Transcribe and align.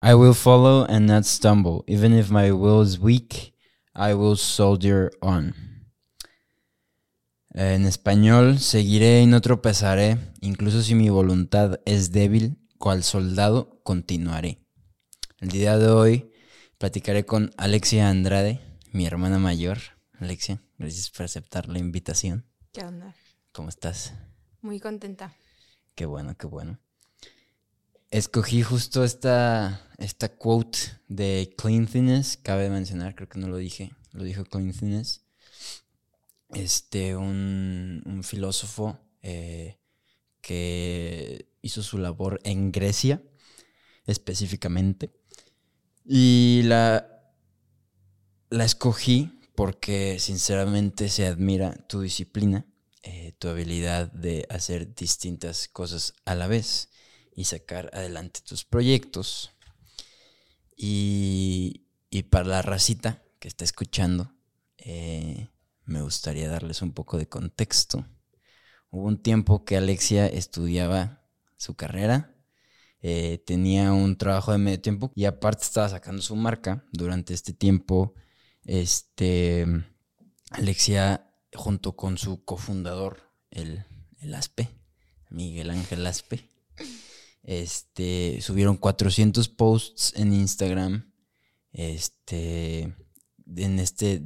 I 0.00 0.14
will 0.14 0.34
follow 0.34 0.86
and 0.88 1.06
not 1.06 1.24
stumble. 1.24 1.82
Even 1.88 2.12
if 2.12 2.30
my 2.30 2.52
will 2.52 2.82
is 2.82 3.00
weak, 3.00 3.54
I 3.94 4.14
will 4.14 4.36
soldier 4.36 5.10
on. 5.20 5.54
En 7.52 7.84
español, 7.84 8.60
seguiré 8.60 9.22
y 9.22 9.26
no 9.26 9.40
tropezaré, 9.40 10.18
incluso 10.40 10.82
si 10.82 10.94
mi 10.94 11.08
voluntad 11.08 11.80
es 11.84 12.12
débil, 12.12 12.58
cual 12.78 13.02
soldado 13.02 13.80
continuaré. 13.82 14.60
El 15.38 15.48
día 15.48 15.76
de 15.78 15.88
hoy 15.88 16.30
platicaré 16.78 17.26
con 17.26 17.50
Alexia 17.56 18.08
Andrade, 18.08 18.60
mi 18.92 19.04
hermana 19.04 19.40
mayor. 19.40 19.78
Alexia, 20.20 20.62
gracias 20.78 21.10
por 21.10 21.24
aceptar 21.24 21.68
la 21.68 21.80
invitación. 21.80 22.46
¿Qué 22.72 22.84
onda? 22.84 23.16
¿Cómo 23.50 23.68
estás? 23.68 24.14
Muy 24.60 24.78
contenta. 24.78 25.34
Qué 25.96 26.06
bueno, 26.06 26.36
qué 26.36 26.46
bueno. 26.46 26.78
Escogí 28.10 28.62
justo 28.62 29.04
esta, 29.04 29.86
esta 29.98 30.34
quote 30.34 30.78
de 31.08 31.54
Cleanliness, 31.58 32.38
cabe 32.38 32.70
mencionar, 32.70 33.14
creo 33.14 33.28
que 33.28 33.38
no 33.38 33.48
lo 33.48 33.58
dije, 33.58 33.92
lo 34.12 34.24
dijo 34.24 34.44
Cleanliness. 34.44 35.26
Este, 36.54 37.16
un, 37.16 38.02
un 38.06 38.24
filósofo 38.24 38.98
eh, 39.20 39.78
que 40.40 41.50
hizo 41.60 41.82
su 41.82 41.98
labor 41.98 42.40
en 42.44 42.72
Grecia, 42.72 43.22
específicamente. 44.06 45.10
Y 46.06 46.62
la, 46.64 47.06
la 48.48 48.64
escogí 48.64 49.38
porque 49.54 50.18
sinceramente 50.18 51.10
se 51.10 51.26
admira 51.26 51.74
tu 51.88 52.00
disciplina, 52.00 52.64
eh, 53.02 53.34
tu 53.38 53.48
habilidad 53.48 54.10
de 54.12 54.46
hacer 54.48 54.94
distintas 54.94 55.68
cosas 55.68 56.14
a 56.24 56.34
la 56.34 56.46
vez 56.46 56.88
y 57.38 57.44
sacar 57.44 57.88
adelante 57.92 58.40
tus 58.40 58.64
proyectos. 58.64 59.52
Y, 60.76 61.86
y 62.10 62.24
para 62.24 62.44
la 62.44 62.62
racita 62.62 63.22
que 63.38 63.46
está 63.46 63.62
escuchando, 63.64 64.34
eh, 64.76 65.46
me 65.84 66.02
gustaría 66.02 66.48
darles 66.48 66.82
un 66.82 66.90
poco 66.90 67.16
de 67.16 67.28
contexto. 67.28 68.04
Hubo 68.90 69.04
un 69.04 69.22
tiempo 69.22 69.64
que 69.64 69.76
Alexia 69.76 70.26
estudiaba 70.26 71.22
su 71.56 71.76
carrera, 71.76 72.34
eh, 73.02 73.40
tenía 73.46 73.92
un 73.92 74.18
trabajo 74.18 74.50
de 74.50 74.58
medio 74.58 74.80
tiempo 74.80 75.12
y 75.14 75.26
aparte 75.26 75.62
estaba 75.62 75.88
sacando 75.88 76.22
su 76.22 76.34
marca. 76.34 76.86
Durante 76.90 77.34
este 77.34 77.52
tiempo, 77.52 78.14
este, 78.64 79.64
Alexia, 80.50 81.30
junto 81.54 81.94
con 81.94 82.18
su 82.18 82.44
cofundador, 82.44 83.30
el, 83.52 83.84
el 84.18 84.34
Aspe, 84.34 84.70
Miguel 85.30 85.70
Ángel 85.70 86.04
Aspe, 86.04 86.48
este, 87.48 88.42
subieron 88.42 88.76
400 88.76 89.48
posts 89.48 90.12
en 90.16 90.34
Instagram. 90.34 91.10
Este, 91.72 92.94
en 93.56 93.78
este 93.78 94.20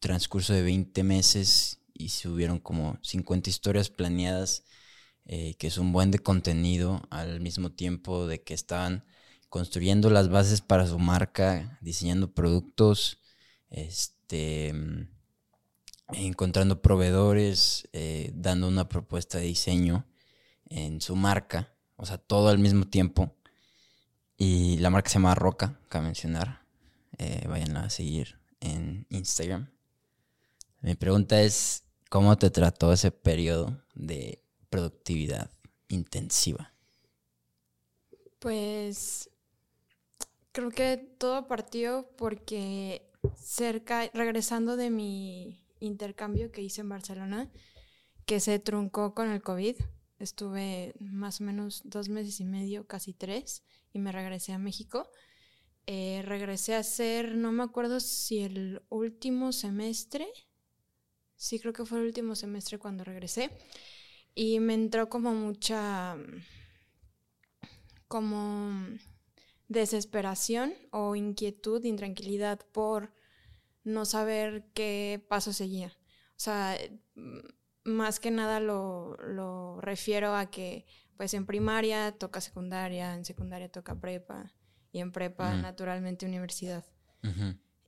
transcurso 0.00 0.54
de 0.54 0.62
20 0.62 1.04
meses 1.04 1.82
y 1.92 2.08
subieron 2.08 2.58
como 2.58 2.98
50 3.02 3.50
historias 3.50 3.90
planeadas, 3.90 4.64
eh, 5.26 5.54
que 5.58 5.66
es 5.66 5.76
un 5.76 5.92
buen 5.92 6.10
de 6.10 6.18
contenido 6.18 7.02
al 7.10 7.40
mismo 7.40 7.72
tiempo 7.72 8.26
de 8.26 8.42
que 8.42 8.54
estaban 8.54 9.04
construyendo 9.50 10.08
las 10.08 10.30
bases 10.30 10.62
para 10.62 10.86
su 10.86 10.98
marca, 10.98 11.78
diseñando 11.82 12.32
productos, 12.32 13.20
este, 13.68 14.72
encontrando 16.14 16.80
proveedores, 16.80 17.86
eh, 17.92 18.32
dando 18.34 18.66
una 18.66 18.88
propuesta 18.88 19.36
de 19.36 19.44
diseño 19.44 20.06
en 20.70 21.02
su 21.02 21.16
marca 21.16 21.75
o 21.96 22.06
sea, 22.06 22.18
todo 22.18 22.48
al 22.48 22.58
mismo 22.58 22.86
tiempo. 22.86 23.32
Y 24.36 24.78
la 24.78 24.90
marca 24.90 25.08
se 25.08 25.14
llama 25.14 25.34
Roca, 25.34 25.78
cabe 25.88 26.06
mencionar. 26.06 26.60
Eh, 27.18 27.46
vayan 27.48 27.76
a 27.76 27.88
seguir 27.88 28.38
en 28.60 29.06
Instagram. 29.10 29.70
Mi 30.82 30.94
pregunta 30.94 31.40
es, 31.40 31.84
¿cómo 32.10 32.36
te 32.36 32.50
trató 32.50 32.92
ese 32.92 33.10
periodo 33.10 33.82
de 33.94 34.42
productividad 34.68 35.50
intensiva? 35.88 36.72
Pues 38.38 39.30
creo 40.52 40.70
que 40.70 40.96
todo 41.18 41.46
partió 41.48 42.08
porque 42.16 43.10
cerca, 43.36 44.10
regresando 44.12 44.76
de 44.76 44.90
mi 44.90 45.60
intercambio 45.80 46.52
que 46.52 46.62
hice 46.62 46.82
en 46.82 46.88
Barcelona, 46.88 47.50
que 48.26 48.40
se 48.40 48.58
truncó 48.58 49.14
con 49.14 49.30
el 49.30 49.42
COVID, 49.42 49.76
estuve 50.18 50.94
más 51.00 51.40
o 51.40 51.44
menos 51.44 51.82
dos 51.84 52.08
meses 52.08 52.40
y 52.40 52.44
medio, 52.44 52.86
casi 52.86 53.12
tres, 53.12 53.62
y 53.92 53.98
me 53.98 54.12
regresé 54.12 54.52
a 54.52 54.58
México. 54.58 55.10
Eh, 55.86 56.22
regresé 56.24 56.74
a 56.74 56.80
hacer, 56.80 57.36
no 57.36 57.52
me 57.52 57.62
acuerdo 57.62 58.00
si 58.00 58.40
el 58.40 58.82
último 58.88 59.52
semestre, 59.52 60.26
sí 61.36 61.60
creo 61.60 61.72
que 61.72 61.84
fue 61.84 61.98
el 62.00 62.06
último 62.06 62.34
semestre 62.34 62.78
cuando 62.78 63.04
regresé, 63.04 63.50
y 64.34 64.58
me 64.60 64.74
entró 64.74 65.08
como 65.08 65.32
mucha, 65.32 66.16
como 68.08 68.86
desesperación 69.68 70.74
o 70.90 71.14
inquietud, 71.14 71.84
intranquilidad 71.84 72.60
por 72.72 73.12
no 73.84 74.04
saber 74.04 74.66
qué 74.74 75.24
paso 75.28 75.52
seguía. 75.52 75.96
O 76.30 76.40
sea, 76.40 76.76
más 77.86 78.20
que 78.20 78.30
nada 78.30 78.60
lo, 78.60 79.16
refiero 79.80 80.34
a 80.34 80.50
que 80.50 80.84
pues 81.16 81.32
en 81.32 81.46
primaria 81.46 82.12
toca 82.12 82.40
secundaria, 82.40 83.14
en 83.14 83.24
secundaria 83.24 83.70
toca 83.70 83.94
prepa 83.94 84.52
y 84.92 84.98
en 84.98 85.12
prepa 85.12 85.54
naturalmente 85.54 86.26
universidad. 86.26 86.84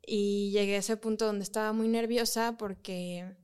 Y 0.05 0.51
llegué 0.53 0.77
a 0.77 0.79
ese 0.79 0.97
punto 0.97 1.27
donde 1.27 1.45
estaba 1.45 1.73
muy 1.73 1.89
nerviosa 1.89 2.57
porque 2.57 3.37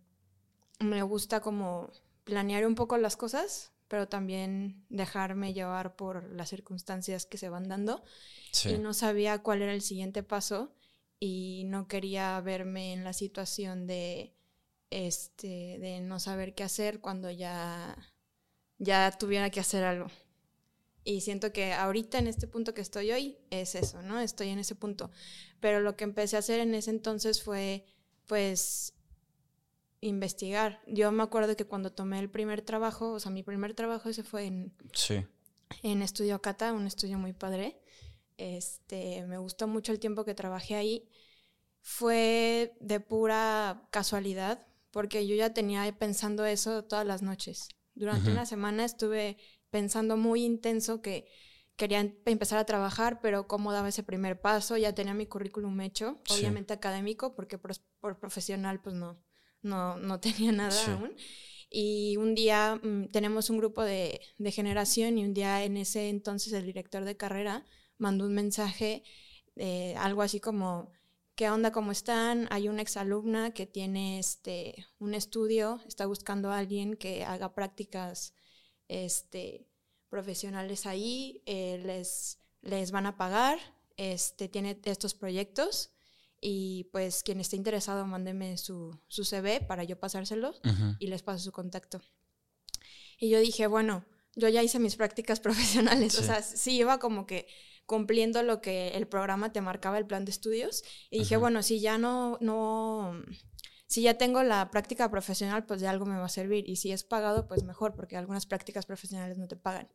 me 0.81 1.03
gusta 1.03 1.41
como 1.41 1.91
planear 2.25 2.67
un 2.67 2.75
poco 2.75 2.97
las 2.97 3.17
cosas, 3.17 3.73
pero 3.89 4.09
también 4.09 4.85
dejarme 4.89 5.53
llevar 5.53 5.95
por 5.95 6.33
las 6.33 6.49
circunstancias 6.49 7.27
que 7.27 7.39
se 7.39 7.49
van 7.49 7.69
dando. 7.69 8.03
Y 8.65 8.79
no 8.79 8.95
sabía 8.95 9.39
cuál 9.39 9.63
era 9.63 9.75
el 9.75 9.83
siguiente 9.83 10.23
paso 10.23 10.75
y 11.21 11.65
no 11.67 11.87
quería 11.87 12.41
verme 12.41 12.93
en 12.93 13.05
la 13.05 13.13
situación 13.13 13.87
de 13.87 14.35
este, 14.95 15.77
de 15.81 16.01
no 16.01 16.21
saber 16.21 16.55
qué 16.55 16.63
hacer 16.63 17.01
cuando 17.01 17.29
ya, 17.29 17.97
ya 18.79 19.11
tuviera 19.11 19.51
que 19.51 19.59
hacer 19.59 19.83
algo. 19.83 20.07
Y 21.03 21.21
siento 21.23 21.53
que 21.53 21.73
ahorita 21.73 22.19
en 22.19 22.29
este 22.29 22.47
punto 22.47 22.75
que 22.75 22.81
estoy 22.81 23.11
hoy 23.11 23.37
es 23.51 23.75
eso, 23.75 24.03
¿no? 24.03 24.21
Estoy 24.21 24.51
en 24.51 24.61
ese 24.61 24.77
punto. 24.77 25.11
Pero 25.59 25.81
lo 25.81 25.97
que 25.97 26.05
empecé 26.05 26.37
a 26.37 26.39
hacer 26.39 26.61
en 26.61 26.77
ese 26.77 26.91
entonces 26.91 27.43
fue, 27.43 27.85
pues, 28.27 28.95
investigar. 30.01 30.81
Yo 30.87 31.11
me 31.11 31.25
acuerdo 31.25 31.57
que 31.57 31.67
cuando 31.67 31.93
tomé 31.93 32.21
el 32.21 32.31
primer 32.31 32.63
trabajo, 32.63 33.15
o 33.15 33.21
sea, 33.21 33.33
mi 33.33 33.43
primer 33.43 33.75
trabajo 33.75 34.09
ese 34.09 34.23
fue 34.23 34.45
en, 34.45 34.73
sí. 34.93 35.27
en 35.83 36.03
Estudio 36.03 36.41
Cata, 36.41 36.73
un 36.73 36.87
estudio 36.87 37.19
muy 37.19 37.33
padre. 37.33 37.81
Este, 38.39 39.27
me 39.27 39.39
gustó 39.39 39.67
mucho 39.67 39.91
el 39.91 39.99
tiempo 39.99 40.25
que 40.25 40.35
trabajé 40.35 40.77
ahí. 40.77 41.09
Fue 41.81 42.77
de 42.81 43.01
pura 43.01 43.89
casualidad, 43.91 44.65
porque 44.95 45.27
yo 45.27 45.35
ya 45.35 45.53
tenía 45.53 45.91
pensando 45.99 46.47
eso 46.47 46.85
todas 46.85 47.05
las 47.05 47.21
noches. 47.21 47.69
Durante 47.97 48.31
una 48.31 48.47
semana 48.47 48.85
estuve 48.85 49.39
pensando 49.71 50.17
muy 50.17 50.45
intenso 50.45 51.03
que 51.03 51.27
quería 51.75 51.99
em, 51.99 52.15
empezar 52.27 52.61
a 52.61 52.65
trabajar, 52.65 53.19
pero 53.21 53.49
cómo 53.49 53.73
daba 53.73 53.89
ese 53.89 54.05
primer 54.05 54.41
paso, 54.41 54.77
ya 54.77 54.95
tenía 54.95 55.13
mi 55.13 55.27
currículum 55.27 55.81
hecho, 55.81 56.23
obviamente 56.31 56.73
académico, 56.73 57.35
porque 57.35 57.59
por, 57.59 58.21
profesional 58.21 58.81
pues 58.83 58.95
no, 58.95 59.21
no, 59.63 59.97
no 59.97 60.21
tenía 60.21 60.53
nada 60.53 60.95
aún. 60.95 61.17
Y 61.69 62.17
un 62.17 62.37
día 62.37 62.81
mm, 62.81 63.09
tenemos 63.11 63.51
un 63.51 63.59
grupo 63.59 63.83
de, 63.83 64.21
de, 64.39 64.53
generación 64.53 65.19
y 65.19 65.25
un 65.25 65.35
día 65.35 65.65
en 65.65 65.77
ese 65.77 66.09
entonces 66.09 66.53
el 66.53 66.67
director 66.67 67.05
de 67.05 67.17
carrera 67.17 67.67
mandó 67.99 68.27
un 68.27 68.35
mensaje, 68.35 69.03
eh, 69.57 69.97
algo 69.99 70.23
así 70.23 70.39
como, 70.39 70.93
¿Qué 71.37 71.51
onda? 71.51 71.73
¿Cómo 71.73 71.91
están? 71.91 72.47
Hay 72.51 72.69
una 72.69 72.83
exalumna 72.83 73.53
que 73.53 73.67
tiene 73.67 74.21
este, 74.21 74.87
un 75.01 75.15
estudio, 75.15 75.81
está 75.89 76.07
buscando 76.07 76.53
a 76.53 76.59
alguien 76.59 76.95
que 76.95 77.25
haga 77.25 77.55
prácticas 77.55 78.35
este, 78.87 79.67
profesionales 80.09 80.87
ahí, 80.87 81.43
eh, 81.47 81.83
les, 81.85 82.39
les 82.63 82.93
van 82.93 83.07
a 83.07 83.17
pagar, 83.17 83.59
este, 83.97 84.49
tiene 84.49 84.81
estos 84.85 85.15
proyectos 85.15 85.91
y 86.41 86.85
pues 86.93 87.25
quien 87.25 87.41
esté 87.41 87.57
interesado, 87.57 88.07
mándeme 88.07 88.57
su, 88.57 88.97
su 89.09 89.25
CV 89.25 89.61
para 89.61 89.83
yo 89.83 89.99
pasárselos 89.99 90.61
y 91.01 91.09
les 91.09 91.25
paso 91.25 91.43
su 91.43 91.51
contacto. 91.51 92.01
Y 93.19 93.29
yo 93.29 93.41
dije, 93.41 93.67
bueno, 93.67 94.05
yo 94.37 94.49
ya 94.49 94.63
hice 94.63 94.79
mis 94.79 94.95
prácticas 94.95 95.41
profesionales, 95.49 96.17
o 96.17 96.23
sea, 96.23 96.43
sí 96.43 96.77
iba 96.77 97.01
como 97.01 97.27
que 97.27 97.49
cumpliendo 97.87 98.43
lo 98.43 98.61
que 98.61 98.89
el 98.89 99.07
programa 99.07 99.53
te 99.53 99.61
marcaba 99.61 99.99
el 99.99 100.07
plan 100.07 100.25
de 100.25 100.31
estudios. 100.31 100.83
Y 101.11 101.21
dije, 101.21 101.37
bueno, 101.37 101.63
si 101.63 101.81
ya 101.81 101.99
no, 101.99 102.39
no, 102.41 103.23
si 103.87 104.03
ya 104.03 104.15
tengo 104.15 104.43
la 104.43 104.71
práctica 104.71 105.11
profesional, 105.11 105.67
pues 105.67 105.81
de 105.81 105.89
algo 105.89 106.07
me 106.07 106.17
va 106.17 106.25
a 106.25 106.29
servir. 106.29 106.69
Y 106.69 106.77
si 106.77 106.91
es 106.91 107.05
pagado, 107.05 107.47
pues 107.47 107.63
mejor, 107.63 107.95
porque 107.95 108.17
algunas 108.17 108.47
prácticas 108.47 108.87
profesionales 108.87 109.39
no 109.39 109.47
te 109.47 109.57
pagan. 109.57 109.89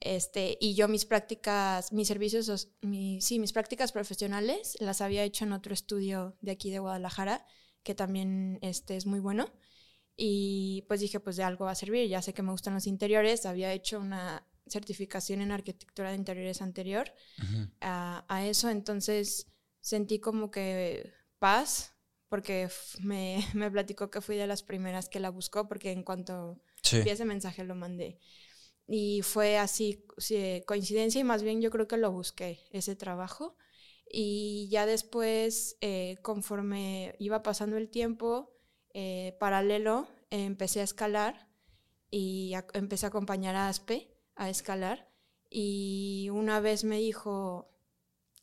este, 0.00 0.56
y 0.60 0.74
yo 0.74 0.88
mis 0.88 1.04
prácticas, 1.04 1.92
mis 1.92 2.08
servicios, 2.08 2.70
mi, 2.80 3.20
sí, 3.20 3.38
mis 3.38 3.52
prácticas 3.52 3.92
profesionales 3.92 4.76
las 4.80 5.00
había 5.00 5.22
hecho 5.22 5.44
en 5.44 5.52
otro 5.52 5.74
estudio 5.74 6.36
de 6.40 6.52
aquí 6.52 6.70
de 6.70 6.78
Guadalajara, 6.78 7.46
que 7.82 7.94
también 7.94 8.58
este, 8.62 8.96
es 8.96 9.06
muy 9.06 9.20
bueno. 9.20 9.52
Y 10.16 10.84
pues 10.88 11.00
dije, 11.00 11.20
pues 11.20 11.36
de 11.36 11.44
algo 11.44 11.66
va 11.66 11.70
a 11.70 11.76
servir. 11.76 12.08
Ya 12.08 12.20
sé 12.22 12.34
que 12.34 12.42
me 12.42 12.50
gustan 12.50 12.74
los 12.74 12.86
interiores. 12.86 13.46
Había 13.46 13.72
hecho 13.72 14.00
una 14.00 14.46
certificación 14.70 15.40
en 15.40 15.52
arquitectura 15.52 16.10
de 16.10 16.16
interiores 16.16 16.62
anterior 16.62 17.12
a, 17.80 18.24
a 18.28 18.46
eso. 18.46 18.70
Entonces 18.70 19.46
sentí 19.80 20.20
como 20.20 20.50
que 20.50 21.12
paz 21.38 21.94
porque 22.30 22.68
me, 23.00 23.44
me, 23.54 23.70
platicó 23.70 24.10
que 24.10 24.22
fui 24.22 24.36
de 24.36 24.46
las 24.46 24.62
primeras 24.62 25.10
que 25.10 25.20
la 25.20 25.30
buscó, 25.30 25.68
porque 25.68 25.90
en 25.90 26.02
cuanto 26.02 26.62
vi 26.90 27.10
ese 27.10 27.26
mensaje 27.26 27.64
lo 27.64 27.74
mandé. 27.74 28.18
Y 28.86 29.22
fue 29.22 29.58
así, 29.58 30.04
coincidencia, 30.66 31.20
y 31.20 31.24
más 31.24 31.42
bien 31.42 31.60
yo 31.60 31.70
creo 31.70 31.86
que 31.86 31.96
lo 31.96 32.10
busqué, 32.10 32.60
ese 32.72 32.96
trabajo. 32.96 33.56
Y 34.12 34.68
ya 34.70 34.86
después, 34.86 35.76
eh, 35.80 36.16
conforme 36.22 37.14
iba 37.20 37.42
pasando 37.44 37.76
el 37.76 37.88
tiempo, 37.88 38.52
eh, 38.92 39.36
paralelo, 39.38 40.08
empecé 40.30 40.80
a 40.80 40.84
escalar 40.84 41.48
y 42.10 42.52
empecé 42.74 43.06
a 43.06 43.10
acompañar 43.10 43.54
a 43.54 43.68
Aspe 43.68 44.12
a 44.36 44.50
escalar. 44.50 45.10
Y 45.48 46.28
una 46.32 46.60
vez 46.60 46.84
me 46.84 46.98
dijo, 46.98 47.70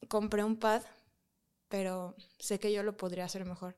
compré 0.10 0.44
un 0.44 0.58
pad 0.58 0.84
pero 1.70 2.16
sé 2.40 2.60
que 2.60 2.72
yo 2.72 2.84
lo 2.84 2.98
podría 2.98 3.26
hacer 3.26 3.46
mejor. 3.46 3.78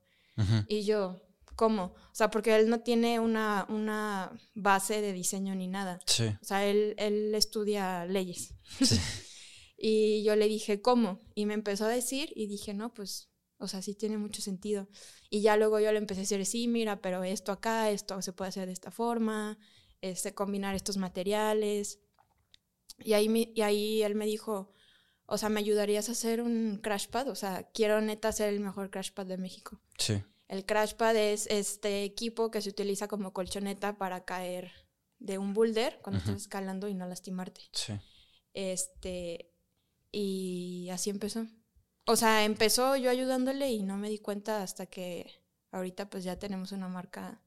Y 0.67 0.83
yo, 0.85 1.21
¿cómo? 1.57 1.93
O 1.95 2.15
sea, 2.15 2.31
porque 2.31 2.55
él 2.55 2.69
no 2.69 2.79
tiene 2.79 3.19
una, 3.19 3.65
una 3.67 4.31
base 4.53 5.01
de 5.01 5.11
diseño 5.11 5.53
ni 5.53 5.67
nada. 5.67 5.99
Sí. 6.05 6.27
O 6.41 6.45
sea, 6.45 6.65
él, 6.65 6.95
él 6.97 7.35
estudia 7.35 8.05
leyes. 8.05 8.53
Sí. 8.81 8.97
y 9.77 10.23
yo 10.23 10.37
le 10.37 10.47
dije, 10.47 10.81
¿cómo? 10.81 11.19
Y 11.35 11.45
me 11.45 11.55
empezó 11.55 11.85
a 11.85 11.89
decir 11.89 12.31
y 12.37 12.47
dije, 12.47 12.73
no, 12.73 12.93
pues, 12.93 13.29
o 13.57 13.67
sea, 13.67 13.81
sí 13.81 13.95
tiene 13.95 14.17
mucho 14.17 14.41
sentido. 14.41 14.87
Y 15.29 15.41
ya 15.41 15.57
luego 15.57 15.81
yo 15.81 15.91
le 15.91 15.97
empecé 15.97 16.21
a 16.21 16.23
decir, 16.23 16.45
sí, 16.45 16.69
mira, 16.69 17.01
pero 17.01 17.25
esto 17.25 17.51
acá, 17.51 17.91
esto 17.91 18.21
se 18.21 18.31
puede 18.31 18.49
hacer 18.49 18.67
de 18.67 18.71
esta 18.71 18.91
forma, 18.91 19.57
este, 20.01 20.33
combinar 20.33 20.75
estos 20.75 20.97
materiales. 20.97 21.99
Y 22.99 23.13
ahí, 23.13 23.51
y 23.55 23.61
ahí 23.61 24.03
él 24.03 24.15
me 24.15 24.25
dijo, 24.25 24.71
o 25.25 25.37
sea, 25.37 25.49
¿me 25.49 25.59
ayudarías 25.59 26.09
a 26.09 26.13
hacer 26.13 26.41
un 26.41 26.79
crashpad? 26.81 27.29
O 27.29 27.35
sea, 27.35 27.69
quiero 27.73 28.01
neta 28.01 28.29
hacer 28.29 28.49
el 28.49 28.59
mejor 28.59 28.89
crashpad 28.89 29.25
de 29.25 29.37
México. 29.37 29.79
Sí. 29.97 30.21
El 30.47 30.65
crashpad 30.65 31.15
es 31.15 31.45
este 31.47 32.03
equipo 32.03 32.49
que 32.49 32.61
se 32.61 32.69
utiliza 32.69 33.07
como 33.07 33.31
colchoneta 33.33 33.97
para 33.97 34.25
caer 34.25 34.71
de 35.19 35.37
un 35.37 35.53
boulder 35.53 35.99
cuando 36.01 36.19
estás 36.19 36.37
escalando 36.37 36.87
y 36.87 36.95
no 36.95 37.05
lastimarte. 37.05 37.61
Sí. 37.73 37.93
Este, 38.53 39.51
y 40.11 40.89
así 40.91 41.11
empezó. 41.11 41.45
O 42.05 42.15
sea, 42.15 42.43
empezó 42.43 42.95
yo 42.95 43.11
ayudándole 43.11 43.69
y 43.69 43.83
no 43.83 43.97
me 43.97 44.09
di 44.09 44.17
cuenta 44.17 44.63
hasta 44.63 44.87
que 44.87 45.43
ahorita 45.71 46.09
pues 46.09 46.23
ya 46.23 46.39
tenemos 46.39 46.71
una 46.71 46.87
marca 46.87 47.39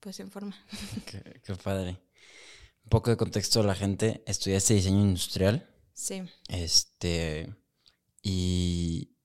pues 0.00 0.20
en 0.20 0.30
forma. 0.30 0.56
Qué, 1.06 1.40
qué 1.44 1.54
padre. 1.54 2.00
Un 2.84 2.88
poco 2.88 3.10
de 3.10 3.16
contexto 3.16 3.60
a 3.60 3.64
la 3.64 3.74
gente. 3.74 4.22
Estudiaste 4.26 4.74
diseño 4.74 5.00
industrial. 5.00 5.68
Sí. 5.92 6.22
Este, 6.48 7.54
y, 8.22 9.16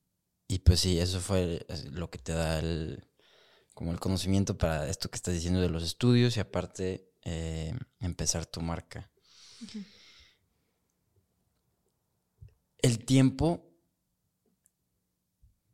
y 0.48 0.60
pues 0.60 0.82
sí, 0.82 1.00
eso 1.00 1.20
fue 1.20 1.66
lo 1.92 2.10
que 2.10 2.20
te 2.20 2.34
da 2.34 2.60
el, 2.60 3.08
como 3.74 3.92
el 3.92 4.00
conocimiento 4.00 4.58
para 4.58 4.88
esto 4.90 5.10
que 5.10 5.16
estás 5.16 5.34
diciendo 5.34 5.62
de 5.62 5.70
los 5.70 5.84
estudios 5.84 6.38
y 6.38 6.40
aparte 6.40 7.12
eh, 7.24 7.74
empezar 8.00 8.46
tu 8.46 8.62
marca. 8.62 9.10
El 12.82 13.04
tiempo, 13.04 13.70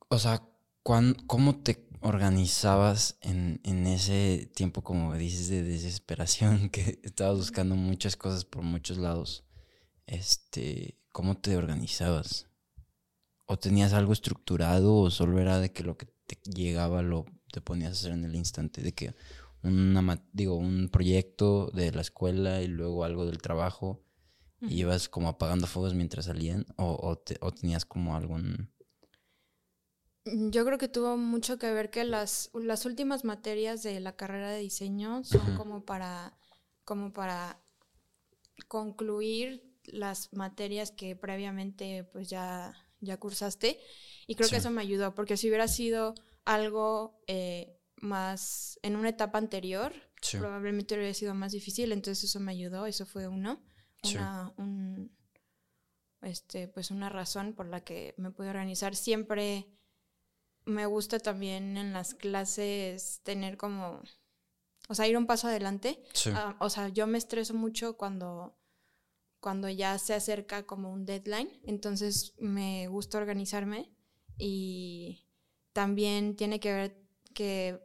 o 0.07 0.17
sea, 0.17 0.41
¿cómo 0.83 1.61
te 1.61 1.90
organizabas 2.01 3.17
en, 3.21 3.61
en, 3.63 3.87
ese 3.87 4.51
tiempo, 4.55 4.83
como 4.83 5.15
dices, 5.15 5.49
de 5.49 5.63
desesperación, 5.63 6.69
que 6.71 6.99
estabas 7.03 7.37
buscando 7.37 7.75
muchas 7.75 8.15
cosas 8.17 8.45
por 8.45 8.63
muchos 8.63 8.97
lados? 8.97 9.45
este, 10.11 10.99
¿cómo 11.11 11.37
te 11.37 11.55
organizabas? 11.55 12.47
¿O 13.45 13.57
tenías 13.57 13.93
algo 13.93 14.13
estructurado 14.13 14.95
o 14.95 15.09
solo 15.09 15.39
era 15.39 15.59
de 15.59 15.71
que 15.71 15.83
lo 15.83 15.97
que 15.97 16.07
te 16.25 16.37
llegaba 16.49 17.01
lo 17.01 17.25
te 17.51 17.61
ponías 17.61 17.89
a 17.89 17.93
hacer 17.93 18.11
en 18.11 18.25
el 18.25 18.35
instante? 18.35 18.81
De 18.81 18.93
que 18.93 19.15
una, 19.63 20.23
digo, 20.33 20.55
un 20.55 20.89
proyecto 20.89 21.71
de 21.73 21.91
la 21.91 22.01
escuela 22.01 22.61
y 22.61 22.67
luego 22.67 23.03
algo 23.03 23.25
del 23.25 23.41
trabajo 23.41 24.03
y 24.61 24.81
ibas 24.81 25.09
como 25.09 25.29
apagando 25.29 25.65
fuegos 25.65 25.95
mientras 25.95 26.25
salían 26.25 26.65
o, 26.77 27.17
o, 27.41 27.51
tenías 27.51 27.85
como 27.85 28.15
algún... 28.15 28.71
Yo 30.25 30.65
creo 30.65 30.77
que 30.77 30.87
tuvo 30.87 31.17
mucho 31.17 31.57
que 31.57 31.71
ver 31.71 31.89
que 31.89 32.03
las, 32.03 32.51
las 32.53 32.85
últimas 32.85 33.23
materias 33.23 33.81
de 33.81 33.99
la 33.99 34.15
carrera 34.15 34.51
de 34.51 34.59
diseño 34.59 35.23
son 35.23 35.57
como 35.57 35.83
para, 35.83 36.37
como 36.83 37.11
para 37.11 37.59
concluir 38.67 39.63
las 39.85 40.31
materias 40.31 40.91
que 40.91 41.15
previamente 41.15 42.03
pues 42.03 42.29
ya, 42.29 42.73
ya 42.99 43.17
cursaste. 43.17 43.79
Y 44.27 44.35
creo 44.35 44.47
que 44.47 44.57
eso 44.57 44.69
me 44.69 44.81
ayudó 44.81 45.15
porque 45.15 45.37
si 45.37 45.47
hubiera 45.47 45.67
sido 45.67 46.13
algo 46.45 47.19
eh, 47.25 47.79
más 47.95 48.79
en 48.83 48.95
una 48.95 49.09
etapa 49.09 49.37
anterior 49.37 49.93
probablemente 50.31 50.95
hubiera 50.95 51.13
sido 51.15 51.33
más 51.33 51.51
difícil. 51.51 51.91
Entonces 51.91 52.25
eso 52.25 52.39
me 52.39 52.51
ayudó 52.51 52.85
eso 52.85 53.07
fue 53.07 53.27
uno. 53.27 53.59
Una 54.03 54.53
este 56.21 56.67
pues 56.67 56.91
una 56.91 57.09
razón 57.09 57.53
por 57.53 57.67
la 57.67 57.83
que 57.83 58.13
me 58.17 58.29
pude 58.29 58.49
organizar. 58.49 58.95
Siempre 58.95 59.67
me 60.65 60.85
gusta 60.85 61.19
también 61.19 61.77
en 61.77 61.93
las 61.93 62.13
clases 62.13 63.21
tener 63.23 63.57
como 63.57 64.01
o 64.87 64.95
sea 64.95 65.07
ir 65.07 65.17
un 65.17 65.25
paso 65.25 65.47
adelante 65.47 66.03
ah, 66.33 66.55
o 66.59 66.69
sea 66.69 66.89
yo 66.89 67.07
me 67.07 67.17
estreso 67.17 67.53
mucho 67.53 67.97
cuando 67.97 68.55
cuando 69.41 69.67
ya 69.67 69.97
se 69.97 70.13
acerca 70.13 70.63
como 70.63 70.93
un 70.93 71.05
deadline. 71.05 71.49
Entonces 71.65 72.33
me 72.37 72.87
gusta 72.87 73.17
organizarme 73.17 73.89
y 74.37 75.25
también 75.73 76.35
tiene 76.37 76.59
que 76.61 76.71
ver 76.71 76.97
que 77.33 77.81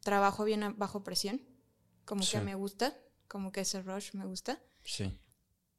trabajo 0.00 0.44
bien 0.44 0.76
bajo 0.76 1.02
presión, 1.02 1.40
como 2.04 2.22
que 2.30 2.40
me 2.40 2.54
gusta, 2.54 2.96
como 3.26 3.50
que 3.50 3.62
ese 3.62 3.82
rush 3.82 4.12
me 4.12 4.26
gusta. 4.26 4.62
Sí. 4.84 5.18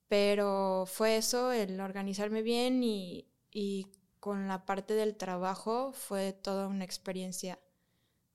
Pero 0.08 0.86
fue 0.88 1.18
eso, 1.18 1.52
el 1.52 1.80
organizarme 1.80 2.42
bien 2.42 2.84
y, 2.84 3.28
y 3.52 3.86
con 4.20 4.48
la 4.48 4.66
parte 4.66 4.94
del 4.94 5.16
trabajo 5.16 5.94
fue 5.94 6.34
toda 6.34 6.68
una 6.68 6.84
experiencia 6.84 7.60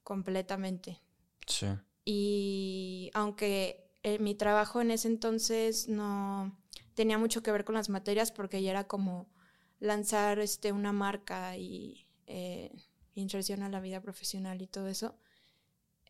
completamente. 0.02 1.00
Sí. 1.46 1.66
Y 2.04 3.10
aunque 3.14 3.90
eh, 4.02 4.18
mi 4.18 4.34
trabajo 4.34 4.80
en 4.80 4.90
ese 4.90 5.08
entonces 5.08 5.88
no 5.88 6.56
tenía 6.94 7.18
mucho 7.18 7.42
que 7.42 7.52
ver 7.52 7.64
con 7.64 7.74
las 7.74 7.88
materias 7.88 8.30
porque 8.30 8.62
ya 8.62 8.70
era 8.70 8.86
como 8.86 9.32
lanzar 9.80 10.38
este, 10.38 10.72
una 10.72 10.92
marca 10.92 11.56
y 11.56 12.06
eh, 12.26 12.70
inserción 13.14 13.62
a 13.62 13.68
la 13.68 13.80
vida 13.80 14.00
profesional 14.00 14.62
y 14.62 14.66
todo 14.66 14.88
eso. 14.88 15.18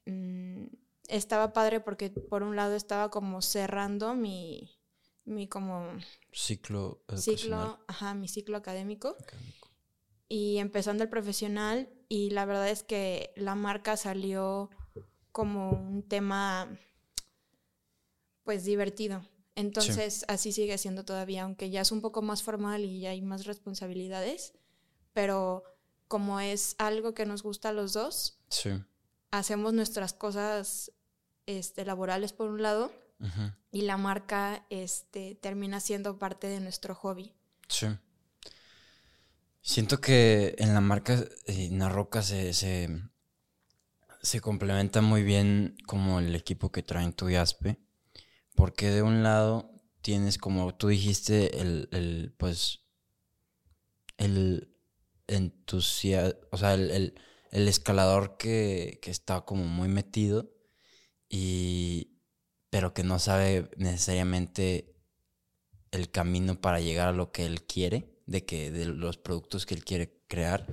Mm, 0.07 0.66
estaba 1.09 1.52
padre 1.52 1.81
porque 1.81 2.11
por 2.11 2.43
un 2.43 2.57
lado 2.57 2.75
estaba 2.75 3.11
como 3.11 3.43
cerrando 3.43 4.14
mi, 4.14 4.78
mi 5.25 5.49
como 5.49 5.90
ciclo 6.33 7.02
ciclo 7.16 7.78
ajá 7.87 8.14
mi 8.14 8.28
ciclo 8.28 8.57
académico, 8.57 9.16
y 10.28 10.59
empezando 10.59 11.02
el 11.02 11.11
profesional 11.11 11.88
y 12.09 12.31
la 12.31 12.45
verdad 12.45 12.69
es 12.69 12.83
que 12.83 13.33
la 13.37 13.54
marca 13.54 13.97
salió 13.97 14.71
como 15.33 15.71
un 15.71 16.02
tema 16.02 16.69
pues 18.45 18.64
divertido. 18.64 19.26
Entonces 19.57 20.25
así 20.28 20.52
sigue 20.52 20.76
siendo 20.78 21.04
todavía, 21.04 21.45
aunque 21.45 21.71
ya 21.71 21.81
es 21.81 21.93
un 21.93 22.00
poco 22.00 22.23
más 22.23 22.43
formal 22.43 22.85
y 22.85 23.00
ya 23.00 23.11
hay 23.11 23.23
más 23.23 23.47
responsabilidades, 23.47 24.52
pero 25.12 25.62
como 26.09 26.40
es 26.40 26.75
algo 26.78 27.14
que 27.14 27.26
nos 27.26 27.43
gusta 27.43 27.71
a 27.71 27.73
los 27.73 27.93
dos, 27.93 28.38
hacemos 29.31 29.73
nuestras 29.73 30.12
cosas 30.12 30.93
este, 31.47 31.85
laborales 31.85 32.33
por 32.33 32.50
un 32.50 32.62
lado 32.62 32.93
y 33.71 33.83
la 33.83 33.97
marca 33.97 34.66
este, 34.71 35.35
termina 35.37 35.81
siendo 35.81 36.19
parte 36.19 36.49
de 36.49 36.61
nuestro 36.61 36.95
hobby. 36.95 37.33
Sí. 37.69 37.87
Siento 39.64 40.00
que 40.00 40.54
en 40.59 40.75
la 40.75 40.80
marca 40.80 41.25
eh, 41.47 41.68
Narroca 41.73 42.23
se, 42.23 42.52
se, 42.52 42.88
se 44.23 44.40
complementa 44.40 45.00
muy 45.02 45.23
bien 45.23 45.76
como 45.87 46.18
el 46.18 46.35
equipo 46.35 46.73
que 46.73 46.83
traen 46.83 47.12
tu 47.12 47.28
y 47.28 47.37
Aspe 47.37 47.78
porque 48.56 48.90
de 48.90 49.02
un 49.02 49.23
lado 49.23 49.73
tienes, 50.02 50.38
como 50.38 50.75
tú 50.76 50.88
dijiste, 50.88 51.61
el, 51.61 51.88
el 51.92 52.35
pues, 52.38 52.80
el 54.18 54.75
entusiasmo, 55.26 56.38
o 56.50 56.56
sea, 56.56 56.75
el, 56.75 57.14
el 57.50 57.68
escalador 57.68 58.37
que, 58.37 58.99
que 59.02 59.11
está 59.11 59.42
como 59.42 59.64
muy 59.64 59.88
metido 59.88 60.50
y 61.28 62.12
pero 62.71 62.94
que 62.94 63.04
no 63.04 63.18
sabe 63.18 63.71
necesariamente 63.76 64.97
el 65.92 66.11
camino 66.11 66.61
para 66.61 66.80
llegar 66.80 67.09
a 67.09 67.12
lo 67.12 67.33
que 67.33 67.47
él 67.47 67.64
quiere, 67.64 68.13
de 68.26 68.45
que 68.45 68.71
de 68.71 68.87
los 68.87 69.19
productos 69.19 69.66
que 69.66 69.75
él 69.75 69.85
quiere 69.85 70.23
crear. 70.28 70.66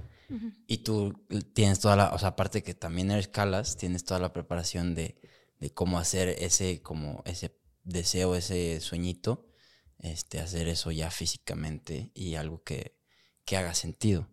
Y 0.65 0.77
tú 0.77 1.25
tienes 1.53 1.81
toda 1.81 1.97
la, 1.97 2.13
o 2.13 2.17
sea, 2.17 2.29
aparte 2.29 2.63
que 2.63 2.73
también 2.73 3.11
eres 3.11 3.25
escalas, 3.25 3.75
tienes 3.75 4.05
toda 4.05 4.21
la 4.21 4.31
preparación 4.31 4.95
de, 4.95 5.19
de 5.59 5.73
cómo 5.73 5.99
hacer 5.99 6.29
ese, 6.29 6.81
como 6.81 7.21
ese 7.25 7.59
deseo, 7.83 8.35
ese 8.35 8.79
sueñito, 8.79 9.49
este, 9.99 10.39
hacer 10.39 10.69
eso 10.69 10.89
ya 10.91 11.11
físicamente 11.11 12.11
y 12.13 12.35
algo 12.35 12.63
que, 12.63 12.97
que 13.43 13.57
haga 13.57 13.73
sentido. 13.73 14.29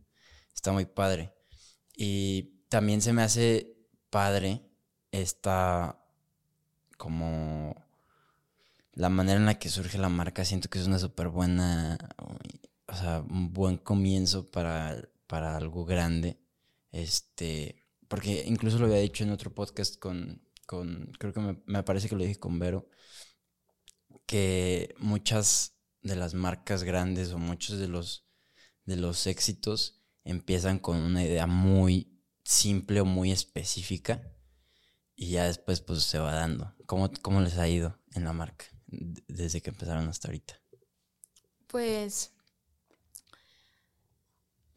Está 0.54 0.70
muy 0.70 0.86
padre. 0.86 1.34
Y 1.96 2.64
también 2.68 3.02
se 3.02 3.12
me 3.12 3.22
hace 3.22 3.76
padre 4.10 4.62
esta 5.10 6.04
como 6.96 7.74
la 8.92 9.08
manera 9.08 9.38
en 9.38 9.46
la 9.46 9.58
que 9.58 9.68
surge 9.68 9.98
la 9.98 10.08
marca. 10.08 10.44
Siento 10.44 10.68
que 10.68 10.78
es 10.78 10.86
una 10.86 10.98
súper 10.98 11.28
buena, 11.28 11.98
o 12.88 12.94
sea, 12.94 13.20
un 13.20 13.52
buen 13.52 13.76
comienzo 13.76 14.50
para, 14.50 15.08
para 15.26 15.56
algo 15.56 15.84
grande. 15.84 16.40
Este, 16.90 17.86
porque 18.08 18.44
incluso 18.46 18.78
lo 18.78 18.86
había 18.86 18.98
dicho 18.98 19.24
en 19.24 19.30
otro 19.30 19.54
podcast 19.54 19.98
con, 19.98 20.42
con 20.66 21.12
creo 21.18 21.32
que 21.32 21.40
me, 21.40 21.62
me 21.66 21.82
parece 21.82 22.08
que 22.08 22.16
lo 22.16 22.24
dije 22.24 22.40
con 22.40 22.58
Vero, 22.58 22.88
que 24.26 24.94
muchas 24.98 25.76
de 26.02 26.16
las 26.16 26.34
marcas 26.34 26.82
grandes 26.82 27.32
o 27.32 27.38
muchos 27.38 27.78
de 27.78 27.88
los, 27.88 28.26
de 28.84 28.96
los 28.96 29.26
éxitos 29.26 30.02
empiezan 30.24 30.78
con 30.78 30.96
una 30.96 31.22
idea 31.24 31.46
muy 31.46 32.22
simple 32.44 33.00
o 33.00 33.04
muy 33.04 33.30
específica 33.30 34.22
y 35.14 35.30
ya 35.30 35.44
después 35.44 35.80
pues 35.80 36.04
se 36.04 36.18
va 36.18 36.32
dando. 36.32 36.74
¿Cómo, 36.86 37.10
cómo 37.20 37.40
les 37.40 37.58
ha 37.58 37.68
ido 37.68 37.98
en 38.14 38.24
la 38.24 38.32
marca 38.32 38.66
desde 38.86 39.60
que 39.60 39.70
empezaron 39.70 40.08
hasta 40.08 40.28
ahorita? 40.28 40.60
Pues 41.66 42.32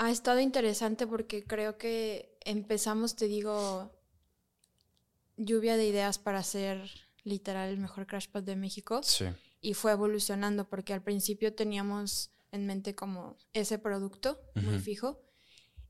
ha 0.01 0.09
estado 0.09 0.39
interesante 0.39 1.05
porque 1.05 1.43
creo 1.43 1.77
que 1.77 2.35
empezamos, 2.43 3.15
te 3.15 3.27
digo, 3.27 3.95
lluvia 5.37 5.77
de 5.77 5.85
ideas 5.85 6.17
para 6.17 6.39
hacer 6.39 6.89
literal 7.23 7.69
el 7.69 7.77
mejor 7.77 8.07
crash 8.07 8.27
pad 8.27 8.41
de 8.41 8.55
México. 8.55 9.01
Sí. 9.03 9.25
Y 9.61 9.75
fue 9.75 9.91
evolucionando 9.91 10.67
porque 10.67 10.93
al 10.93 11.03
principio 11.03 11.53
teníamos 11.53 12.31
en 12.51 12.65
mente 12.65 12.95
como 12.95 13.37
ese 13.53 13.77
producto 13.77 14.41
muy 14.55 14.79
fijo 14.79 15.21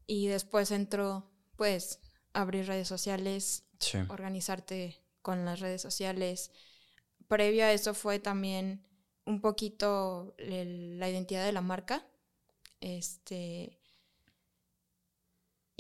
y 0.06 0.28
después 0.28 0.72
entró 0.72 1.32
pues 1.56 2.02
abrir 2.34 2.68
redes 2.68 2.90
sociales, 2.90 3.64
organizarte 4.10 5.06
con 5.22 5.46
las 5.46 5.62
redes 5.62 5.82
sociales. 5.82 6.52
Previo 7.30 7.64
a 7.64 7.72
eso 7.72 7.94
fue 7.94 8.20
también 8.20 8.86
un 9.24 9.40
poquito 9.40 10.36
la 10.38 11.10
identidad 11.10 11.46
de 11.46 11.54
la 11.54 11.62
marca. 11.62 12.06
Este, 12.82 13.81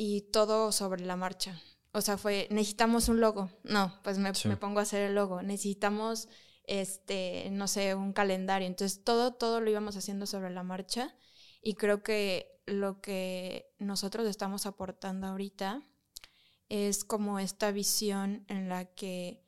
y 0.03 0.21
todo 0.21 0.71
sobre 0.71 1.05
la 1.05 1.15
marcha. 1.15 1.61
O 1.93 2.01
sea, 2.01 2.17
fue, 2.17 2.47
necesitamos 2.49 3.07
un 3.07 3.21
logo. 3.21 3.51
No, 3.63 3.99
pues 4.03 4.17
me, 4.17 4.31
me, 4.45 4.57
pongo 4.57 4.79
a 4.79 4.81
hacer 4.81 5.03
el 5.03 5.13
logo. 5.13 5.43
Necesitamos, 5.43 6.27
este, 6.63 7.49
no 7.51 7.67
sé, 7.67 7.93
un 7.93 8.11
calendario. 8.11 8.67
Entonces, 8.67 9.03
todo, 9.03 9.35
todo 9.35 9.61
lo 9.61 9.69
íbamos 9.69 9.95
haciendo 9.95 10.25
sobre 10.25 10.49
la 10.49 10.63
marcha. 10.63 11.15
Y 11.61 11.75
creo 11.75 12.01
que 12.01 12.59
lo 12.65 12.99
que 12.99 13.75
nosotros 13.77 14.27
estamos 14.27 14.65
aportando 14.65 15.27
ahorita 15.27 15.83
es 16.67 17.03
como 17.03 17.37
esta 17.37 17.69
visión 17.69 18.43
en 18.47 18.69
la 18.69 18.85
que 18.85 19.45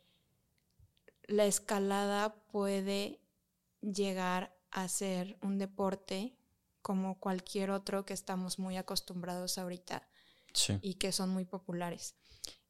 la 1.24 1.48
escalada 1.48 2.36
puede 2.52 3.24
llegar 3.82 4.56
a 4.70 4.88
ser 4.88 5.36
un 5.42 5.58
deporte 5.58 6.38
como 6.84 7.20
cualquier 7.20 7.72
otro 7.72 8.06
que 8.06 8.14
estamos 8.14 8.60
muy 8.60 8.78
acostumbrados 8.78 9.58
ahorita 9.58 10.08
y 10.82 10.96
que 10.96 11.12
son 11.12 11.30
muy 11.30 11.46
populares. 11.46 12.16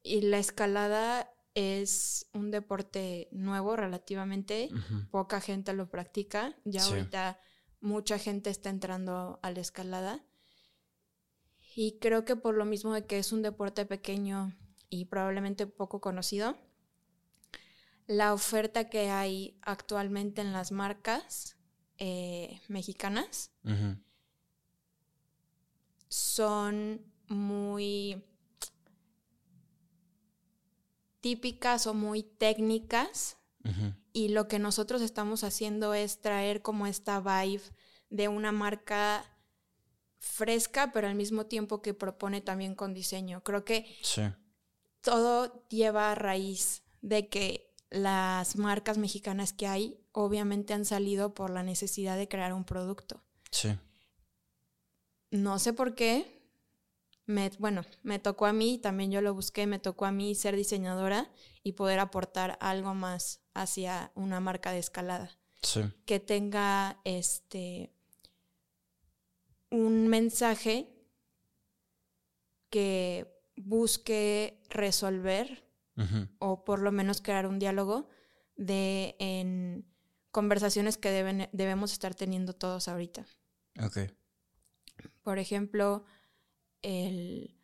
Y 0.02 0.22
la 0.22 0.38
escalada 0.38 1.34
es 1.56 2.28
un 2.34 2.52
deporte 2.52 3.30
nuevo 3.32 3.76
relativamente, 3.76 4.70
poca 5.12 5.40
gente 5.40 5.74
lo 5.74 5.90
practica, 5.90 6.56
ya 6.66 6.84
ahorita 6.84 7.40
mucha 7.80 8.18
gente 8.18 8.50
está 8.50 8.70
entrando 8.70 9.40
a 9.44 9.52
la 9.52 9.60
escalada. 9.60 10.26
Y 11.76 12.00
creo 12.00 12.24
que 12.26 12.36
por 12.36 12.56
lo 12.56 12.66
mismo 12.66 12.94
de 12.94 13.06
que 13.06 13.18
es 13.18 13.32
un 13.32 13.42
deporte 13.42 13.86
pequeño 13.86 14.56
y 14.90 15.06
probablemente 15.06 15.68
poco 15.68 16.02
conocido, 16.02 16.58
la 18.08 18.34
oferta 18.34 18.90
que 18.90 19.10
hay 19.10 19.58
actualmente 19.62 20.42
en 20.42 20.54
las 20.54 20.72
marcas 20.72 21.58
eh, 21.98 22.62
mexicanas 22.68 23.52
son 26.10 27.13
muy 27.34 28.24
típicas 31.22 31.88
o 31.88 31.94
muy 31.94 32.24
técnicas 32.24 33.38
y 34.12 34.28
lo 34.30 34.50
que 34.50 34.60
nosotros 34.60 35.02
estamos 35.02 35.44
haciendo 35.46 35.94
es 35.94 36.20
traer 36.20 36.62
como 36.62 36.86
esta 36.86 37.20
vibe 37.22 37.64
de 38.10 38.28
una 38.28 38.52
marca 38.52 39.26
fresca, 40.20 40.92
pero 40.92 41.08
al 41.08 41.16
mismo 41.16 41.46
tiempo 41.46 41.82
que 41.82 41.94
propone 41.94 42.42
también 42.42 42.76
con 42.76 42.94
diseño. 42.94 43.42
Creo 43.44 43.64
que 43.64 43.86
todo 45.02 45.66
lleva 45.70 46.12
a 46.12 46.16
raíz 46.16 46.84
de 47.02 47.30
que 47.30 47.74
las 47.90 48.56
marcas 48.56 48.98
mexicanas 48.98 49.54
que 49.54 49.68
hay 49.68 50.00
obviamente 50.12 50.74
han 50.74 50.86
salido 50.86 51.34
por 51.34 51.50
la 51.50 51.64
necesidad 51.64 52.18
de 52.18 52.28
crear 52.28 52.54
un 52.54 52.66
producto. 52.66 53.24
Sí. 53.52 53.78
No 55.32 55.58
sé 55.60 55.74
por 55.74 55.96
qué, 55.96 56.43
me, 57.26 57.52
bueno, 57.60 57.84
me 58.04 58.20
tocó 58.20 58.46
a 58.46 58.54
mí, 58.54 58.80
también 58.80 59.12
yo 59.12 59.22
lo 59.22 59.34
busqué, 59.34 59.68
me 59.68 59.80
tocó 59.80 60.06
a 60.06 60.12
mí 60.12 60.36
ser 60.36 60.56
diseñadora 60.56 61.32
y 61.64 61.74
poder 61.74 62.00
aportar 62.00 62.58
algo 62.60 62.94
más 62.94 63.42
hacia 63.54 64.12
una 64.16 64.40
marca 64.40 64.72
de 64.72 64.80
escalada. 64.80 65.38
Sí. 65.62 65.82
Que 66.06 66.20
tenga 66.20 67.00
este 67.06 67.94
un 69.70 70.08
mensaje 70.08 70.94
que 72.70 73.34
busque 73.56 74.62
resolver 74.70 75.64
o 76.40 76.64
por 76.66 76.80
lo 76.80 76.92
menos 76.92 77.22
crear 77.22 77.46
un 77.46 77.60
diálogo 77.60 78.10
de 78.56 79.16
en 79.20 79.86
conversaciones 80.32 80.98
que 80.98 81.12
deben, 81.12 81.50
debemos 81.54 81.92
estar 81.92 82.16
teniendo 82.16 82.54
todos 82.54 82.88
ahorita. 82.88 83.26
Ok. 83.80 84.00
Por 85.22 85.38
ejemplo, 85.38 86.04
el 86.84 87.58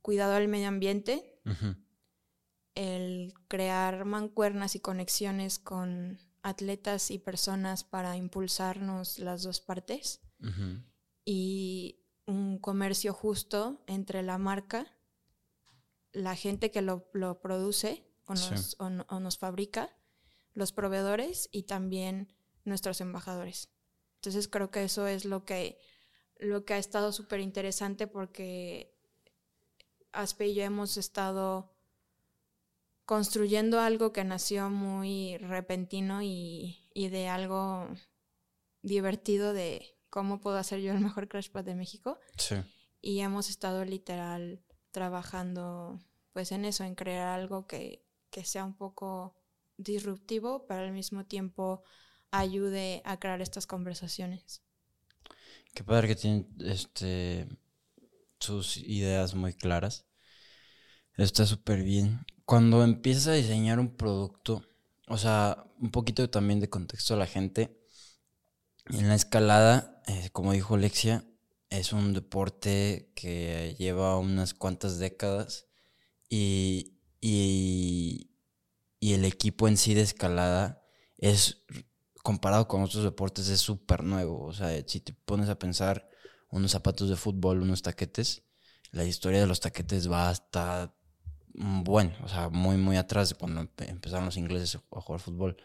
cuidado 0.00 0.34
del 0.34 0.48
medio 0.48 0.68
ambiente, 0.68 1.40
el 2.74 3.34
crear 3.48 4.04
mancuernas 4.06 4.74
y 4.74 4.80
conexiones 4.80 5.58
con 5.58 6.18
atletas 6.42 7.10
y 7.10 7.18
personas 7.18 7.84
para 7.84 8.16
impulsarnos 8.16 9.18
las 9.18 9.42
dos 9.42 9.60
partes 9.60 10.22
y 11.24 12.00
un 12.26 12.58
comercio 12.58 13.12
justo 13.12 13.82
entre 13.86 14.22
la 14.22 14.38
marca, 14.38 14.86
la 16.12 16.34
gente 16.34 16.70
que 16.70 16.80
lo, 16.80 17.10
produce 17.42 18.06
o 18.24 18.34
nos, 18.34 18.76
o 18.78 19.20
nos 19.20 19.38
fabrica, 19.38 19.94
los 20.54 20.72
proveedores 20.72 21.48
y 21.52 21.64
también 21.64 22.32
nuestros 22.64 23.00
embajadores. 23.00 23.70
Entonces 24.16 24.48
creo 24.48 24.70
que 24.70 24.84
eso 24.84 25.06
es 25.06 25.24
lo 25.24 25.44
que 25.44 25.78
lo 26.40 26.64
que 26.64 26.74
ha 26.74 26.78
estado 26.78 27.12
súper 27.12 27.40
interesante 27.40 28.06
porque 28.06 28.94
Aspe 30.12 30.48
y 30.48 30.54
yo 30.54 30.64
hemos 30.64 30.96
estado 30.96 31.72
construyendo 33.04 33.80
algo 33.80 34.12
que 34.12 34.24
nació 34.24 34.70
muy 34.70 35.36
repentino 35.38 36.22
y, 36.22 36.76
de 36.94 37.28
algo 37.28 37.88
divertido 38.82 39.52
de 39.52 39.96
cómo 40.10 40.40
puedo 40.40 40.58
hacer 40.58 40.80
yo 40.80 40.92
el 40.92 41.00
mejor 41.00 41.28
Crash 41.28 41.50
Pad 41.50 41.64
de 41.64 41.74
México. 41.74 42.18
Sí. 42.36 42.56
Y 43.00 43.20
hemos 43.20 43.48
estado 43.48 43.84
literal 43.84 44.62
trabajando 44.90 45.98
pues 46.32 46.52
en 46.52 46.64
eso, 46.64 46.84
en 46.84 46.94
crear 46.94 47.28
algo 47.28 47.66
que, 47.66 48.04
que 48.30 48.44
sea 48.44 48.64
un 48.64 48.74
poco 48.74 49.34
disruptivo, 49.76 50.66
pero 50.66 50.82
al 50.82 50.92
mismo 50.92 51.24
tiempo 51.24 51.82
ayude 52.30 53.02
a 53.04 53.18
crear 53.18 53.40
estas 53.40 53.66
conversaciones. 53.66 54.62
Qué 55.74 55.84
padre 55.84 56.08
que 56.08 56.16
tienen 56.16 56.48
este, 56.60 57.48
sus 58.38 58.76
ideas 58.78 59.34
muy 59.34 59.54
claras. 59.54 60.06
Está 61.16 61.46
súper 61.46 61.82
bien. 61.82 62.24
Cuando 62.44 62.82
empiezas 62.82 63.28
a 63.28 63.32
diseñar 63.34 63.78
un 63.78 63.96
producto, 63.96 64.62
o 65.06 65.18
sea, 65.18 65.64
un 65.78 65.90
poquito 65.90 66.28
también 66.30 66.60
de 66.60 66.70
contexto 66.70 67.14
a 67.14 67.18
la 67.18 67.26
gente, 67.26 67.78
en 68.86 69.08
la 69.08 69.14
escalada, 69.14 70.02
eh, 70.06 70.30
como 70.32 70.52
dijo 70.52 70.74
Alexia, 70.74 71.24
es 71.68 71.92
un 71.92 72.12
deporte 72.14 73.12
que 73.14 73.76
lleva 73.78 74.18
unas 74.18 74.54
cuantas 74.54 74.98
décadas 74.98 75.66
y, 76.28 76.98
y, 77.20 78.30
y 78.98 79.12
el 79.14 79.24
equipo 79.24 79.68
en 79.68 79.76
sí 79.76 79.94
de 79.94 80.02
escalada 80.02 80.82
es, 81.18 81.62
comparado 82.22 82.68
con 82.68 82.82
otros 82.82 83.04
deportes, 83.04 83.48
es 83.48 83.60
súper 83.60 84.04
nuevo. 84.04 84.44
O 84.44 84.52
sea, 84.52 84.70
si 84.86 85.00
te 85.00 85.12
pones 85.12 85.48
a 85.48 85.58
pensar 85.58 86.08
unos 86.50 86.72
zapatos 86.72 87.08
de 87.08 87.16
fútbol, 87.16 87.62
unos 87.62 87.82
taquetes, 87.82 88.44
la 88.92 89.04
historia 89.04 89.40
de 89.40 89.46
los 89.46 89.60
taquetes 89.60 90.10
va 90.10 90.30
hasta 90.30 90.94
bueno, 91.54 92.12
o 92.22 92.28
sea, 92.28 92.48
muy, 92.48 92.76
muy 92.76 92.96
atrás 92.96 93.28
de 93.30 93.34
cuando 93.34 93.68
empezaron 93.78 94.26
los 94.26 94.36
ingleses 94.36 94.76
a 94.76 95.00
jugar 95.00 95.20
fútbol. 95.20 95.56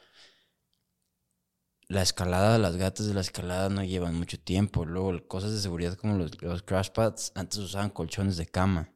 La 1.87 2.01
escalada, 2.01 2.57
las 2.57 2.77
gatas 2.77 3.05
de 3.07 3.13
la 3.13 3.21
escalada 3.21 3.69
no 3.69 3.83
llevan 3.83 4.15
mucho 4.15 4.39
tiempo. 4.39 4.85
Luego, 4.85 5.27
cosas 5.27 5.51
de 5.51 5.61
seguridad 5.61 5.95
como 5.95 6.17
los, 6.17 6.41
los 6.41 6.63
crash 6.63 6.89
pads, 6.89 7.31
antes 7.35 7.59
usaban 7.59 7.91
colchones 7.91 8.37
de 8.37 8.47
cama. 8.47 8.91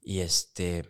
Y 0.00 0.20
este, 0.20 0.88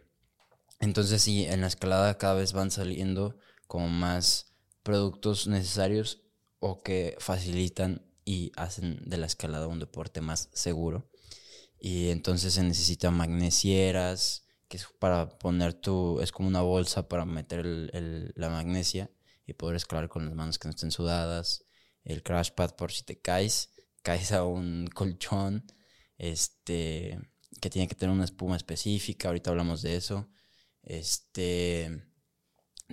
entonces 0.81 1.23
sí, 1.23 1.47
en 1.47 1.63
la 1.63 1.69
escalada 1.69 2.19
cada 2.19 2.35
vez 2.35 2.53
van 2.53 2.71
saliendo 2.71 3.39
como 3.67 3.89
más 3.89 4.48
productos 4.89 5.47
necesarios 5.47 6.23
o 6.61 6.83
que 6.83 7.15
facilitan 7.19 8.11
y 8.25 8.53
hacen 8.57 9.03
de 9.05 9.19
la 9.19 9.27
escalada 9.27 9.67
un 9.67 9.81
deporte 9.81 10.23
más 10.23 10.49
seguro. 10.55 11.11
Y 11.79 12.09
entonces 12.09 12.55
se 12.55 12.63
necesitan 12.63 13.13
magnesieras, 13.15 14.47
que 14.67 14.79
es 14.79 14.87
para 14.99 15.29
poner 15.39 15.75
tu, 15.75 16.23
es 16.23 16.33
como 16.33 16.49
una 16.49 16.63
bolsa 16.63 17.07
para 17.07 17.27
meter 17.27 17.61
el, 17.67 18.33
la 18.35 18.49
magnesia 18.49 19.11
y 19.47 19.53
poder 19.53 19.77
escalar 19.77 20.09
con 20.09 20.25
las 20.25 20.35
manos 20.35 20.59
que 20.59 20.69
no 20.69 20.71
estén 20.71 20.91
sudadas. 20.91 21.67
El 22.03 22.23
crash 22.23 22.53
pad 22.53 22.75
por 22.75 22.91
si 22.91 23.03
te 23.03 23.21
caes, 23.21 23.75
caes 24.03 24.33
a 24.33 24.45
un 24.45 24.87
colchón, 24.95 25.67
este, 26.17 27.21
que 27.61 27.69
tiene 27.69 27.89
que 27.89 27.95
tener 27.95 28.15
una 28.15 28.25
espuma 28.25 28.57
específica, 28.57 29.29
ahorita 29.29 29.51
hablamos 29.51 29.83
de 29.83 29.97
eso. 29.97 30.31
Este, 30.83 32.07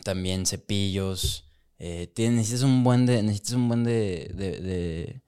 también 0.03 0.45
cepillos, 0.45 1.45
eh, 1.79 2.11
necesitas 2.17 2.63
un 2.63 2.83
buen 2.83 3.05
de, 3.05 3.23
necesitas 3.23 3.53
un 3.55 3.67
buen 3.69 3.83
de, 3.83 4.31
de, 4.35 5.21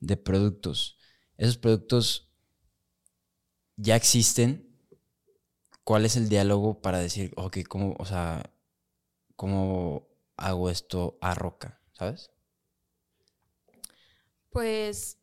de 0.00 0.16
productos. 0.16 0.98
Esos 1.36 1.58
productos 1.58 2.30
ya 3.76 3.96
existen, 3.96 4.50
¿cuál 5.84 6.04
es 6.04 6.16
el 6.16 6.28
diálogo 6.28 6.80
para 6.80 6.98
decir, 7.00 7.32
ok, 7.36 7.58
¿cómo, 7.68 7.96
o 7.98 8.04
sea, 8.04 8.52
cómo 9.36 10.08
hago 10.36 10.70
esto 10.70 11.18
a 11.22 11.34
roca? 11.34 11.80
¿Sabes? 11.92 12.30
Pues 14.50 15.18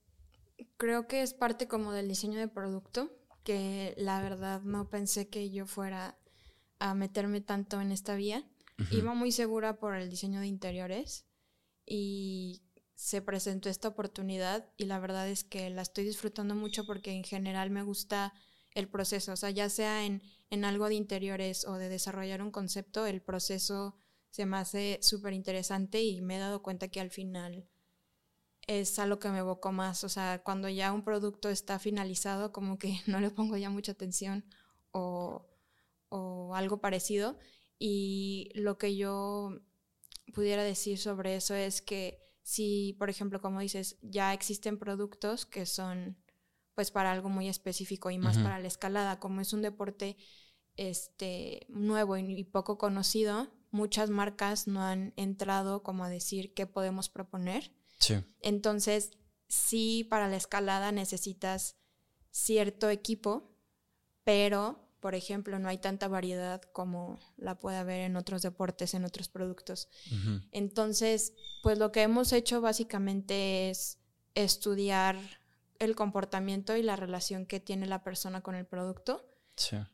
creo 0.77 1.08
que 1.08 1.22
es 1.22 1.34
parte 1.34 1.67
como 1.67 1.91
del 1.94 2.08
diseño 2.08 2.39
de 2.39 2.48
producto, 2.48 3.12
que 3.44 3.94
la 3.98 4.22
verdad 4.22 4.62
no 4.63 4.89
pensé 4.89 5.29
que 5.29 5.51
yo 5.51 5.65
fuera 5.65 6.17
a 6.79 6.94
meterme 6.96 7.41
tanto 7.41 7.82
en 7.82 7.91
esta 7.91 8.15
vía. 8.15 8.46
Iba 8.91 9.13
muy 9.13 9.32
segura 9.32 9.79
por 9.79 9.96
el 9.96 10.10
diseño 10.10 10.39
de 10.39 10.48
interiores 10.48 11.25
y 11.86 12.62
se 12.96 13.22
presentó 13.22 13.70
esta 13.70 13.89
oportunidad 13.89 14.70
y 14.77 14.86
la 14.86 15.00
verdad 15.00 15.29
es 15.29 15.44
que 15.44 15.70
la 15.70 15.82
estoy 15.82 16.05
disfrutando 16.05 16.55
mucho 16.55 16.86
porque 16.86 17.12
en 17.12 17.24
general 17.24 17.70
me 17.70 17.84
gusta 17.84 18.34
el 18.74 18.89
proceso, 18.89 19.34
o 19.34 19.36
sea, 19.38 19.50
ya 19.51 19.70
sea 19.70 20.05
en, 20.05 20.22
en 20.50 20.65
algo 20.65 20.89
de 20.89 20.96
interiores 20.96 21.65
o 21.65 21.75
de 21.75 21.89
desarrollar 21.89 22.41
un 22.41 22.51
concepto, 22.51 23.05
el 23.05 23.22
proceso 23.22 23.96
se 24.29 24.46
me 24.46 24.58
hace 24.58 25.00
súper 25.01 25.34
interesante 25.34 26.01
y 26.03 26.22
me 26.22 26.36
he 26.36 26.39
dado 26.39 26.62
cuenta 26.62 26.89
que 26.89 27.00
al 27.00 27.12
final 27.12 27.70
es 28.67 29.00
a 29.00 29.05
lo 29.05 29.20
que 29.20 29.29
me 29.29 29.39
evoco 29.39 29.72
más, 29.72 30.03
o 30.03 30.10
sea, 30.10 30.41
cuando 30.44 30.70
ya 30.70 30.91
un 30.91 31.03
producto 31.03 31.50
está 31.50 31.79
finalizado, 31.79 32.51
como 32.51 32.77
que 32.77 33.00
no 33.08 33.20
le 33.20 33.29
pongo 33.29 33.58
ya 33.58 33.70
mucha 33.70 33.94
atención 33.94 34.46
o, 34.91 35.46
o 36.10 36.55
algo 36.55 36.82
parecido. 36.82 37.38
Y 37.77 38.51
lo 38.55 38.77
que 38.77 38.96
yo 38.96 39.60
pudiera 40.34 40.63
decir 40.63 40.98
sobre 40.98 41.36
eso 41.36 41.55
es 41.55 41.82
que 41.82 42.25
si, 42.44 42.96
por 43.00 43.10
ejemplo, 43.10 43.41
como 43.41 43.60
dices, 43.60 43.98
ya 44.01 44.34
existen 44.34 44.77
productos 44.77 45.46
que 45.46 45.65
son 45.65 46.17
pues 46.75 46.91
para 46.91 47.12
algo 47.12 47.29
muy 47.29 47.48
específico 47.48 48.12
y 48.12 48.17
más 48.17 48.38
para 48.38 48.60
la 48.60 48.67
escalada. 48.67 49.20
Como 49.20 49.39
es 49.39 49.53
un 49.53 49.62
deporte 49.62 50.17
este, 50.75 51.66
nuevo 51.70 52.18
y, 52.18 52.44
poco 52.44 52.77
conocido, 52.77 53.48
muchas 53.72 54.09
marcas 54.09 54.68
no 54.68 54.83
han 54.83 55.14
entrado 55.16 55.83
como 55.83 56.03
a 56.03 56.09
decir 56.09 56.53
qué 56.53 56.68
podemos 56.68 57.07
proponer. 57.07 57.74
Sí. 58.00 58.16
Entonces, 58.42 59.11
sí, 59.48 60.05
para 60.09 60.27
la 60.27 60.35
escalada 60.35 60.92
necesitas 60.92 61.77
cierto 62.29 62.90
equipo, 62.90 63.57
pero, 64.25 64.84
por 65.05 65.13
ejemplo, 65.13 65.59
no 65.59 65.70
hay 65.70 65.77
tanta 65.77 66.07
variedad 66.07 66.63
como 66.74 67.20
la 67.37 67.59
puede 67.59 67.77
haber 67.77 68.01
en 68.01 68.15
otros 68.15 68.41
deportes, 68.41 68.96
en 68.96 69.05
otros 69.05 69.29
productos. 69.29 69.87
Entonces, 70.51 71.33
pues 71.61 71.77
lo 71.77 71.91
que 71.91 72.01
hemos 72.01 72.33
hecho 72.33 72.59
básicamente 72.59 73.70
es 73.70 74.00
estudiar 74.33 75.15
el 75.77 75.96
comportamiento 75.96 76.75
y 76.75 76.81
la 76.81 76.96
relación 76.96 77.46
que 77.46 77.59
tiene 77.59 77.85
la 77.85 78.03
persona 78.03 78.41
con 78.41 78.55
el 78.55 78.65
producto. 78.65 79.29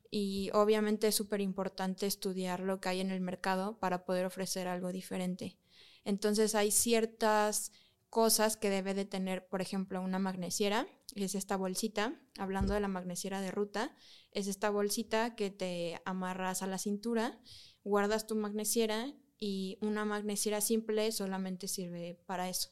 Y 0.09 0.49
obviamente 0.53 1.09
es 1.09 1.15
súper 1.15 1.41
importante 1.41 2.07
estudiar 2.07 2.61
lo 2.61 2.79
que 2.79 2.87
hay 2.87 3.01
en 3.01 3.11
el 3.11 3.19
mercado 3.19 3.79
para 3.79 4.05
poder 4.05 4.25
ofrecer 4.25 4.69
algo 4.69 4.93
diferente. 4.93 5.57
Entonces 6.05 6.55
hay 6.55 6.71
ciertas 6.71 7.73
cosas 8.11 8.57
que 8.57 8.69
debe 8.69 8.93
de 8.93 9.05
tener, 9.05 9.47
por 9.47 9.61
ejemplo, 9.61 10.01
una 10.01 10.19
magnesiera, 10.19 10.85
es 11.15 11.33
esta 11.33 11.55
bolsita, 11.55 12.21
hablando 12.37 12.73
de 12.73 12.81
la 12.81 12.89
magnesiera 12.89 13.39
de 13.39 13.51
ruta, 13.51 13.95
es 14.33 14.47
esta 14.47 14.69
bolsita 14.69 15.33
que 15.33 15.49
te 15.49 16.01
amarras 16.03 16.61
a 16.61 16.67
la 16.67 16.77
cintura, 16.77 17.39
guardas 17.85 18.27
tu 18.27 18.35
magnesiera 18.35 19.13
y 19.39 19.77
una 19.81 20.03
magnesiera 20.03 20.59
simple 20.59 21.13
solamente 21.13 21.69
sirve 21.69 22.21
para 22.25 22.49
eso. 22.49 22.69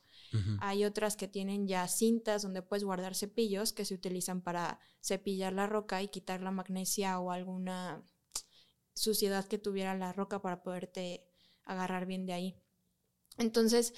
Hay 0.60 0.84
otras 0.84 1.16
que 1.16 1.30
tienen 1.30 1.68
ya 1.68 1.88
cintas 1.88 2.44
donde 2.44 2.62
puedes 2.62 2.84
guardar 2.84 3.16
cepillos 3.16 3.72
que 3.72 3.86
se 3.86 3.96
utilizan 3.96 4.42
para 4.42 4.80
cepillar 5.02 5.54
la 5.54 5.68
roca 5.68 6.04
y 6.04 6.10
quitar 6.10 6.42
la 6.42 6.52
magnesia 6.52 7.18
o 7.20 7.32
alguna 7.32 8.04
suciedad 8.94 9.48
que 9.48 9.58
tuviera 9.58 9.96
la 9.96 10.12
roca 10.12 10.42
para 10.42 10.62
poderte 10.62 11.26
agarrar 11.64 12.06
bien 12.06 12.26
de 12.26 12.34
ahí. 12.34 12.56
Entonces, 13.40 13.94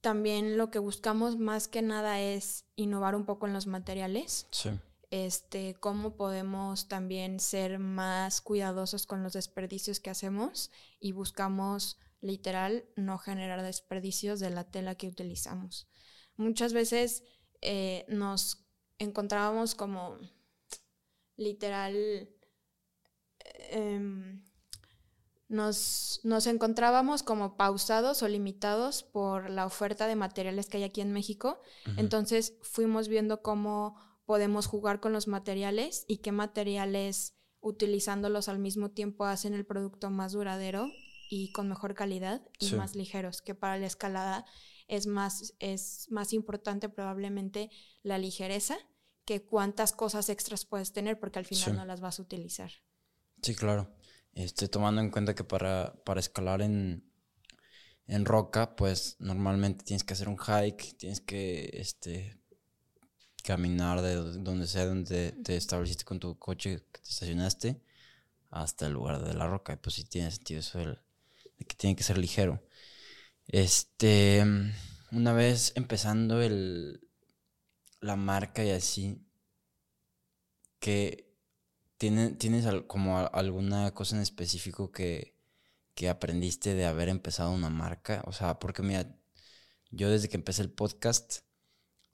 también 0.00 0.56
lo 0.56 0.70
que 0.70 0.78
buscamos 0.78 1.38
más 1.38 1.68
que 1.68 1.82
nada 1.82 2.20
es 2.20 2.64
innovar 2.76 3.14
un 3.14 3.24
poco 3.24 3.46
en 3.46 3.52
los 3.52 3.66
materiales. 3.66 4.46
Sí. 4.50 4.70
Este, 5.10 5.74
cómo 5.74 6.16
podemos 6.16 6.86
también 6.86 7.40
ser 7.40 7.78
más 7.78 8.40
cuidadosos 8.40 9.06
con 9.06 9.22
los 9.22 9.32
desperdicios 9.32 9.98
que 9.98 10.10
hacemos 10.10 10.70
y 11.00 11.12
buscamos 11.12 11.98
literal 12.20 12.84
no 12.96 13.18
generar 13.18 13.62
desperdicios 13.62 14.38
de 14.40 14.50
la 14.50 14.64
tela 14.64 14.94
que 14.94 15.08
utilizamos. 15.08 15.88
Muchas 16.36 16.72
veces 16.72 17.24
eh, 17.60 18.04
nos 18.08 18.64
encontrábamos 18.98 19.74
como 19.74 20.16
literal 21.36 22.28
em, 23.70 24.44
nos, 25.50 26.20
nos, 26.22 26.46
encontrábamos 26.46 27.24
como 27.24 27.56
pausados 27.56 28.22
o 28.22 28.28
limitados 28.28 29.02
por 29.02 29.50
la 29.50 29.66
oferta 29.66 30.06
de 30.06 30.14
materiales 30.14 30.68
que 30.68 30.78
hay 30.78 30.84
aquí 30.84 31.00
en 31.00 31.12
México. 31.12 31.60
Entonces 31.96 32.54
fuimos 32.62 33.08
viendo 33.08 33.42
cómo 33.42 33.96
podemos 34.24 34.66
jugar 34.66 35.00
con 35.00 35.12
los 35.12 35.26
materiales 35.26 36.04
y 36.06 36.18
qué 36.18 36.30
materiales 36.30 37.34
utilizándolos 37.60 38.48
al 38.48 38.60
mismo 38.60 38.92
tiempo 38.92 39.24
hacen 39.24 39.52
el 39.52 39.66
producto 39.66 40.08
más 40.08 40.32
duradero 40.32 40.88
y 41.28 41.50
con 41.50 41.68
mejor 41.68 41.94
calidad 41.94 42.42
y 42.60 42.72
más 42.74 42.94
ligeros, 42.94 43.42
que 43.42 43.56
para 43.56 43.76
la 43.76 43.86
escalada 43.86 44.46
es 44.86 45.06
más, 45.06 45.54
es 45.58 46.06
más 46.10 46.32
importante 46.32 46.88
probablemente 46.88 47.70
la 48.02 48.18
ligereza 48.18 48.78
que 49.24 49.42
cuántas 49.42 49.92
cosas 49.92 50.28
extras 50.28 50.64
puedes 50.64 50.92
tener 50.92 51.18
porque 51.18 51.40
al 51.40 51.44
final 51.44 51.74
no 51.74 51.84
las 51.84 52.00
vas 52.00 52.20
a 52.20 52.22
utilizar. 52.22 52.70
Sí, 53.42 53.54
claro. 53.54 53.88
Estoy 54.34 54.68
tomando 54.68 55.00
en 55.00 55.10
cuenta 55.10 55.34
que 55.34 55.44
para, 55.44 55.94
para 56.04 56.20
escalar 56.20 56.62
en, 56.62 57.04
en 58.06 58.24
roca, 58.24 58.76
pues 58.76 59.16
normalmente 59.20 59.84
tienes 59.84 60.04
que 60.04 60.14
hacer 60.14 60.28
un 60.28 60.38
hike, 60.38 60.96
tienes 60.98 61.20
que 61.20 61.70
este, 61.74 62.38
caminar 63.42 64.02
de 64.02 64.14
donde 64.16 64.66
sea 64.66 64.86
donde 64.86 65.32
te 65.32 65.56
estableciste 65.56 66.04
con 66.04 66.20
tu 66.20 66.38
coche 66.38 66.84
que 66.92 67.00
te 67.00 67.10
estacionaste 67.10 67.82
hasta 68.50 68.86
el 68.86 68.92
lugar 68.94 69.24
de 69.24 69.34
la 69.34 69.48
roca. 69.48 69.72
Y 69.74 69.76
pues 69.76 69.96
sí 69.96 70.04
tiene 70.04 70.30
sentido 70.30 70.60
eso 70.60 70.78
que 71.58 71.76
tiene 71.76 71.96
que 71.96 72.02
ser 72.02 72.18
ligero. 72.18 72.62
Este, 73.48 74.44
una 75.12 75.32
vez 75.32 75.72
empezando 75.76 76.42
el, 76.42 77.00
la 78.00 78.16
marca 78.16 78.64
y 78.64 78.70
así, 78.70 79.24
que 80.78 81.29
tiene, 82.00 82.30
tienes 82.30 82.64
como 82.86 83.18
alguna 83.18 83.92
cosa 83.92 84.16
en 84.16 84.22
específico 84.22 84.90
que, 84.90 85.36
que 85.94 86.08
aprendiste 86.08 86.74
de 86.74 86.86
haber 86.86 87.10
empezado 87.10 87.52
una 87.52 87.68
marca. 87.68 88.22
O 88.26 88.32
sea, 88.32 88.58
porque 88.58 88.82
mira, 88.82 89.14
yo 89.90 90.08
desde 90.08 90.30
que 90.30 90.38
empecé 90.38 90.62
el 90.62 90.70
podcast, 90.70 91.40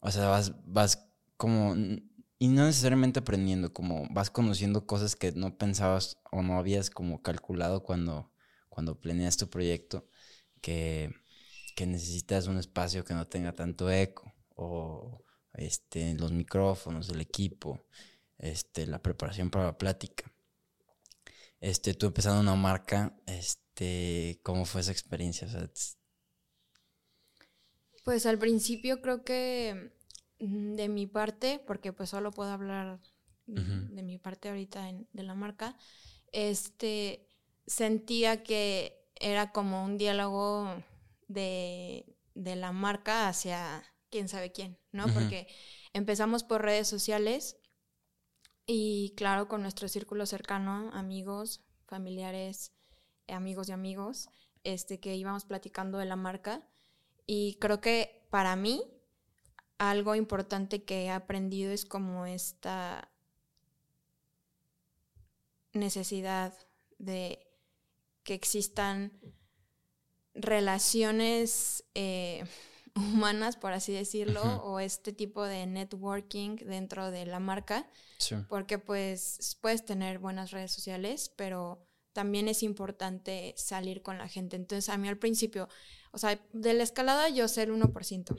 o 0.00 0.10
sea, 0.10 0.26
vas, 0.26 0.54
vas 0.64 1.08
como 1.36 1.76
y 2.38 2.48
no 2.48 2.64
necesariamente 2.64 3.20
aprendiendo, 3.20 3.72
como 3.72 4.08
vas 4.10 4.28
conociendo 4.28 4.86
cosas 4.88 5.14
que 5.14 5.30
no 5.30 5.56
pensabas 5.56 6.18
o 6.32 6.42
no 6.42 6.58
habías 6.58 6.90
como 6.90 7.22
calculado 7.22 7.84
cuando, 7.84 8.32
cuando 8.68 9.00
planeas 9.00 9.36
tu 9.36 9.48
proyecto, 9.48 10.08
que, 10.60 11.14
que 11.76 11.86
necesitas 11.86 12.48
un 12.48 12.58
espacio 12.58 13.04
que 13.04 13.14
no 13.14 13.28
tenga 13.28 13.52
tanto 13.54 13.88
eco, 13.88 14.34
o 14.56 15.22
este, 15.54 16.14
los 16.14 16.32
micrófonos, 16.32 17.08
el 17.08 17.20
equipo, 17.20 17.86
este, 18.38 18.86
la 18.86 19.02
preparación 19.02 19.50
para 19.50 19.66
la 19.66 19.78
plática. 19.78 20.32
Este, 21.60 21.94
tú 21.94 22.06
empezando 22.06 22.40
una 22.40 22.54
marca, 22.54 23.16
este, 23.26 24.40
¿cómo 24.42 24.64
fue 24.64 24.82
esa 24.82 24.92
experiencia? 24.92 25.48
pues 28.04 28.24
al 28.24 28.38
principio 28.38 29.02
creo 29.02 29.24
que 29.24 29.92
mm, 30.38 30.74
de 30.74 30.88
mi 30.88 31.06
parte, 31.06 31.60
porque 31.66 31.92
pues 31.92 32.10
solo 32.10 32.30
puedo 32.30 32.50
hablar 32.50 33.00
de 33.46 34.02
mi 34.02 34.18
parte 34.18 34.48
ahorita 34.48 34.92
de 35.12 35.22
la 35.22 35.34
marca, 35.34 35.76
este, 36.32 37.28
sentía 37.66 38.42
que 38.42 39.08
era 39.14 39.52
como 39.52 39.84
un 39.84 39.98
diálogo 39.98 40.82
de, 41.28 42.12
la 42.34 42.72
marca 42.72 43.28
hacia 43.28 43.82
quién 44.10 44.28
sabe 44.28 44.52
quién, 44.52 44.78
¿no? 44.92 45.06
Porque 45.14 45.48
empezamos 45.92 46.44
por 46.44 46.62
redes 46.62 46.88
sociales 46.88 47.56
y 48.66 49.14
claro, 49.16 49.48
con 49.48 49.62
nuestro 49.62 49.88
círculo 49.88 50.26
cercano, 50.26 50.90
amigos, 50.92 51.60
familiares, 51.86 52.72
amigos 53.28 53.68
y 53.68 53.72
amigos, 53.72 54.28
este, 54.64 54.98
que 54.98 55.14
íbamos 55.14 55.44
platicando 55.44 55.98
de 55.98 56.06
la 56.06 56.16
marca. 56.16 56.66
Y 57.26 57.56
creo 57.60 57.80
que 57.80 58.26
para 58.30 58.56
mí, 58.56 58.82
algo 59.78 60.14
importante 60.14 60.84
que 60.84 61.04
he 61.04 61.10
aprendido 61.10 61.70
es 61.70 61.84
como 61.84 62.26
esta 62.26 63.10
necesidad 65.72 66.54
de 66.98 67.46
que 68.24 68.34
existan 68.34 69.12
relaciones 70.34 71.84
eh, 71.94 72.44
humanas, 72.96 73.56
por 73.56 73.72
así 73.72 73.92
decirlo, 73.92 74.42
o 74.64 74.80
este 74.80 75.12
tipo 75.12 75.44
de 75.44 75.66
networking 75.66 76.56
dentro 76.56 77.10
de 77.10 77.26
la 77.26 77.38
marca, 77.38 77.88
porque 78.48 78.78
pues 78.78 79.56
puedes 79.60 79.84
tener 79.84 80.18
buenas 80.18 80.50
redes 80.50 80.72
sociales, 80.72 81.30
pero 81.36 81.86
también 82.12 82.48
es 82.48 82.62
importante 82.62 83.54
salir 83.56 84.02
con 84.02 84.18
la 84.18 84.28
gente. 84.28 84.56
Entonces, 84.56 84.88
a 84.88 84.96
mí 84.96 85.06
al 85.08 85.18
principio, 85.18 85.68
o 86.12 86.18
sea, 86.18 86.40
de 86.52 86.74
la 86.74 86.82
escalada 86.82 87.28
yo 87.28 87.46
sé 87.46 87.64
el 87.64 87.72
1%. 87.72 88.36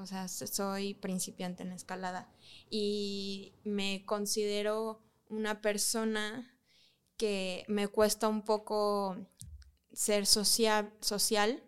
O 0.00 0.06
sea, 0.06 0.28
soy 0.28 0.94
principiante 0.94 1.62
en 1.62 1.70
la 1.70 1.74
escalada. 1.74 2.32
Y 2.70 3.54
me 3.64 4.04
considero 4.06 5.02
una 5.28 5.60
persona 5.60 6.56
que 7.16 7.64
me 7.68 7.88
cuesta 7.88 8.28
un 8.28 8.42
poco 8.42 9.16
ser 9.92 10.26
social, 10.26 10.92
social 11.00 11.62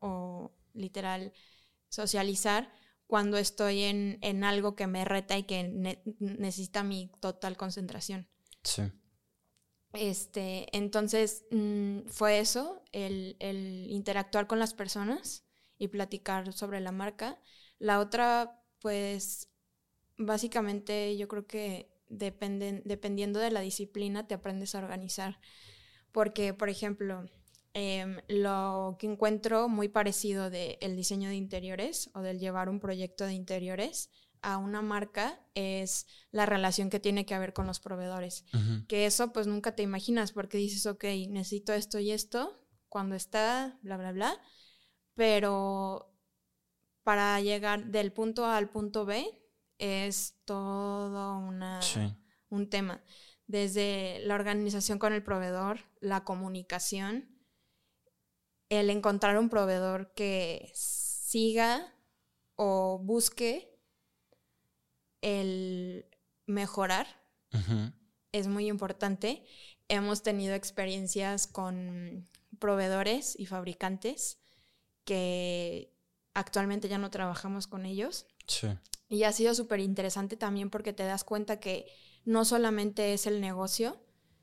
o 0.00 0.52
literal 0.78 1.32
socializar 1.88 2.72
cuando 3.06 3.38
estoy 3.38 3.82
en, 3.84 4.44
algo 4.44 4.76
que 4.76 4.86
me 4.86 5.04
reta 5.04 5.36
y 5.38 5.44
que 5.44 5.98
necesita 6.20 6.82
mi 6.82 7.10
total 7.20 7.56
concentración. 7.56 8.28
Sí. 8.62 8.82
Este, 9.94 10.68
entonces 10.76 11.46
mm, 11.50 12.00
fue 12.08 12.38
eso, 12.38 12.82
el, 12.92 13.36
interactuar 13.88 14.46
con 14.46 14.58
las 14.58 14.74
personas 14.74 15.46
y 15.78 15.88
platicar 15.88 16.52
sobre 16.52 16.80
la 16.80 16.92
marca. 16.92 17.40
La 17.78 17.98
otra, 17.98 18.62
pues, 18.80 19.48
básicamente 20.18 21.16
yo 21.16 21.28
creo 21.28 21.46
que 21.46 21.90
dependen, 22.08 22.82
dependiendo 22.84 23.38
de 23.38 23.50
la 23.50 23.60
disciplina 23.60 24.26
te 24.26 24.34
aprendes 24.34 24.74
a 24.74 24.80
organizar. 24.80 25.40
Porque, 26.12 26.52
por 26.52 26.68
ejemplo, 26.68 27.24
Em, 27.74 28.20
lo 28.28 28.96
que 28.98 29.06
encuentro 29.06 29.68
muy 29.68 29.88
parecido 29.88 30.50
del 30.50 30.96
diseño 30.96 31.28
de 31.28 31.36
interiores 31.36 32.10
o 32.14 32.20
del 32.20 32.40
llevar 32.40 32.68
un 32.68 32.80
proyecto 32.80 33.24
de 33.24 33.34
interiores 33.34 34.10
a 34.42 34.56
una 34.56 34.82
marca 34.82 35.40
es 35.54 36.06
la 36.30 36.46
relación 36.46 36.90
que 36.90 37.00
tiene 37.00 37.26
que 37.26 37.38
ver 37.38 37.52
con 37.52 37.66
los 37.66 37.80
proveedores. 37.80 38.44
Que 38.88 39.06
eso 39.06 39.32
pues 39.32 39.46
nunca 39.46 39.74
te 39.74 39.82
imaginas 39.82 40.32
porque 40.32 40.58
dices, 40.58 40.86
ok, 40.86 41.04
necesito 41.28 41.72
esto 41.72 41.98
y 41.98 42.12
esto, 42.12 42.64
cuando 42.88 43.14
está, 43.14 43.78
bla, 43.82 43.96
bla, 43.96 44.12
bla. 44.12 44.40
Pero 45.14 46.14
para 47.02 47.40
llegar 47.40 47.86
del 47.86 48.12
punto 48.12 48.44
A 48.44 48.56
al 48.56 48.70
punto 48.70 49.04
B 49.04 49.26
es 49.78 50.34
todo 50.44 51.38
una, 51.38 51.80
un 52.48 52.70
tema. 52.70 53.02
Desde 53.46 54.20
la 54.24 54.34
organización 54.34 54.98
con 54.98 55.12
el 55.12 55.22
proveedor, 55.22 55.80
la 56.00 56.24
comunicación, 56.24 57.37
el 58.68 58.90
encontrar 58.90 59.38
un 59.38 59.48
proveedor 59.48 60.12
que 60.14 60.70
siga 60.74 61.94
o 62.56 62.98
busque 62.98 63.78
el 65.20 66.06
mejorar 66.46 67.06
es 68.32 68.46
muy 68.46 68.68
importante. 68.68 69.44
Hemos 69.88 70.22
tenido 70.22 70.54
experiencias 70.54 71.46
con 71.46 72.28
proveedores 72.58 73.38
y 73.38 73.46
fabricantes 73.46 74.38
que 75.04 75.94
actualmente 76.34 76.88
ya 76.88 76.98
no 76.98 77.10
trabajamos 77.10 77.66
con 77.66 77.86
ellos. 77.86 78.26
Sí. 78.46 78.68
Y 79.08 79.22
ha 79.22 79.32
sido 79.32 79.54
súper 79.54 79.80
interesante 79.80 80.36
también 80.36 80.68
porque 80.68 80.92
te 80.92 81.04
das 81.04 81.24
cuenta 81.24 81.60
que 81.60 81.86
no 82.24 82.44
solamente 82.44 83.14
es 83.14 83.26
el 83.26 83.40
negocio, 83.40 83.98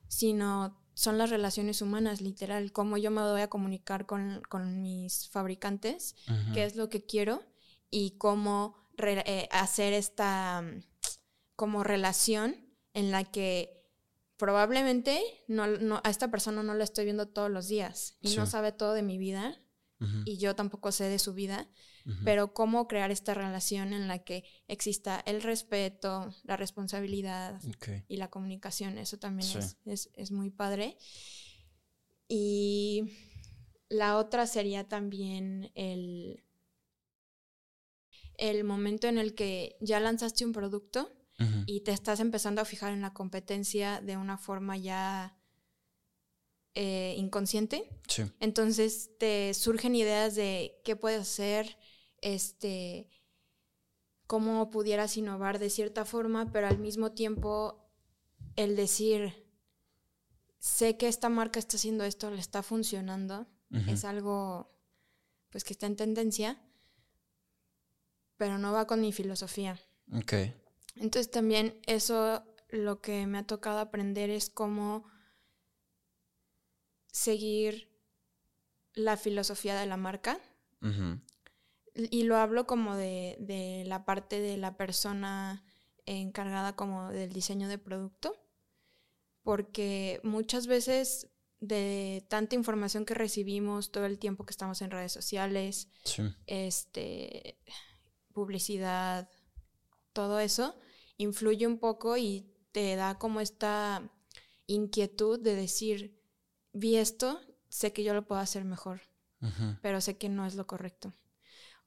sino 0.08 0.85
son 0.96 1.18
las 1.18 1.30
relaciones 1.30 1.82
humanas, 1.82 2.22
literal, 2.22 2.72
cómo 2.72 2.98
yo 2.98 3.12
me 3.12 3.22
voy 3.22 3.42
a 3.42 3.50
comunicar 3.50 4.06
con, 4.06 4.42
mis 4.82 5.30
fabricantes, 5.30 6.16
qué 6.54 6.64
es 6.64 6.76
lo 6.76 6.90
que 6.90 7.06
quiero 7.06 7.44
y 7.92 8.18
cómo 8.18 8.76
eh, 8.98 9.48
hacer 9.52 9.94
esta 9.94 10.62
mm, 10.62 10.84
como 11.56 11.84
relación 11.84 12.56
en 12.94 13.12
la 13.12 13.26
que 13.26 13.84
probablemente 14.38 15.22
no, 15.48 16.02
a 16.04 16.10
esta 16.10 16.32
persona 16.32 16.64
no 16.64 16.74
la 16.74 16.84
estoy 16.84 17.06
viendo 17.06 17.28
todos 17.28 17.52
los 17.52 17.68
días 17.68 18.18
y 18.22 18.36
no 18.36 18.46
sabe 18.46 18.72
todo 18.72 18.94
de 18.94 19.04
mi 19.04 19.18
vida 19.18 19.62
y 20.26 20.38
yo 20.38 20.56
tampoco 20.56 20.92
sé 20.92 21.06
de 21.06 21.20
su 21.20 21.34
vida, 21.34 21.68
pero 22.24 22.54
cómo 22.54 22.88
crear 22.88 23.10
esta 23.10 23.34
relación 23.34 23.92
en 23.92 24.08
la 24.08 24.20
que 24.20 24.44
exista 24.68 25.20
el 25.26 25.42
respeto, 25.42 26.34
la 26.44 26.56
responsabilidad 26.56 27.60
y 28.08 28.18
la 28.18 28.30
comunicación, 28.30 28.98
eso 28.98 29.18
también 29.18 29.50
es, 29.86 30.32
muy 30.32 30.52
padre. 30.52 30.98
Y 32.28 33.04
la 33.90 34.18
otra 34.18 34.46
sería 34.46 34.88
también 34.88 35.72
el, 35.74 36.44
el 38.38 38.64
momento 38.64 39.08
en 39.08 39.18
el 39.18 39.34
que 39.34 39.76
ya 39.82 40.00
lanzaste 40.00 40.46
un 40.46 40.54
producto 40.54 41.12
y 41.66 41.82
te 41.82 41.92
estás 41.92 42.20
empezando 42.20 42.62
a 42.62 42.66
fijar 42.66 42.94
en 42.94 43.02
la 43.02 43.14
competencia 43.14 44.00
de 44.00 44.16
una 44.16 44.38
forma 44.38 44.78
ya 44.78 45.38
eh, 46.76 47.16
inconsciente. 47.18 47.90
Entonces 48.40 49.12
te 49.18 49.54
surgen 49.54 49.96
ideas 49.96 50.36
de 50.36 50.82
qué 50.84 50.96
puedes 50.96 51.22
hacer, 51.22 51.78
este, 52.26 53.08
cómo 54.26 54.72
pudieras 54.72 55.16
innovar 55.16 55.60
de 55.60 55.70
cierta 55.70 56.06
forma, 56.06 56.52
pero 56.52 56.68
al 56.68 56.80
mismo 56.80 57.12
tiempo 57.12 57.88
el 58.56 58.76
decir, 58.76 59.48
sé 60.58 60.98
que 60.98 61.08
esta 61.08 61.30
marca 61.30 61.60
está 61.60 61.78
haciendo 61.78 62.04
esto, 62.04 62.32
le 62.32 62.40
está 62.40 62.64
funcionando, 62.64 63.48
es 63.88 64.06
algo 64.06 64.72
pues 65.50 65.64
que 65.64 65.74
está 65.74 65.86
en 65.86 65.98
tendencia, 65.98 66.60
pero 68.38 68.58
no 68.58 68.72
va 68.72 68.88
con 68.88 69.02
mi 69.02 69.12
filosofía. 69.12 69.80
Entonces 70.96 71.30
también 71.30 71.80
eso 71.86 72.44
lo 72.70 73.02
que 73.02 73.28
me 73.28 73.38
ha 73.38 73.46
tocado 73.46 73.80
aprender 73.80 74.30
es 74.32 74.50
cómo 74.50 75.06
seguir 77.12 77.92
la 78.94 79.16
filosofía 79.16 79.80
de 79.80 79.86
la 79.86 79.98
marca. 79.98 80.40
Y 81.96 82.24
lo 82.24 82.36
hablo 82.38 82.68
como 82.68 82.96
de, 82.96 83.84
la 83.86 84.06
parte 84.06 84.40
de 84.42 84.58
la 84.58 84.76
persona 84.76 85.64
encargada 86.06 86.76
como 86.76 87.10
del 87.10 87.32
diseño 87.32 87.68
de 87.68 87.78
producto, 87.78 88.36
porque 89.44 90.20
muchas 90.24 90.68
veces 90.68 91.30
de 91.62 92.26
tanta 92.28 92.56
información 92.56 93.06
que 93.06 93.14
recibimos 93.14 93.92
todo 93.92 94.06
el 94.06 94.20
tiempo 94.20 94.46
que 94.46 94.52
estamos 94.52 94.82
en 94.82 94.92
redes 94.92 95.14
sociales, 95.14 95.88
este, 96.48 97.58
publicidad, 98.34 99.30
todo 100.12 100.40
eso, 100.40 100.76
influye 101.18 101.66
un 101.66 101.80
poco 101.80 102.18
y 102.18 102.52
te 102.72 102.96
da 102.98 103.18
como 103.18 103.40
esta 103.40 104.12
inquietud 104.68 105.40
de 105.40 105.56
decir, 105.56 106.20
vi 106.74 106.98
esto, 106.98 107.40
sé 107.70 107.94
que 107.94 108.04
yo 108.04 108.14
lo 108.14 108.28
puedo 108.28 108.42
hacer 108.42 108.66
mejor, 108.66 109.02
pero 109.82 110.02
sé 110.02 110.18
que 110.18 110.28
no 110.28 110.46
es 110.46 110.56
lo 110.56 110.68
correcto. 110.68 111.14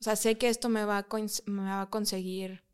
O 0.01 0.05
sea, 0.05 0.17
sé 0.17 0.39
que 0.39 0.49
esto 0.49 0.69
me 0.69 0.85
va 0.85 0.99
a, 0.99 1.07
me 1.47 1.63
va 1.63 1.83
a 1.83 1.91
conseguir 1.91 2.65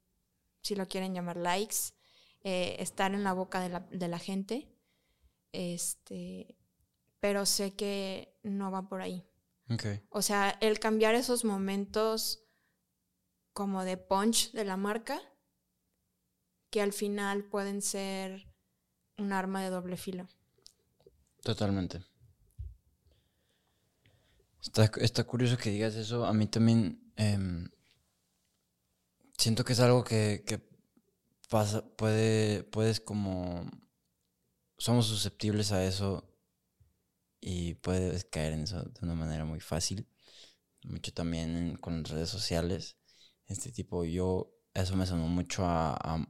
si 0.62 0.74
lo 0.74 0.88
quieren 0.88 1.14
llamar 1.14 1.36
likes, 1.36 1.94
eh, 2.42 2.76
estar 2.78 3.14
en 3.14 3.24
la 3.24 3.32
boca 3.32 3.60
de 3.60 3.68
la, 3.68 3.80
de 3.90 4.08
la 4.08 4.18
gente. 4.18 4.68
Este, 5.52 6.56
pero 7.20 7.46
sé 7.46 7.74
que 7.74 8.38
no 8.42 8.70
va 8.70 8.88
por 8.88 9.00
ahí. 9.00 9.24
Okay. 9.70 10.02
O 10.10 10.20
sea, 10.20 10.50
el 10.60 10.78
cambiar 10.78 11.14
esos 11.14 11.44
momentos 11.44 12.44
como 13.54 13.84
de 13.84 13.96
punch 13.96 14.52
de 14.52 14.64
la 14.64 14.76
marca, 14.76 15.20
que 16.70 16.82
al 16.82 16.92
final 16.92 17.44
pueden 17.44 17.80
ser 17.80 18.52
un 19.16 19.32
arma 19.32 19.62
de 19.62 19.70
doble 19.70 19.96
filo. 19.96 20.26
Totalmente. 21.42 22.02
Está, 24.64 24.90
está 25.00 25.24
curioso 25.24 25.58
que 25.58 25.70
digas 25.70 25.94
eso. 25.94 26.24
A 26.24 26.32
mí 26.32 26.46
también 26.46 27.12
em, 27.16 27.68
siento 29.38 29.64
que 29.64 29.74
es 29.74 29.80
algo 29.80 30.02
que, 30.04 30.42
que, 30.46 30.60
pasa, 31.48 31.86
puede, 31.96 32.64
puedes 32.64 33.00
como... 33.00 33.70
Somos 34.78 35.06
susceptibles 35.06 35.70
a 35.70 35.84
eso 35.84 36.28
y 37.40 37.74
puedes 37.74 38.24
caer 38.24 38.54
en 38.54 38.62
eso 38.62 38.82
de 38.82 39.00
una 39.02 39.14
manera 39.14 39.44
muy 39.44 39.60
fácil. 39.60 40.08
Mucho 40.82 41.12
también 41.12 41.76
con 41.76 42.04
redes 42.04 42.28
sociales. 42.28 42.96
Este 43.46 43.70
tipo, 43.70 44.04
yo, 44.04 44.52
eso 44.74 44.96
me 44.96 45.06
sonó 45.06 45.28
mucho 45.28 45.64
a 45.66 46.26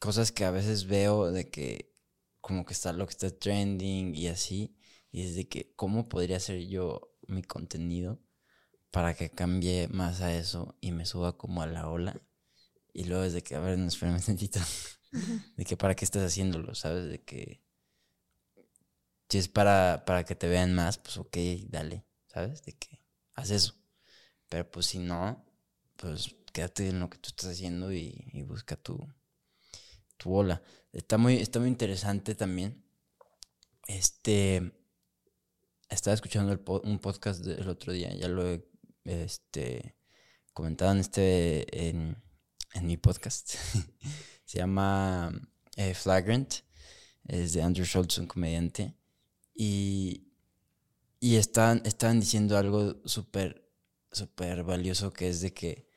cosas 0.00 0.32
que 0.32 0.44
a 0.44 0.50
veces 0.50 0.86
veo 0.86 1.30
de 1.30 1.50
que 1.50 1.94
como 2.40 2.64
que 2.64 2.72
está 2.72 2.92
lo 2.92 3.06
que 3.06 3.12
está 3.12 3.30
trending 3.30 4.14
y 4.14 4.28
así. 4.28 4.74
Y 5.12 5.22
es 5.22 5.36
de 5.36 5.48
que, 5.48 5.72
¿cómo 5.76 6.08
podría 6.08 6.40
ser 6.40 6.66
yo 6.66 7.14
mi 7.28 7.42
contenido 7.42 8.20
para 8.90 9.14
que 9.14 9.30
cambie 9.30 9.88
más 9.88 10.20
a 10.22 10.34
eso 10.36 10.76
y 10.80 10.92
me 10.92 11.06
suba 11.06 11.38
como 11.38 11.62
a 11.62 11.66
la 11.66 11.88
ola? 11.88 12.20
Y 12.94 13.04
luego 13.04 13.24
es 13.24 13.34
de 13.34 13.42
que, 13.42 13.54
a 13.56 13.60
ver, 13.60 13.78
no, 13.78 13.88
espérame 13.88 14.16
un 14.16 14.22
tantito. 14.22 14.60
de 15.56 15.64
que, 15.64 15.76
¿para 15.76 15.94
qué 15.94 16.04
estás 16.04 16.24
haciéndolo? 16.24 16.74
¿Sabes? 16.74 17.08
De 17.10 17.22
que, 17.22 17.62
si 19.28 19.38
es 19.38 19.48
para, 19.48 20.04
para 20.06 20.24
que 20.24 20.34
te 20.34 20.48
vean 20.48 20.74
más, 20.74 20.98
pues 20.98 21.16
ok, 21.16 21.36
dale. 21.68 22.04
¿Sabes? 22.26 22.62
De 22.64 22.72
que, 22.74 23.00
haz 23.34 23.50
eso. 23.50 23.74
Pero 24.48 24.70
pues 24.70 24.86
si 24.86 24.98
no, 24.98 25.44
pues 25.96 26.34
quédate 26.52 26.88
en 26.88 27.00
lo 27.00 27.10
que 27.10 27.18
tú 27.18 27.28
estás 27.30 27.50
haciendo 27.50 27.92
y, 27.92 28.24
y 28.32 28.42
busca 28.42 28.76
tu, 28.76 28.98
tu 30.16 30.34
ola. 30.34 30.62
Está 30.92 31.18
muy, 31.18 31.36
está 31.36 31.60
muy 31.60 31.68
interesante 31.68 32.34
también. 32.34 32.84
Este. 33.86 34.72
Estaba 35.92 36.14
escuchando 36.14 36.52
el 36.52 36.60
un 36.84 36.98
podcast 36.98 37.44
del 37.44 37.68
otro 37.68 37.92
día, 37.92 38.14
ya 38.14 38.26
lo 38.26 38.48
he 38.48 38.66
este, 39.04 39.94
comentado 40.54 40.92
en, 40.92 40.98
este, 40.98 41.88
en, 41.88 42.16
en 42.72 42.86
mi 42.86 42.96
podcast. 42.96 43.56
Se 44.46 44.58
llama 44.58 45.30
eh, 45.76 45.92
Flagrant. 45.92 46.54
Es 47.28 47.52
de 47.52 47.62
Andrew 47.62 47.84
Schultz, 47.84 48.16
un 48.16 48.26
comediante. 48.26 48.96
Y, 49.54 50.32
y 51.20 51.36
están, 51.36 51.82
estaban 51.84 52.20
diciendo 52.20 52.56
algo 52.56 53.02
súper, 53.04 53.70
súper 54.10 54.64
valioso 54.64 55.12
que 55.12 55.28
es 55.28 55.42
de 55.42 55.52
que 55.52 55.90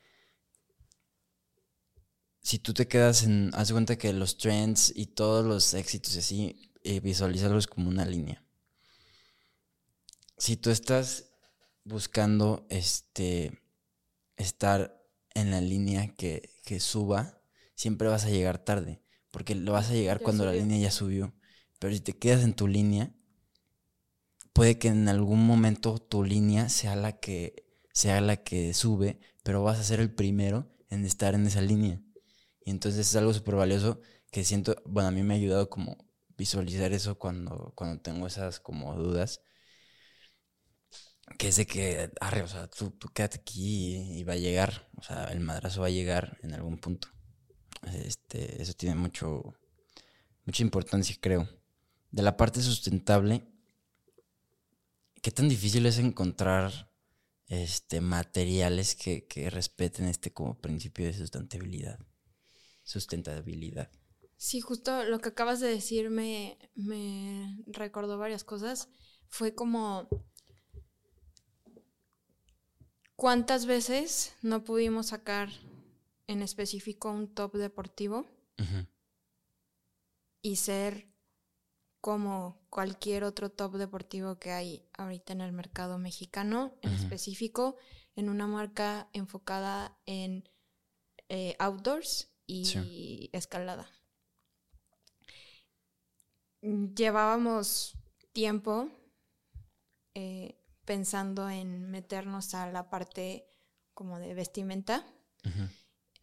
si 2.42 2.58
tú 2.58 2.74
te 2.74 2.86
quedas 2.86 3.22
en, 3.22 3.50
haz 3.54 3.72
cuenta 3.72 3.96
que 3.96 4.12
los 4.12 4.36
trends 4.36 4.92
y 4.94 5.06
todos 5.06 5.44
los 5.44 5.72
éxitos 5.72 6.16
y 6.16 6.18
así, 6.18 6.72
eh, 6.84 7.00
visualízalos 7.00 7.66
como 7.66 7.88
una 7.88 8.04
línea. 8.04 8.45
Si 10.38 10.56
tú 10.56 10.70
estás 10.70 11.30
buscando 11.84 12.66
este 12.70 13.60
estar 14.36 15.02
en 15.34 15.50
la 15.50 15.60
línea 15.60 16.14
que, 16.16 16.50
que 16.64 16.80
suba, 16.80 17.40
siempre 17.74 18.08
vas 18.08 18.24
a 18.24 18.30
llegar 18.30 18.58
tarde, 18.58 19.00
porque 19.30 19.54
lo 19.54 19.72
vas 19.72 19.90
a 19.90 19.94
llegar 19.94 20.18
Ya 20.18 20.24
cuando 20.24 20.44
la 20.44 20.52
línea 20.52 20.78
ya 20.78 20.90
subió. 20.90 21.34
Pero 21.78 21.94
si 21.94 22.00
te 22.00 22.14
quedas 22.16 22.42
en 22.42 22.54
tu 22.54 22.68
línea, 22.68 23.14
puede 24.52 24.78
que 24.78 24.88
en 24.88 25.08
algún 25.08 25.46
momento 25.46 25.98
tu 25.98 26.24
línea 26.24 26.68
sea 26.68 26.96
la 26.96 27.12
que 27.20 27.64
sea 27.92 28.20
la 28.20 28.36
que 28.38 28.74
sube, 28.74 29.18
pero 29.42 29.62
vas 29.62 29.78
a 29.78 29.84
ser 29.84 30.00
el 30.00 30.14
primero 30.14 30.66
en 30.90 31.04
estar 31.04 31.34
en 31.34 31.46
esa 31.46 31.62
línea. 31.62 32.02
Y 32.64 32.70
entonces 32.70 33.08
es 33.08 33.16
algo 33.16 33.32
súper 33.32 33.54
valioso 33.56 34.00
que 34.30 34.44
siento, 34.44 34.76
bueno, 34.86 35.08
a 35.08 35.12
mí 35.12 35.22
me 35.22 35.34
ha 35.34 35.36
ayudado 35.38 35.70
como 35.70 35.96
visualizar 36.36 36.92
eso 36.92 37.18
cuando, 37.18 37.72
cuando 37.74 38.02
tengo 38.02 38.26
esas 38.26 38.60
como 38.60 38.94
dudas. 38.96 39.40
Que 41.38 41.48
es 41.48 41.56
de 41.56 41.66
que, 41.66 42.10
arre, 42.20 42.42
o 42.42 42.48
sea, 42.48 42.68
tú, 42.68 42.90
tú 42.90 43.08
quédate 43.08 43.40
aquí 43.40 43.96
y, 44.18 44.24
va 44.24 44.34
a 44.34 44.38
llegar. 44.38 44.88
O 44.96 45.02
sea, 45.02 45.24
el 45.32 45.40
madrazo 45.40 45.80
va 45.80 45.88
a 45.88 45.90
llegar 45.90 46.38
en 46.42 46.54
algún 46.54 46.78
punto. 46.78 47.08
Este, 47.92 48.62
eso 48.62 48.72
tiene 48.72 48.94
mucho, 48.94 49.54
mucha 50.44 50.62
importancia, 50.62 51.16
creo. 51.20 51.48
De 52.10 52.22
la 52.22 52.36
parte 52.36 52.62
sustentable, 52.62 53.46
¿qué 55.20 55.30
tan 55.30 55.48
difícil 55.48 55.84
es 55.86 55.98
encontrar 55.98 56.90
este, 57.48 58.00
materiales 58.00 58.94
que, 58.94 59.26
que 59.26 59.50
respeten 59.50 60.06
este 60.06 60.32
como 60.32 60.58
principio 60.58 61.06
de 61.06 61.12
sustentabilidad? 61.12 61.98
Sustentabilidad. 62.82 63.90
Sí, 64.36 64.60
justo 64.60 65.04
lo 65.04 65.18
que 65.20 65.30
acabas 65.30 65.60
de 65.60 65.68
decir 65.68 66.10
me, 66.10 66.58
me 66.74 67.58
recordó 67.66 68.18
varias 68.18 68.44
cosas. 68.44 68.88
Fue 69.28 69.54
como 69.54 70.08
cuántas 73.16 73.66
veces 73.66 74.34
no 74.42 74.62
pudimos 74.64 75.06
sacar 75.08 75.48
en 76.26 76.42
específico 76.42 77.10
un 77.10 77.28
top 77.34 77.54
deportivo 77.54 78.26
y 80.42 80.56
ser 80.56 81.08
como 82.00 82.58
cualquier 82.70 83.24
otro 83.24 83.50
top 83.50 83.74
deportivo 83.76 84.38
que 84.38 84.52
hay 84.52 84.84
ahorita 84.96 85.32
en 85.32 85.40
el 85.40 85.52
mercado 85.52 85.98
mexicano, 85.98 86.74
en 86.82 86.92
específico 86.92 87.76
en 88.14 88.28
una 88.28 88.46
marca 88.46 89.08
enfocada 89.12 89.98
en 90.06 90.48
eh, 91.28 91.56
outdoors 91.58 92.28
y 92.46 92.64
Sí. 92.66 93.30
escalada. 93.32 93.90
Llevábamos 96.62 97.94
tiempo 98.32 98.88
eh, 100.14 100.56
pensando 100.86 101.50
en 101.50 101.90
meternos 101.90 102.54
a 102.54 102.70
la 102.70 102.88
parte 102.88 103.46
como 103.92 104.18
de 104.18 104.32
vestimenta. 104.32 105.04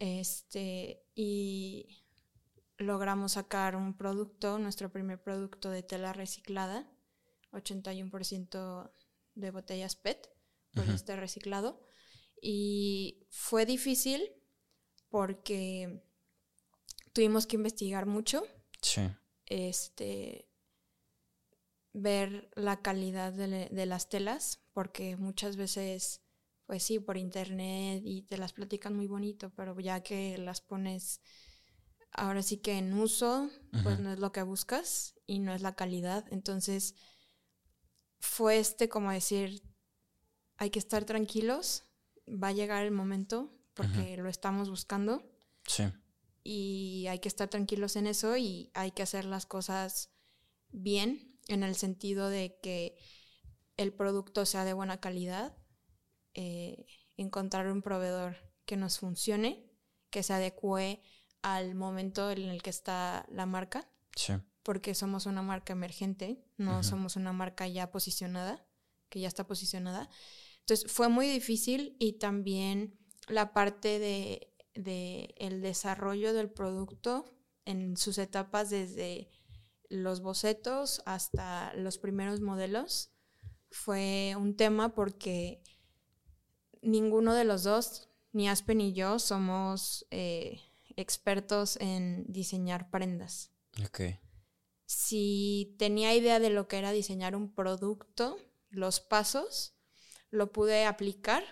Este, 0.00 1.06
y 1.14 2.04
logramos 2.76 3.32
sacar 3.32 3.76
un 3.76 3.96
producto, 3.96 4.58
nuestro 4.58 4.90
primer 4.90 5.22
producto 5.22 5.70
de 5.70 5.82
tela 5.82 6.12
reciclada, 6.12 6.90
81% 7.52 8.90
de 9.34 9.50
botellas 9.50 9.94
PET, 9.96 10.28
por 10.74 10.88
este 10.90 11.14
reciclado. 11.16 11.80
Y 12.42 13.26
fue 13.30 13.64
difícil 13.64 14.32
porque 15.08 16.02
tuvimos 17.12 17.46
que 17.46 17.56
investigar 17.56 18.06
mucho, 18.06 18.42
Sí. 18.82 19.02
este, 19.46 20.48
ver 21.94 22.50
la 22.56 22.82
calidad 22.82 23.32
de, 23.32 23.86
las 23.86 24.08
telas, 24.08 24.60
porque 24.72 25.16
muchas 25.16 25.56
veces, 25.56 26.20
pues 26.66 26.82
sí, 26.82 26.98
por 26.98 27.16
internet 27.16 28.02
y 28.04 28.22
te 28.22 28.36
las 28.36 28.52
platican 28.52 28.94
muy 28.94 29.06
bonito, 29.06 29.50
pero 29.54 29.78
ya 29.80 30.02
que 30.02 30.36
las 30.36 30.60
pones 30.60 31.20
ahora 32.10 32.42
sí 32.42 32.58
que 32.58 32.78
en 32.78 32.92
uso, 32.92 33.48
pues 33.82 34.00
no 34.00 34.12
es 34.12 34.18
lo 34.18 34.32
que 34.32 34.42
buscas 34.42 35.14
y 35.26 35.38
no 35.38 35.54
es 35.54 35.62
la 35.62 35.76
calidad. 35.76 36.24
Entonces, 36.30 36.96
fue 38.18 38.58
este 38.58 38.88
como 38.88 39.10
decir, 39.10 39.62
hay 40.56 40.70
que 40.70 40.80
estar 40.80 41.04
tranquilos, 41.04 41.84
va 42.28 42.48
a 42.48 42.52
llegar 42.52 42.84
el 42.84 42.92
momento, 42.92 43.52
porque 43.74 44.16
lo 44.16 44.28
estamos 44.28 44.68
buscando 44.68 45.22
Sí. 45.66 45.84
y 46.42 47.06
hay 47.08 47.20
que 47.20 47.28
estar 47.28 47.48
tranquilos 47.48 47.96
en 47.96 48.06
eso 48.06 48.36
y 48.36 48.70
hay 48.74 48.90
que 48.90 49.02
hacer 49.02 49.24
las 49.24 49.46
cosas 49.46 50.10
bien 50.70 51.33
en 51.48 51.62
el 51.62 51.74
sentido 51.74 52.28
de 52.28 52.58
que 52.62 52.96
el 53.76 53.92
producto 53.92 54.46
sea 54.46 54.64
de 54.64 54.72
buena 54.72 55.00
calidad, 55.00 55.56
eh, 56.34 56.86
encontrar 57.16 57.70
un 57.70 57.82
proveedor 57.82 58.36
que 58.66 58.76
nos 58.76 58.98
funcione, 58.98 59.70
que 60.10 60.22
se 60.22 60.32
adecue 60.32 61.02
al 61.42 61.74
momento 61.74 62.30
en 62.30 62.48
el 62.48 62.62
que 62.62 62.70
está 62.70 63.26
la 63.30 63.46
marca, 63.46 63.88
Sí. 64.16 64.32
porque 64.62 64.94
somos 64.94 65.26
una 65.26 65.42
marca 65.42 65.72
emergente, 65.72 66.42
no 66.56 66.74
Ujú. 66.80 66.84
somos 66.84 67.16
una 67.16 67.32
marca 67.32 67.68
ya 67.68 67.90
posicionada, 67.90 68.64
que 69.10 69.20
ya 69.20 69.28
está 69.28 69.46
posicionada. 69.46 70.08
Entonces 70.60 70.90
fue 70.90 71.08
muy 71.08 71.28
difícil 71.28 71.96
y 71.98 72.14
también 72.14 72.98
la 73.28 73.52
parte 73.52 73.98
de, 73.98 74.54
de 74.74 75.34
el 75.36 75.60
desarrollo 75.60 76.32
del 76.32 76.50
producto 76.50 77.26
en 77.66 77.96
sus 77.96 78.18
etapas 78.18 78.70
desde 78.70 79.28
los 79.94 80.20
bocetos 80.20 81.02
hasta 81.06 81.72
los 81.74 81.98
primeros 81.98 82.40
modelos 82.40 83.10
fue 83.70 84.34
un 84.38 84.56
tema 84.56 84.94
porque 84.94 85.62
ninguno 86.82 87.34
de 87.34 87.44
los 87.44 87.64
dos, 87.64 88.08
ni 88.32 88.48
Aspen 88.48 88.78
ni 88.78 88.92
yo, 88.92 89.18
somos 89.18 90.06
eh, 90.10 90.60
expertos 90.96 91.76
en 91.80 92.24
diseñar 92.28 92.90
prendas. 92.90 93.50
Ok. 93.84 94.00
Si 94.86 95.74
tenía 95.78 96.14
idea 96.14 96.38
de 96.38 96.50
lo 96.50 96.68
que 96.68 96.78
era 96.78 96.92
diseñar 96.92 97.34
un 97.34 97.52
producto, 97.52 98.36
los 98.70 99.00
pasos, 99.00 99.74
lo 100.30 100.52
pude 100.52 100.84
aplicar, 100.84 101.42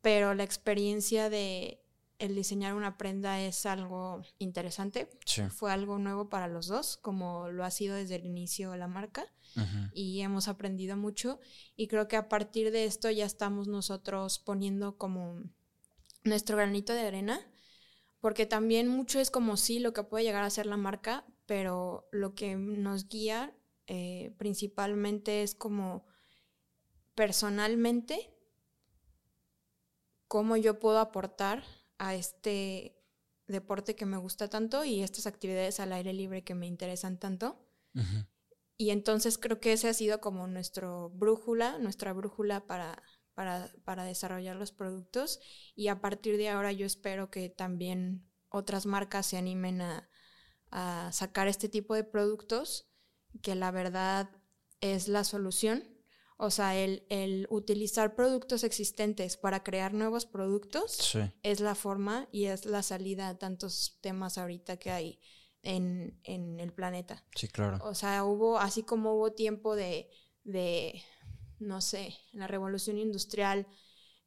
pero 0.00 0.34
la 0.34 0.44
experiencia 0.44 1.28
de 1.28 1.84
el 2.18 2.34
diseñar 2.34 2.74
una 2.74 2.98
prenda 2.98 3.40
es 3.40 3.64
algo 3.66 4.22
interesante. 4.38 5.08
Sí. 5.24 5.42
Fue 5.50 5.72
algo 5.72 5.98
nuevo 5.98 6.28
para 6.28 6.48
los 6.48 6.66
dos, 6.66 6.96
como 6.96 7.48
lo 7.50 7.64
ha 7.64 7.70
sido 7.70 7.94
desde 7.94 8.16
el 8.16 8.26
inicio 8.26 8.72
de 8.72 8.78
la 8.78 8.88
marca. 8.88 9.26
Y 9.92 10.20
hemos 10.20 10.46
aprendido 10.46 10.96
mucho. 10.96 11.40
Y 11.74 11.88
creo 11.88 12.06
que 12.06 12.16
a 12.16 12.28
partir 12.28 12.70
de 12.70 12.84
esto 12.84 13.10
ya 13.10 13.24
estamos 13.24 13.66
nosotros 13.66 14.38
poniendo 14.38 14.96
como 14.98 15.42
nuestro 16.22 16.56
granito 16.56 16.92
de 16.92 17.00
arena. 17.00 17.40
Porque 18.20 18.46
también 18.46 18.88
mucho 18.88 19.18
es 19.18 19.30
como 19.30 19.56
sí 19.56 19.78
lo 19.80 19.92
que 19.92 20.04
puede 20.04 20.24
llegar 20.24 20.44
a 20.44 20.50
ser 20.50 20.66
la 20.66 20.76
marca, 20.76 21.24
pero 21.46 22.08
lo 22.12 22.34
que 22.34 22.56
nos 22.56 23.08
guía 23.08 23.52
eh, 23.86 24.34
principalmente 24.38 25.42
es 25.42 25.54
como 25.54 26.04
personalmente 27.14 28.32
cómo 30.28 30.56
yo 30.56 30.78
puedo 30.78 30.98
aportar 30.98 31.64
a 31.98 32.14
este 32.14 32.96
deporte 33.46 33.96
que 33.96 34.06
me 34.06 34.16
gusta 34.16 34.48
tanto 34.48 34.84
y 34.84 35.02
estas 35.02 35.26
actividades 35.26 35.80
al 35.80 35.92
aire 35.92 36.12
libre 36.12 36.44
que 36.44 36.54
me 36.54 36.66
interesan 36.66 37.18
tanto. 37.18 37.64
Y 38.76 38.90
entonces 38.90 39.38
creo 39.38 39.58
que 39.58 39.72
ese 39.72 39.88
ha 39.88 39.94
sido 39.94 40.20
como 40.20 40.46
nuestro 40.46 41.10
brújula, 41.10 41.78
nuestra 41.78 42.12
brújula 42.12 42.66
para, 42.66 43.02
para, 43.34 43.72
para 43.84 44.04
desarrollar 44.04 44.56
los 44.56 44.70
productos. 44.70 45.40
Y 45.74 45.88
a 45.88 46.00
partir 46.00 46.36
de 46.36 46.48
ahora 46.48 46.70
yo 46.72 46.86
espero 46.86 47.30
que 47.30 47.48
también 47.48 48.24
otras 48.50 48.86
marcas 48.86 49.26
se 49.26 49.36
animen 49.36 49.80
a, 49.80 50.08
a 50.70 51.10
sacar 51.12 51.48
este 51.48 51.68
tipo 51.68 51.94
de 51.94 52.04
productos, 52.04 52.88
que 53.42 53.54
la 53.54 53.70
verdad 53.70 54.30
es 54.80 55.08
la 55.08 55.24
solución. 55.24 55.82
O 56.40 56.50
sea, 56.50 56.76
el, 56.76 57.04
el 57.10 57.46
utilizar 57.50 58.14
productos 58.14 58.62
existentes 58.64 59.36
para 59.36 59.62
crear 59.64 59.92
nuevos 59.92 60.24
productos 60.24 60.92
Sí. 60.92 61.18
es 61.42 61.58
la 61.60 61.74
forma 61.74 62.28
y 62.30 62.44
es 62.44 62.64
la 62.64 62.82
salida 62.82 63.28
a 63.28 63.38
tantos 63.38 63.98
temas 64.00 64.38
ahorita 64.38 64.76
que 64.76 64.90
hay 64.92 65.20
en, 65.62 66.18
en 66.22 66.60
el 66.60 66.72
planeta. 66.72 67.24
Sí, 67.34 67.48
claro. 67.48 67.78
O 67.82 67.94
sea, 67.94 68.24
hubo, 68.24 68.58
así 68.58 68.84
como 68.84 69.14
hubo 69.14 69.32
tiempo 69.32 69.74
de, 69.74 70.08
de 70.44 71.02
no 71.58 71.80
sé, 71.80 72.16
la 72.32 72.46
revolución 72.46 72.98
industrial, 72.98 73.66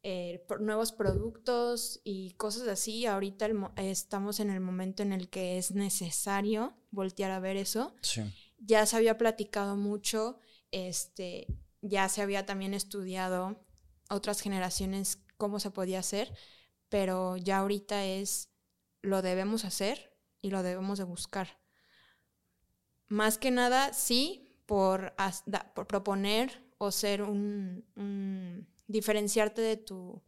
eh, 0.04 0.44
por 0.50 0.60
nuevos 0.60 0.92
productos 0.92 2.02
y 2.04 2.32
cosas 2.34 2.68
así, 2.68 3.06
ahorita 3.06 3.46
el 3.46 3.58
estamos 3.78 4.40
en 4.42 4.50
el 4.50 4.60
momento 4.60 5.02
en 5.04 5.14
el 5.14 5.30
que 5.30 5.58
es 5.58 5.72
necesario 5.72 6.74
voltear 6.90 7.32
a 7.32 7.40
ver 7.40 7.56
eso. 7.56 7.96
Sí. 8.02 8.22
Ya 8.60 8.86
se 8.86 8.98
había 8.98 9.18
platicado 9.18 9.78
mucho, 9.78 10.40
este, 10.72 11.48
ya 11.82 12.08
se 12.10 12.22
había 12.22 12.46
también 12.46 12.74
estudiado 12.74 13.66
otras 14.10 14.42
generaciones 14.42 15.20
cómo 15.38 15.60
se 15.60 15.72
podía 15.72 16.00
hacer, 16.00 16.34
pero 16.90 17.38
ya 17.38 17.58
ahorita 17.60 18.06
es, 18.06 18.50
lo 19.02 19.22
debemos 19.22 19.66
hacer 19.66 20.16
y 20.42 20.50
lo 20.52 20.64
debemos 20.64 20.98
de 20.98 21.06
buscar. 21.06 21.60
Más 23.08 23.38
que 23.38 23.52
nada, 23.52 23.94
sí, 23.94 24.56
por, 24.66 25.14
por 25.76 25.88
proponer 25.88 26.72
o 26.78 26.92
ser 26.92 27.24
un, 27.24 27.86
un- 27.96 28.68
diferenciarte 28.88 29.62
de 29.62 29.78
tu 29.78 30.24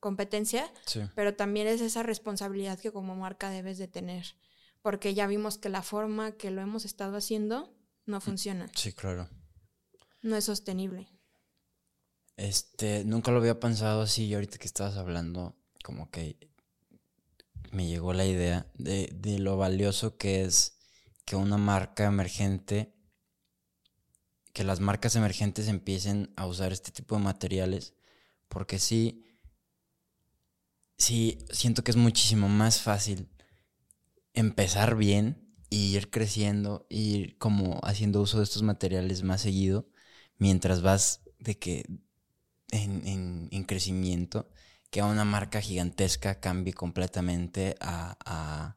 competencia, 0.00 0.70
Sí. 0.86 1.00
pero 1.14 1.34
también 1.34 1.66
es 1.66 1.80
esa 1.80 2.02
responsabilidad 2.02 2.78
que 2.78 2.92
como 2.92 3.16
marca 3.16 3.50
debes 3.50 3.78
de 3.78 3.88
tener, 3.88 4.36
porque 4.82 5.14
ya 5.14 5.26
vimos 5.26 5.58
que 5.58 5.68
la 5.70 5.82
forma 5.82 6.32
que 6.32 6.50
lo 6.50 6.60
hemos 6.60 6.84
estado 6.84 7.16
haciendo 7.16 7.74
no 8.06 8.20
funciona, 8.20 8.68
Sí, 8.74 8.92
claro. 8.92 9.28
No 10.22 10.36
es 10.36 10.44
sostenible. 10.44 11.08
Este, 12.36 13.04
nunca 13.04 13.32
lo 13.32 13.38
había 13.38 13.58
pensado 13.58 14.02
así 14.02 14.26
y 14.26 14.34
ahorita 14.34 14.58
que 14.58 14.66
estabas 14.66 14.96
hablando, 14.96 15.56
como 15.82 16.10
que 16.10 16.36
me 17.72 17.86
llegó 17.86 18.12
la 18.12 18.24
idea 18.24 18.70
de, 18.74 19.10
de 19.12 19.38
lo 19.38 19.56
valioso 19.56 20.16
que 20.16 20.44
es 20.44 20.78
que 21.24 21.36
una 21.36 21.58
marca 21.58 22.04
emergente, 22.04 22.94
que 24.52 24.64
las 24.64 24.80
marcas 24.80 25.14
emergentes 25.16 25.68
empiecen 25.68 26.32
a 26.36 26.46
usar 26.46 26.72
este 26.72 26.90
tipo 26.90 27.16
de 27.16 27.22
materiales, 27.22 27.94
porque 28.48 28.78
sí, 28.78 29.24
sí, 30.96 31.38
siento 31.50 31.84
que 31.84 31.90
es 31.90 31.96
muchísimo 31.96 32.48
más 32.48 32.80
fácil 32.80 33.28
empezar 34.32 34.96
bien 34.96 35.54
y 35.70 35.96
ir 35.96 36.10
creciendo, 36.10 36.86
ir 36.88 37.36
como 37.38 37.80
haciendo 37.82 38.22
uso 38.22 38.38
de 38.38 38.44
estos 38.44 38.62
materiales 38.62 39.22
más 39.22 39.42
seguido, 39.42 39.88
mientras 40.38 40.82
vas 40.82 41.22
de 41.38 41.58
que 41.58 41.84
en, 42.70 43.06
en- 43.06 43.48
en 43.52 43.64
crecimiento, 43.64 44.50
que 44.90 45.00
a 45.00 45.06
una 45.06 45.24
marca 45.24 45.60
gigantesca 45.60 46.40
cambie 46.40 46.72
completamente 46.74 47.76
a, 47.80 48.16
a- 48.24 48.76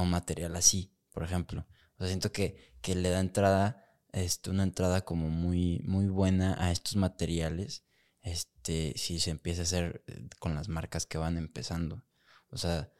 un 0.00 0.10
material 0.10 0.56
así, 0.56 0.92
por 1.12 1.22
ejemplo. 1.24 1.66
O 1.96 1.98
sea, 1.98 2.08
siento 2.08 2.32
que, 2.32 2.74
que 2.82 2.94
le 2.94 3.10
da 3.10 3.20
entrada, 3.20 3.84
este, 4.12 4.50
una 4.50 4.62
entrada 4.64 5.02
como 5.04 5.28
muy, 5.30 5.80
muy 5.84 6.08
buena 6.08 6.56
a 6.58 6.72
estos 6.72 6.96
materiales, 6.96 7.84
este, 8.22 8.94
si 8.96 9.20
se 9.20 9.30
empieza 9.30 9.62
a 9.62 9.64
hacer 9.64 10.02
eh, 10.06 10.28
con 10.40 10.54
las 10.54 10.68
marcas 10.68 11.06
que 11.06 11.18
van 11.18 11.36
empezando. 11.38 12.02
O 12.50 12.56
sea, 12.58 12.90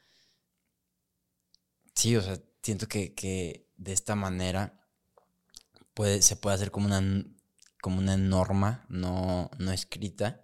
sí, 1.95 2.17
o 2.17 2.23
sea, 2.23 2.39
siento 2.63 2.87
que, 2.89 3.15
que 3.15 3.69
de 3.77 3.93
esta 3.93 4.15
manera 4.15 4.79
puede, 5.95 6.23
se 6.23 6.37
puede 6.37 6.57
hacer 6.57 6.71
como 6.71 6.87
una, 6.87 7.01
como 7.83 7.99
una 8.01 8.17
norma 8.19 8.87
no, 8.91 9.51
no 9.61 9.73
escrita. 9.73 10.43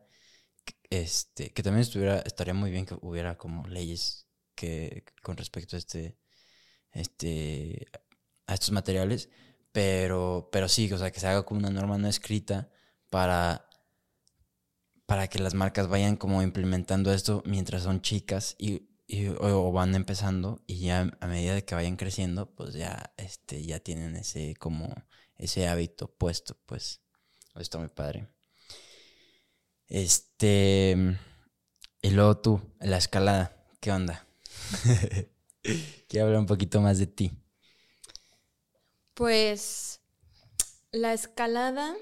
Este, 0.91 1.53
que 1.53 1.63
también 1.63 1.83
estuviera, 1.83 2.21
estaría 2.21 2.55
muy 2.55 2.71
bien 2.71 2.87
que 2.87 2.97
hubiera 3.03 3.37
como 3.39 3.67
leyes 3.69 4.27
que 4.55 5.05
con 5.23 5.37
respecto 5.37 5.77
a 5.77 5.79
este, 5.79 6.17
este, 6.93 7.87
a 8.47 8.55
estos 8.55 8.73
materiales, 8.73 9.31
pero, 9.73 10.49
pero 10.53 10.69
sí, 10.69 10.93
o 10.93 10.99
sea, 10.99 11.13
que 11.13 11.21
se 11.21 11.29
haga 11.29 11.45
como 11.45 11.61
una 11.61 11.71
norma 11.71 11.99
no 11.99 12.09
escrita 12.09 12.71
para, 13.11 13.69
para 15.07 15.29
que 15.29 15.39
las 15.39 15.55
marcas 15.55 15.89
vayan 15.89 16.17
como 16.17 16.43
implementando 16.43 17.13
esto 17.13 17.43
mientras 17.47 17.83
son 17.83 18.01
chicas 18.03 18.55
y, 18.59 18.89
y- 19.07 19.29
o, 19.29 19.69
o 19.69 19.73
van 19.73 19.95
empezando 19.95 20.63
y 20.67 20.81
ya 20.81 21.11
a 21.21 21.27
medida 21.27 21.55
de 21.55 21.65
que 21.65 21.75
vayan 21.75 21.97
creciendo, 21.97 22.55
pues 22.55 22.75
ya, 22.75 23.13
este, 23.17 23.65
ya 23.65 23.81
tienen 23.81 24.17
ese 24.17 24.55
como 24.59 24.95
ese 25.37 25.67
hábito 25.69 26.09
puesto, 26.17 26.59
pues. 26.67 27.01
Está 27.61 27.79
muy 27.79 27.89
padre. 27.89 28.29
Este. 29.87 30.97
Y 32.01 32.11
luego 32.11 32.39
tú, 32.39 32.61
la 32.81 32.99
escalada, 32.99 33.57
¿qué 33.81 33.91
onda? 33.91 34.27
Quiero 36.09 36.27
hablar 36.27 36.41
un 36.41 36.47
poquito 36.47 36.81
más 36.81 36.99
de 36.99 37.07
ti. 37.07 37.33
Pues 39.15 40.01
la 40.93 41.13
escalada 41.13 41.97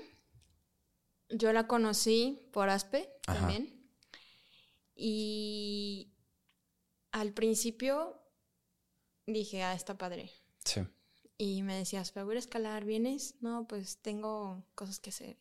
yo 1.31 1.53
la 1.53 1.67
conocí 1.67 2.47
por 2.53 2.69
Aspe 2.69 3.11
Ajá. 3.27 3.41
también. 3.41 3.91
Y 4.95 6.13
al 7.11 7.33
principio 7.33 8.21
dije, 9.27 9.63
ah, 9.63 9.75
está 9.75 9.97
padre. 9.97 10.31
Sí. 10.65 10.83
Y 11.39 11.63
me 11.63 11.77
decías, 11.77 12.13
pero 12.13 12.27
voy 12.27 12.37
a 12.37 12.39
escalar, 12.39 12.85
¿vienes? 12.85 13.35
No, 13.41 13.67
pues 13.67 13.99
tengo 13.99 14.65
cosas 14.75 15.01
que 15.01 15.11
hacer. 15.11 15.37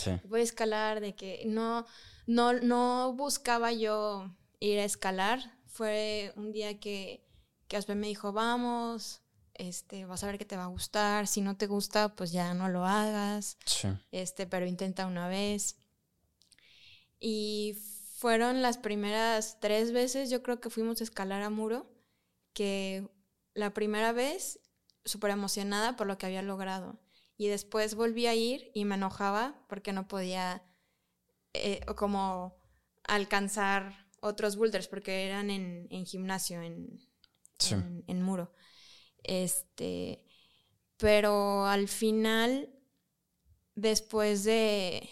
Sí. 0.00 0.10
Voy 0.24 0.40
a 0.40 0.44
escalar, 0.44 1.00
de 1.00 1.14
que 1.14 1.42
no, 1.46 1.86
no, 2.26 2.52
no 2.54 3.12
buscaba 3.14 3.72
yo 3.72 4.30
ir 4.58 4.78
a 4.78 4.84
escalar. 4.84 5.58
Fue 5.66 6.32
un 6.36 6.52
día 6.52 6.80
que, 6.80 7.26
que 7.68 7.76
Aspe 7.76 7.94
me 7.94 8.06
dijo, 8.06 8.32
vamos, 8.32 9.22
este, 9.54 10.06
vas 10.06 10.24
a 10.24 10.26
ver 10.26 10.38
que 10.38 10.44
te 10.44 10.56
va 10.56 10.64
a 10.64 10.68
gustar. 10.68 11.26
Si 11.26 11.40
no 11.40 11.56
te 11.56 11.66
gusta, 11.66 12.14
pues 12.14 12.32
ya 12.32 12.54
no 12.54 12.68
lo 12.68 12.86
hagas. 12.86 13.58
Sí. 13.66 13.88
Este, 14.10 14.46
pero 14.46 14.66
intenta 14.66 15.06
una 15.06 15.28
vez. 15.28 15.76
Y 17.18 17.76
fueron 18.16 18.62
las 18.62 18.78
primeras 18.78 19.58
tres 19.60 19.92
veces, 19.92 20.30
yo 20.30 20.42
creo 20.42 20.60
que 20.60 20.70
fuimos 20.70 21.00
a 21.00 21.04
escalar 21.04 21.42
a 21.42 21.50
muro, 21.50 21.90
que 22.52 23.08
la 23.54 23.72
primera 23.72 24.12
vez 24.12 24.60
súper 25.04 25.30
emocionada 25.30 25.96
por 25.96 26.06
lo 26.06 26.18
que 26.18 26.26
había 26.26 26.42
logrado. 26.42 26.98
Y 27.40 27.48
después 27.48 27.94
volví 27.94 28.26
a 28.26 28.34
ir 28.34 28.70
y 28.74 28.84
me 28.84 28.96
enojaba 28.96 29.64
porque 29.66 29.94
no 29.94 30.06
podía 30.06 30.62
eh, 31.54 31.80
como 31.96 32.54
alcanzar 33.04 34.06
otros 34.20 34.56
boulders 34.56 34.88
porque 34.88 35.24
eran 35.26 35.48
en, 35.48 35.86
en 35.88 36.04
gimnasio, 36.04 36.60
en, 36.60 37.00
Sí. 37.58 37.72
en, 37.72 38.04
en 38.08 38.22
muro. 38.22 38.52
Este, 39.22 40.22
pero 40.98 41.64
al 41.64 41.88
final, 41.88 42.68
después 43.74 44.44
de, 44.44 45.08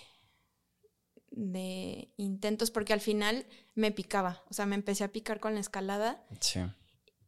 de 1.30 2.12
intentos, 2.18 2.70
porque 2.70 2.92
al 2.92 3.00
final 3.00 3.46
me 3.74 3.90
picaba, 3.90 4.42
o 4.50 4.52
sea, 4.52 4.66
me 4.66 4.74
empecé 4.74 5.02
a 5.04 5.12
picar 5.12 5.40
con 5.40 5.54
la 5.54 5.60
escalada 5.60 6.22
Sí. 6.40 6.60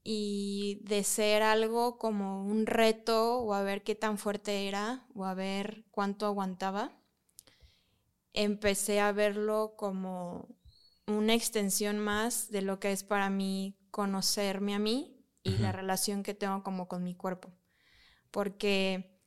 Y 0.02 0.80
de 0.84 1.04
ser 1.04 1.42
algo 1.42 1.98
como 1.98 2.44
un 2.44 2.66
reto 2.66 3.38
o 3.40 3.54
a 3.54 3.62
ver 3.62 3.82
qué 3.82 3.94
tan 3.94 4.18
fuerte 4.18 4.68
era 4.68 5.06
o 5.14 5.24
a 5.24 5.34
ver 5.34 5.84
cuánto 5.90 6.26
aguantaba, 6.26 6.96
empecé 8.32 9.00
a 9.00 9.12
verlo 9.12 9.74
como 9.76 10.48
una 11.06 11.34
extensión 11.34 11.98
más 11.98 12.50
de 12.50 12.62
lo 12.62 12.78
que 12.78 12.92
es 12.92 13.04
para 13.04 13.30
mí 13.30 13.76
conocerme 13.90 14.74
a 14.74 14.78
mí 14.78 15.16
y 15.42 15.58
la 15.58 15.72
relación 15.72 16.22
que 16.22 16.34
tengo 16.34 16.62
como 16.62 16.86
con 16.88 17.02
mi 17.02 17.14
cuerpo. 17.14 17.52
Porque 18.30 19.19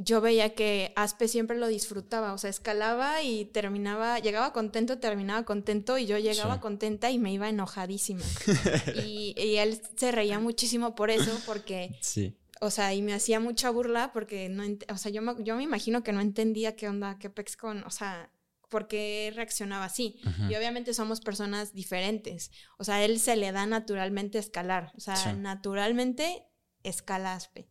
yo 0.00 0.20
veía 0.20 0.54
que 0.54 0.92
Aspe 0.96 1.28
siempre 1.28 1.58
lo 1.58 1.66
disfrutaba, 1.66 2.32
o 2.32 2.38
sea, 2.38 2.50
escalaba 2.50 3.22
y 3.22 3.44
terminaba, 3.46 4.18
llegaba 4.18 4.52
contento, 4.52 4.98
terminaba 4.98 5.44
contento 5.44 5.98
y 5.98 6.06
yo 6.06 6.18
llegaba 6.18 6.60
contenta 6.60 7.10
y 7.10 7.18
me 7.18 7.32
iba 7.32 7.48
enojadísima. 7.48 8.24
y, 9.04 9.34
él 9.36 9.80
se 9.96 10.12
reía 10.12 10.38
muchísimo 10.38 10.94
por 10.94 11.10
eso, 11.10 11.40
porque, 11.46 11.96
sí. 12.00 12.36
o 12.60 12.70
sea, 12.70 12.94
y 12.94 13.02
me 13.02 13.14
hacía 13.14 13.40
mucha 13.40 13.70
burla 13.70 14.12
porque 14.12 14.48
no, 14.48 14.64
o 14.92 14.96
sea, 14.96 15.10
yo 15.10 15.22
me, 15.22 15.34
yo 15.42 15.56
me 15.56 15.62
imagino 15.62 16.02
que 16.02 16.12
no 16.12 16.20
entendía 16.20 16.76
qué 16.76 16.88
onda, 16.88 17.18
qué 17.18 17.30
pex 17.30 17.56
con, 17.56 17.82
o 17.84 17.90
sea, 17.90 18.30
por 18.68 18.86
qué 18.86 19.32
reaccionaba 19.34 19.86
así. 19.86 20.20
Y 20.48 20.54
obviamente 20.54 20.94
somos 20.94 21.20
personas 21.20 21.72
diferentes. 21.72 22.50
O 22.76 22.84
sea, 22.84 22.96
a 22.96 23.04
él 23.04 23.18
se 23.18 23.36
le 23.36 23.50
da 23.50 23.66
naturalmente 23.66 24.38
escalar. 24.38 24.92
O 24.96 25.00
sea, 25.00 25.32
naturalmente 25.32 26.44
escala 26.82 27.34
aspe. 27.34 27.68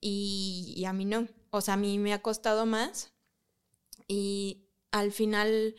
Y, 0.00 0.84
a 0.86 0.92
mí 0.92 1.04
no. 1.04 1.28
O 1.50 1.60
sea, 1.60 1.74
a 1.74 1.76
mí 1.76 1.98
me 1.98 2.12
ha 2.12 2.22
costado 2.22 2.66
más. 2.66 3.12
Y 4.08 4.68
al 4.90 5.12
final, 5.12 5.74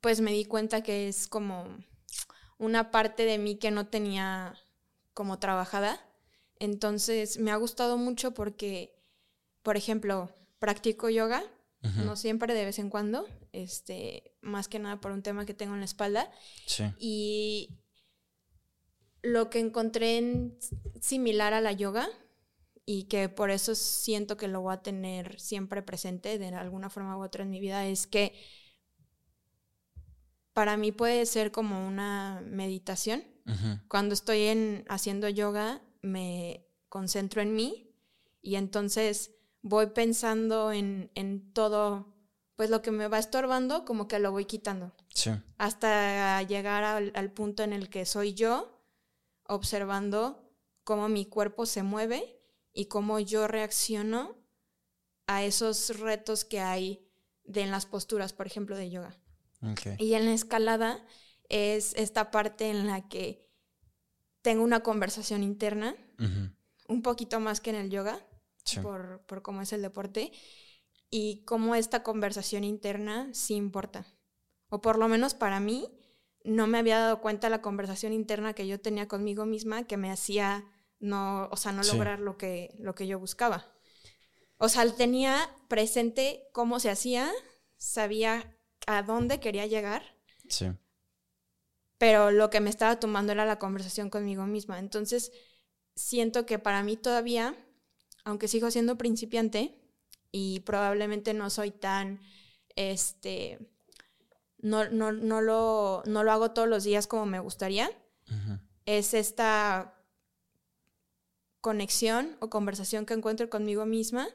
pues 0.00 0.20
me 0.20 0.32
di 0.32 0.44
cuenta 0.44 0.82
que 0.82 1.08
es 1.08 1.26
como 1.26 1.64
una 2.58 2.90
parte 2.90 3.24
de 3.24 3.38
mí 3.38 3.56
que 3.56 3.70
no 3.70 3.86
tenía 3.86 4.54
como 5.14 5.38
trabajada. 5.38 6.00
Entonces 6.58 7.38
me 7.38 7.50
ha 7.50 7.56
gustado 7.56 7.96
mucho 7.96 8.34
porque, 8.34 8.94
por 9.62 9.76
ejemplo, 9.76 10.30
practico 10.58 11.08
yoga 11.08 11.44
no 11.82 12.14
siempre, 12.14 12.54
de 12.54 12.64
vez 12.64 12.78
en 12.78 12.90
cuando, 12.90 13.26
este, 13.50 14.36
más 14.40 14.68
que 14.68 14.78
nada 14.78 15.00
por 15.00 15.10
un 15.10 15.22
tema 15.22 15.44
que 15.44 15.54
tengo 15.54 15.74
en 15.74 15.80
la 15.80 15.84
espalda. 15.84 16.30
Sí. 16.64 16.84
Y 16.98 17.70
lo 19.20 19.50
que 19.50 19.58
encontré 19.58 20.18
en 20.18 20.58
similar 21.00 21.54
a 21.54 21.60
la 21.60 21.72
yoga 21.72 22.08
y 22.84 23.04
que 23.04 23.28
por 23.28 23.50
eso 23.50 23.74
siento 23.74 24.36
que 24.36 24.48
lo 24.48 24.60
voy 24.60 24.74
a 24.74 24.82
tener 24.82 25.40
siempre 25.40 25.82
presente 25.82 26.38
de 26.38 26.48
alguna 26.48 26.90
forma 26.90 27.16
u 27.16 27.22
otra 27.22 27.44
en 27.44 27.50
mi 27.50 27.60
vida 27.60 27.86
es 27.86 28.06
que 28.06 28.34
para 30.52 30.76
mí 30.76 30.92
puede 30.92 31.24
ser 31.26 31.50
como 31.50 31.86
una 31.86 32.42
meditación. 32.44 33.24
Cuando 33.88 34.14
estoy 34.14 34.42
en, 34.42 34.84
haciendo 34.88 35.28
yoga 35.28 35.82
me 36.00 36.64
concentro 36.88 37.42
en 37.42 37.54
mí 37.54 37.90
y 38.40 38.54
entonces 38.54 39.32
voy 39.62 39.86
pensando 39.86 40.70
en, 40.72 41.10
todo, 41.52 42.14
pues 42.54 42.70
lo 42.70 42.82
que 42.82 42.92
me 42.92 43.08
va 43.08 43.18
estorbando, 43.18 43.84
como 43.84 44.06
que 44.06 44.20
lo 44.20 44.30
voy 44.30 44.44
quitando. 44.44 44.92
Sí. 45.08 45.30
Hasta 45.58 46.42
llegar 46.42 46.84
al, 46.84 47.32
punto 47.32 47.62
en 47.62 47.72
el 47.72 47.88
que 47.88 48.06
soy 48.06 48.34
yo, 48.34 48.80
observando 49.44 50.52
cómo 50.84 51.08
mi 51.08 51.26
cuerpo 51.26 51.66
se 51.66 51.82
mueve 51.82 52.41
y 52.72 52.86
cómo 52.86 53.20
yo 53.20 53.48
reacciono 53.48 54.36
a 55.26 55.44
esos 55.44 55.98
retos 55.98 56.44
que 56.44 56.60
hay 56.60 57.08
de 57.44 57.62
en 57.62 57.70
las 57.70 57.86
posturas, 57.86 58.32
por 58.32 58.46
ejemplo, 58.46 58.76
de 58.76 58.90
yoga. 58.90 59.18
Y 59.98 60.14
en 60.14 60.24
la 60.24 60.32
escalada 60.32 61.04
es 61.48 61.94
esta 61.94 62.30
parte 62.30 62.70
en 62.70 62.86
la 62.86 63.08
que 63.08 63.48
tengo 64.42 64.64
una 64.64 64.80
conversación 64.80 65.42
interna, 65.42 65.94
un 66.88 67.02
poquito 67.02 67.38
más 67.40 67.60
que 67.60 67.70
en 67.70 67.76
el 67.76 67.90
yoga, 67.90 68.26
por, 68.82 69.22
por, 69.26 69.42
cómo 69.42 69.62
es 69.62 69.72
el 69.72 69.82
deporte 69.82 70.32
y 71.10 71.44
cómo 71.44 71.74
esta 71.74 72.02
conversación 72.02 72.64
interna 72.64 73.28
sí 73.32 73.54
importa. 73.54 74.06
O 74.68 74.80
por 74.80 74.98
lo 74.98 75.08
menos 75.08 75.34
para 75.34 75.60
mí, 75.60 75.88
no 76.44 76.66
me 76.66 76.78
había 76.78 76.98
dado 76.98 77.20
cuenta 77.20 77.48
la 77.48 77.62
conversación 77.62 78.12
interna 78.12 78.54
que 78.54 78.66
yo 78.66 78.80
tenía 78.80 79.06
conmigo 79.06 79.46
misma 79.46 79.84
que 79.86 79.96
me 79.96 80.10
hacía 80.10 80.64
no, 81.02 81.48
o 81.50 81.56
sea, 81.58 81.72
no 81.72 81.82
lograr 81.82 82.18
lo 82.18 82.38
que, 82.38 82.74
lo 82.78 82.94
que 82.94 83.06
yo 83.06 83.18
buscaba. 83.18 83.66
O 84.56 84.70
sea, 84.70 84.90
tenía 84.94 85.54
presente 85.68 86.48
cómo 86.52 86.80
se 86.80 86.88
hacía, 86.88 87.30
sabía 87.76 88.56
a 88.86 89.02
dónde 89.02 89.40
quería 89.40 89.66
llegar. 89.66 90.16
Sí. 90.48 90.72
Pero 91.98 92.30
lo 92.30 92.48
que 92.48 92.60
me 92.60 92.70
estaba 92.70 92.98
tomando 92.98 93.32
era 93.32 93.44
la 93.44 93.58
conversación 93.58 94.08
conmigo 94.08 94.46
misma. 94.46 94.78
Entonces, 94.78 95.32
siento 95.94 96.46
que 96.46 96.58
para 96.58 96.82
mí 96.82 96.96
todavía 96.96 97.54
aunque 98.24 98.48
sigo 98.48 98.70
siendo 98.70 98.96
principiante 98.96 99.78
y 100.30 100.60
probablemente 100.60 101.34
no 101.34 101.50
soy 101.50 101.70
tan, 101.70 102.20
este, 102.76 103.58
no, 104.58 104.88
no, 104.88 105.12
no, 105.12 105.40
lo, 105.40 106.02
no 106.06 106.24
lo 106.24 106.32
hago 106.32 106.52
todos 106.52 106.68
los 106.68 106.84
días 106.84 107.06
como 107.06 107.26
me 107.26 107.40
gustaría, 107.40 107.90
es 108.86 109.12
esta 109.12 109.94
conexión 111.62 112.36
o 112.40 112.50
conversación 112.50 113.06
que 113.06 113.14
encuentro 113.14 113.48
conmigo 113.48 113.86
misma 113.86 114.28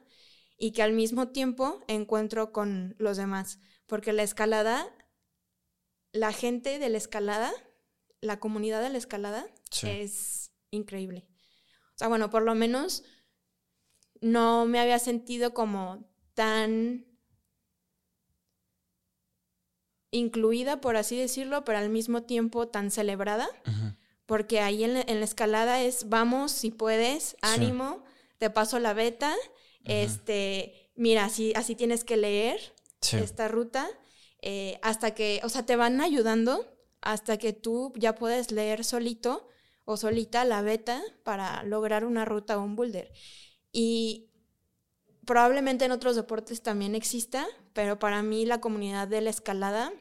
y 0.58 0.72
que 0.72 0.82
al 0.82 0.94
mismo 0.94 1.28
tiempo 1.28 1.84
encuentro 1.88 2.52
con 2.52 2.96
los 2.98 3.18
demás. 3.18 3.60
Porque 3.86 4.14
la 4.14 4.24
escalada, 4.24 4.92
la 6.12 6.34
gente 6.34 6.80
de 6.80 6.90
la 6.90 6.98
escalada, 6.98 7.54
la 8.22 8.40
comunidad 8.40 8.82
de 8.82 8.90
la 8.90 8.98
escalada 8.98 9.46
es 9.84 10.52
increíble. 10.72 11.28
O 11.94 11.98
sea, 11.98 12.08
bueno, 12.08 12.32
por 12.32 12.42
lo 12.42 12.56
menos 12.56 13.04
no 14.22 14.66
me 14.66 14.80
había 14.80 14.98
sentido 14.98 15.54
como 15.54 16.10
tan 16.34 17.06
incluida, 20.12 20.80
por 20.80 20.96
así 20.96 21.18
decirlo, 21.18 21.66
pero 21.66 21.78
al 21.78 21.90
mismo 21.90 22.24
tiempo 22.24 22.70
tan 22.70 22.90
celebrada, 22.90 23.50
porque 24.28 24.60
ahí 24.60 24.84
en 24.84 24.94
la, 24.94 25.02
escalada 25.26 25.82
es, 25.82 26.10
vamos, 26.10 26.52
si 26.52 26.70
puedes, 26.70 27.38
ánimo, 27.42 28.04
te 28.38 28.50
paso 28.50 28.78
la 28.78 28.94
beta, 28.94 29.34
este, 29.86 30.92
mira, 30.96 31.26
así, 31.26 31.54
así 31.56 31.76
tienes 31.76 32.04
que 32.04 32.18
leer 32.18 32.60
esta 33.14 33.48
ruta, 33.48 33.88
eh, 34.42 34.80
hasta 34.84 35.16
que, 35.16 35.40
o 35.44 35.50
sea, 35.50 35.66
te 35.66 35.78
van 35.78 36.02
ayudando 36.02 36.68
hasta 37.02 37.38
que 37.38 37.54
tú 37.54 37.94
ya 37.96 38.16
puedes 38.16 38.52
leer 38.52 38.84
solito 38.84 39.48
o 39.86 39.96
solita 39.96 40.44
la 40.44 40.62
beta 40.62 41.02
para 41.24 41.64
lograr 41.64 42.04
una 42.04 42.26
ruta 42.26 42.58
o 42.58 42.64
un 42.64 42.76
boulder. 42.76 43.14
Y 43.72 44.30
probablemente 45.26 45.86
en 45.86 45.94
otros 45.94 46.18
deportes 46.18 46.62
también 46.62 46.96
exista, 46.96 47.48
pero 47.72 47.98
para 47.98 48.22
mí 48.24 48.46
la 48.46 48.60
comunidad 48.60 49.08
de 49.08 49.22
la 49.22 49.30
escalada 49.30 49.94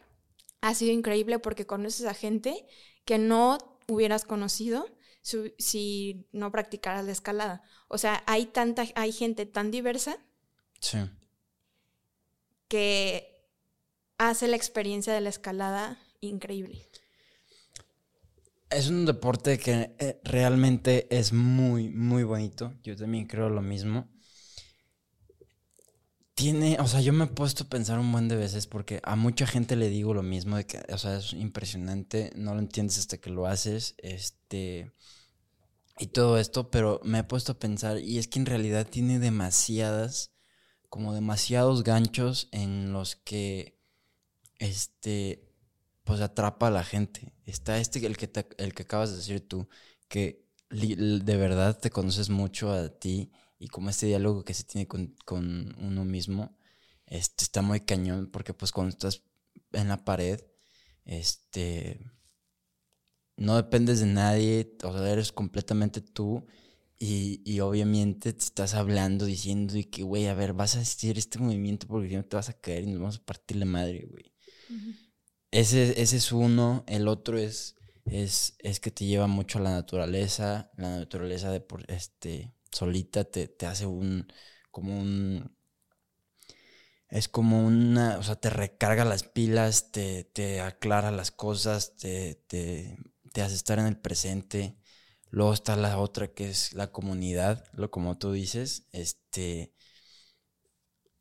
ha 0.62 0.74
sido 0.74 0.92
increíble 0.92 1.38
porque 1.38 1.66
conoces 1.66 2.06
a 2.06 2.14
gente 2.14 2.66
que 3.04 3.18
no 3.18 3.75
hubieras 3.88 4.24
conocido 4.24 4.86
si, 5.22 6.26
no 6.32 6.50
practicaras 6.52 7.04
la 7.04 7.12
escalada. 7.12 7.62
O 7.88 7.98
sea, 7.98 8.22
hay 8.26 8.46
tanta, 8.46 8.84
hay 8.94 9.12
gente 9.12 9.46
tan 9.46 9.70
diversa 9.70 10.18
que 12.68 13.46
hace 14.18 14.48
la 14.48 14.56
experiencia 14.56 15.12
de 15.12 15.20
la 15.20 15.28
escalada 15.28 15.98
increíble. 16.20 16.88
Es 18.70 18.88
un 18.88 19.06
deporte 19.06 19.58
que 19.58 19.94
eh, 19.98 20.20
realmente 20.24 21.06
es 21.16 21.32
muy, 21.32 21.88
muy 21.88 22.24
bonito. 22.24 22.74
Yo 22.82 22.96
también 22.96 23.26
creo 23.26 23.48
lo 23.48 23.62
mismo. 23.62 24.08
Tiene, 26.36 26.78
o 26.80 26.86
sea, 26.86 27.00
yo 27.00 27.14
me 27.14 27.24
he 27.24 27.28
puesto 27.28 27.64
a 27.64 27.68
pensar 27.68 27.98
un 27.98 28.12
buen 28.12 28.28
de 28.28 28.36
veces 28.36 28.66
porque 28.66 29.00
a 29.04 29.16
mucha 29.16 29.46
gente 29.46 29.74
le 29.74 29.88
digo 29.88 30.12
lo 30.12 30.22
mismo 30.22 30.58
de 30.58 30.66
que, 30.66 30.82
o 30.92 30.98
sea, 30.98 31.16
es 31.16 31.32
impresionante, 31.32 32.30
no 32.36 32.52
lo 32.52 32.60
entiendes 32.60 32.98
hasta 32.98 33.16
que 33.16 33.30
lo 33.30 33.46
haces, 33.46 33.94
este, 33.96 34.92
y 35.98 36.08
todo 36.08 36.38
esto, 36.38 36.70
pero 36.70 37.00
me 37.04 37.20
he 37.20 37.24
puesto 37.24 37.52
a 37.52 37.58
pensar 37.58 38.00
y 38.00 38.18
es 38.18 38.28
que 38.28 38.38
en 38.38 38.44
realidad 38.44 38.86
tiene 38.86 39.18
demasiadas, 39.18 40.30
como 40.90 41.14
demasiados 41.14 41.82
ganchos 41.84 42.48
en 42.52 42.92
los 42.92 43.16
que, 43.16 43.80
este, 44.58 45.42
pues 46.04 46.20
atrapa 46.20 46.68
a 46.68 46.70
la 46.70 46.84
gente. 46.84 47.32
Está 47.46 47.78
este, 47.78 48.04
el 48.04 48.18
que, 48.18 48.30
el 48.58 48.74
que 48.74 48.82
acabas 48.82 49.10
de 49.10 49.16
decir 49.16 49.48
tú, 49.48 49.70
que 50.08 50.44
de 50.68 51.36
verdad 51.38 51.78
te 51.80 51.88
conoces 51.88 52.28
mucho 52.28 52.70
a 52.70 52.90
ti 52.90 53.32
y 53.58 53.68
como 53.68 53.90
este 53.90 54.06
diálogo 54.06 54.44
que 54.44 54.54
se 54.54 54.64
tiene 54.64 54.86
con, 54.86 55.14
uno 55.78 56.04
mismo, 56.04 56.56
este, 57.06 57.44
está 57.44 57.62
muy 57.62 57.80
cañón 57.80 58.30
porque 58.30 58.54
pues 58.54 58.72
cuando 58.72 58.90
estás 58.90 59.22
en 59.72 59.88
la 59.88 60.04
pared, 60.04 60.40
este, 61.04 62.00
no 63.36 63.56
dependes 63.56 64.00
de 64.00 64.06
nadie, 64.06 64.76
o 64.82 64.92
sea, 64.92 65.10
eres 65.10 65.32
completamente 65.32 66.00
tú 66.00 66.46
y, 66.98 67.42
y 67.44 67.60
obviamente 67.60 68.32
te 68.32 68.44
estás 68.44 68.74
hablando, 68.74 69.24
diciendo 69.24 69.76
y 69.76 69.84
que, 69.84 70.02
güey, 70.02 70.26
a 70.26 70.34
ver, 70.34 70.52
vas 70.52 70.76
a 70.76 70.80
hacer 70.80 71.18
este 71.18 71.38
movimiento 71.38 71.86
porque 71.86 72.08
si 72.08 72.16
no 72.16 72.24
te 72.24 72.36
vas 72.36 72.48
a 72.48 72.58
caer 72.58 72.84
y 72.84 72.86
nos 72.88 73.00
vamos 73.00 73.16
a 73.18 73.24
partir 73.24 73.58
la 73.58 73.66
madre, 73.66 74.06
güey. 74.10 74.32
Ese, 75.50 76.00
ese 76.00 76.16
es 76.16 76.32
uno. 76.32 76.84
El 76.86 77.08
otro 77.08 77.38
es 77.38 77.76
es, 78.06 78.54
es 78.60 78.80
que 78.80 78.90
te 78.90 79.04
lleva 79.04 79.26
mucho 79.26 79.58
a 79.58 79.62
la 79.62 79.70
naturaleza. 79.70 80.70
La 80.76 80.98
naturaleza 80.98 81.50
de 81.50 81.60
por 81.60 81.84
este 81.90 82.52
solita 82.72 83.24
te, 83.24 83.48
te 83.48 83.66
hace 83.66 83.86
un 83.86 84.32
como 84.70 84.98
un 84.98 85.56
es 87.08 87.28
como 87.28 87.64
una, 87.64 88.18
o 88.18 88.22
sea, 88.22 88.36
te 88.36 88.50
recarga 88.50 89.04
las 89.04 89.22
pilas, 89.22 89.92
te, 89.92 90.24
te 90.24 90.60
aclara 90.60 91.10
las 91.10 91.30
cosas, 91.30 91.96
te, 91.96 92.34
te, 92.48 92.98
te, 93.32 93.42
hace 93.42 93.54
estar 93.54 93.78
en 93.78 93.86
el 93.86 93.96
presente. 93.96 94.76
Luego 95.30 95.52
está 95.52 95.76
la 95.76 95.98
otra 95.98 96.28
que 96.28 96.48
es 96.50 96.72
la 96.72 96.92
comunidad, 96.92 97.64
lo 97.74 97.90
como 97.90 98.18
tú 98.18 98.32
dices, 98.32 98.86
este, 98.92 99.72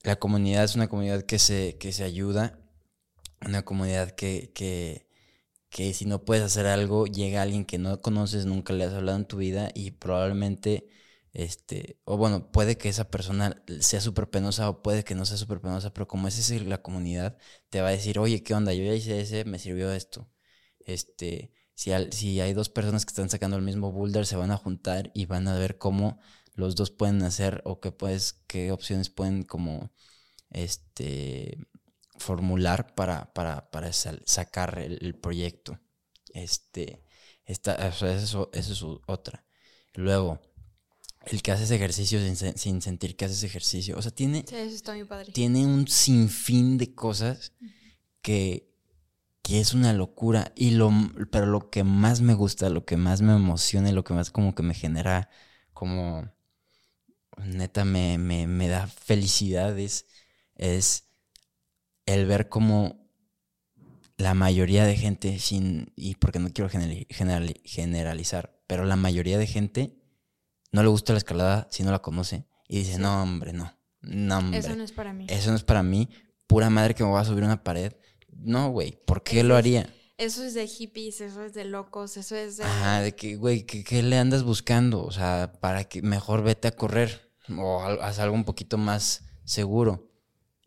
la 0.03 0.17
comunidad 0.17 0.63
es 0.63 0.75
una 0.75 0.87
comunidad 0.87 1.23
que 1.23 1.39
se, 1.39 1.77
que 1.79 1.91
se 1.91 2.03
ayuda, 2.03 2.59
una 3.41 3.63
comunidad 3.65 4.11
que, 4.11 4.51
que, 4.53 5.07
que 5.69 5.93
si 5.93 6.05
no 6.05 6.25
puedes 6.25 6.43
hacer 6.43 6.67
algo, 6.67 7.05
llega 7.07 7.41
alguien 7.41 7.65
que 7.65 7.77
no 7.79 8.01
conoces, 8.01 8.45
nunca 8.45 8.73
le 8.73 8.85
has 8.85 8.93
hablado 8.93 9.17
en 9.17 9.25
tu 9.25 9.37
vida 9.37 9.71
y 9.73 9.91
probablemente 9.91 10.87
este, 11.35 11.99
o 12.05 12.17
bueno, 12.17 12.51
puede 12.51 12.77
que 12.77 12.89
esa 12.89 13.09
persona 13.11 13.61
sea 13.81 13.99
súper 14.01 14.29
penosa 14.29 14.69
o 14.69 14.81
puede 14.81 15.03
que 15.03 15.15
no 15.15 15.25
sea 15.25 15.37
súper 15.37 15.59
penosa, 15.61 15.93
pero 15.93 16.07
como 16.07 16.29
es 16.29 16.49
la 16.65 16.81
comunidad, 16.81 17.37
te 17.69 17.81
va 17.81 17.89
a 17.89 17.91
decir, 17.91 18.19
oye, 18.19 18.41
¿qué 18.41 18.53
onda? 18.53 18.73
Yo 18.73 18.83
ya 18.85 18.93
hice 18.95 19.19
ese, 19.19 19.43
me 19.45 19.59
sirvió 19.59 19.91
esto. 19.91 20.29
Este, 20.79 21.51
si, 21.73 21.91
si 22.11 22.39
hay 22.39 22.53
dos 22.53 22.69
personas 22.69 23.05
que 23.05 23.11
están 23.11 23.29
sacando 23.29 23.57
el 23.57 23.63
mismo 23.63 23.91
boulder, 23.91 24.25
se 24.25 24.37
van 24.37 24.51
a 24.51 24.57
juntar 24.57 25.11
y 25.13 25.25
van 25.25 25.47
a 25.49 25.57
ver 25.57 25.77
cómo 25.77 26.19
los 26.53 26.75
dos 26.75 26.91
pueden 26.91 27.21
hacer 27.23 27.61
o 27.65 27.81
qué, 27.81 27.91
puedes, 27.91 28.33
qué 28.47 28.71
opciones 28.71 29.09
pueden 29.09 29.43
como, 29.43 29.91
este, 30.51 31.57
formular 32.17 32.95
para, 32.95 33.33
para, 33.33 33.69
para 33.71 33.91
sacar 33.93 34.79
el, 34.79 35.15
proyecto. 35.19 35.79
Este, 36.33 37.03
esta, 37.45 37.75
eso, 37.89 38.07
eso 38.07 38.49
es 38.53 38.83
otra. 39.07 39.45
Luego, 39.93 40.39
el 41.27 41.41
que 41.41 41.51
haces 41.51 41.71
ejercicio 41.71 42.19
sin, 42.55 42.81
sentir 42.81 43.15
que 43.15 43.25
haces 43.25 43.43
ejercicio. 43.43 43.97
O 43.97 44.01
sea, 44.01 44.11
tiene. 44.11 44.45
Sí, 44.47 44.55
eso 44.55 44.75
está 44.75 44.93
muy 44.93 45.05
padre. 45.05 45.31
Tiene 45.31 45.65
un 45.65 45.87
sinfín 45.87 46.77
de 46.77 46.93
cosas 46.93 47.53
que, 48.21 48.71
que 49.41 49.59
es 49.59 49.73
una 49.73 49.93
locura. 49.93 50.51
Y 50.55 50.71
lo, 50.71 50.91
pero 51.31 51.45
lo 51.45 51.69
que 51.69 51.83
más 51.83 52.21
me 52.21 52.33
gusta, 52.33 52.69
lo 52.69 52.85
que 52.85 52.97
más 52.97 53.21
me 53.21 53.33
emociona 53.33 53.89
y 53.89 53.93
lo 53.93 54.03
que 54.03 54.13
más 54.13 54.31
como 54.31 54.55
que 54.55 54.63
me 54.63 54.73
genera 54.73 55.29
como 55.73 56.29
neta 57.43 57.85
me, 57.85 58.17
me, 58.17 58.67
da 58.67 58.87
felicidades 58.87 60.05
es 60.55 61.09
el 62.05 62.25
ver 62.25 62.49
como 62.49 63.05
la 64.17 64.33
mayoría 64.33 64.85
de 64.85 64.95
gente, 64.95 65.39
sin, 65.39 65.91
y 65.95 66.15
porque 66.15 66.39
no 66.39 66.49
quiero 66.51 66.69
generalizar, 66.69 68.57
pero 68.67 68.85
la 68.85 68.95
mayoría 68.95 69.37
de 69.37 69.47
gente 69.47 70.04
no 70.75 70.83
le 70.83 70.89
gusta 70.89 71.13
la 71.13 71.19
escalada 71.19 71.67
si 71.71 71.83
no 71.83 71.91
la 71.91 71.99
conoce. 71.99 72.45
Y 72.67 72.79
dice, 72.79 72.99
no, 72.99 73.23
hombre, 73.23 73.53
no. 73.53 73.73
No, 74.01 74.39
hombre. 74.39 74.59
Eso 74.59 74.75
no 74.75 74.83
es 74.83 74.91
para 74.91 75.13
mí. 75.13 75.25
Eso 75.29 75.49
no 75.49 75.55
es 75.55 75.63
para 75.63 75.83
mí. 75.83 76.09
Pura 76.47 76.69
madre 76.69 76.93
que 76.93 77.03
me 77.03 77.09
voy 77.09 77.21
a 77.21 77.23
subir 77.23 77.45
una 77.45 77.63
pared. 77.63 77.93
No, 78.29 78.69
güey. 78.71 78.99
¿Por 79.05 79.23
qué 79.23 79.41
lo 79.43 79.55
haría? 79.55 79.89
Eso 80.17 80.43
es 80.43 80.53
de 80.53 80.67
hippies, 80.67 81.21
eso 81.21 81.43
es 81.43 81.53
de 81.53 81.63
locos, 81.63 82.17
eso 82.17 82.35
es 82.35 82.57
de... 82.57 82.65
Ajá, 82.65 82.99
de 82.99 83.15
que, 83.15 83.37
güey, 83.37 83.65
¿qué, 83.65 84.03
le 84.03 84.17
andas 84.17 84.43
buscando? 84.43 85.03
O 85.03 85.11
sea, 85.11 85.53
para 85.61 85.85
que 85.85 86.01
mejor 86.01 86.43
vete 86.43 86.67
a 86.67 86.75
correr 86.75 87.31
o 87.57 87.81
haz 87.81 88.19
algo 88.19 88.35
un 88.35 88.43
poquito 88.43 88.77
más 88.77 89.23
seguro. 89.45 90.11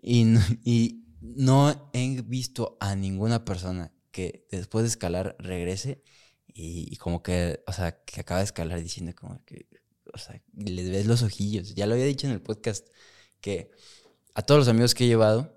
Y, 0.00 0.26
y 0.64 1.04
no 1.20 1.90
he 1.92 2.22
visto 2.22 2.78
a 2.80 2.94
ninguna 2.94 3.44
persona 3.44 3.92
que 4.10 4.46
después 4.50 4.84
de 4.84 4.88
escalar 4.88 5.36
regrese 5.38 6.02
y, 6.46 6.88
y, 6.90 6.96
como 6.96 7.22
que, 7.22 7.62
o 7.66 7.72
sea, 7.72 8.02
que 8.04 8.20
acaba 8.20 8.40
de 8.40 8.46
escalar 8.46 8.80
diciendo 8.82 9.12
como 9.14 9.44
que, 9.44 9.68
o 10.12 10.18
sea, 10.18 10.40
les 10.54 10.90
ves 10.90 11.06
los 11.06 11.22
ojillos. 11.22 11.74
Ya 11.74 11.86
lo 11.86 11.94
había 11.94 12.06
dicho 12.06 12.26
en 12.26 12.32
el 12.32 12.42
podcast, 12.42 12.86
que 13.40 13.70
a 14.34 14.42
todos 14.42 14.60
los 14.60 14.68
amigos 14.68 14.94
que 14.94 15.04
he 15.04 15.08
llevado, 15.08 15.54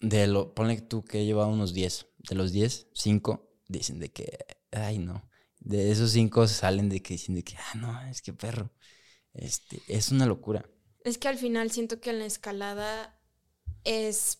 de 0.00 0.26
lo, 0.26 0.54
ponle 0.54 0.80
tú 0.80 1.04
que 1.04 1.20
he 1.20 1.24
llevado 1.24 1.48
unos 1.48 1.72
10, 1.74 2.06
de 2.28 2.34
los 2.34 2.52
10, 2.52 2.88
5 2.92 3.46
dicen 3.68 3.98
de 3.98 4.12
que, 4.12 4.38
ay 4.70 4.98
no, 4.98 5.28
de 5.58 5.90
esos 5.90 6.12
5 6.12 6.46
salen 6.48 6.88
de 6.88 7.02
que 7.02 7.14
dicen 7.14 7.34
de 7.34 7.42
que, 7.42 7.56
ah, 7.56 7.74
no, 7.76 8.02
es 8.08 8.22
que 8.22 8.32
perro, 8.32 8.72
este, 9.32 9.82
es 9.88 10.10
una 10.10 10.26
locura. 10.26 10.68
Es 11.04 11.18
que 11.18 11.28
al 11.28 11.38
final 11.38 11.70
siento 11.70 12.00
que 12.00 12.10
en 12.10 12.18
la 12.18 12.26
escalada 12.26 13.18
es, 13.84 14.38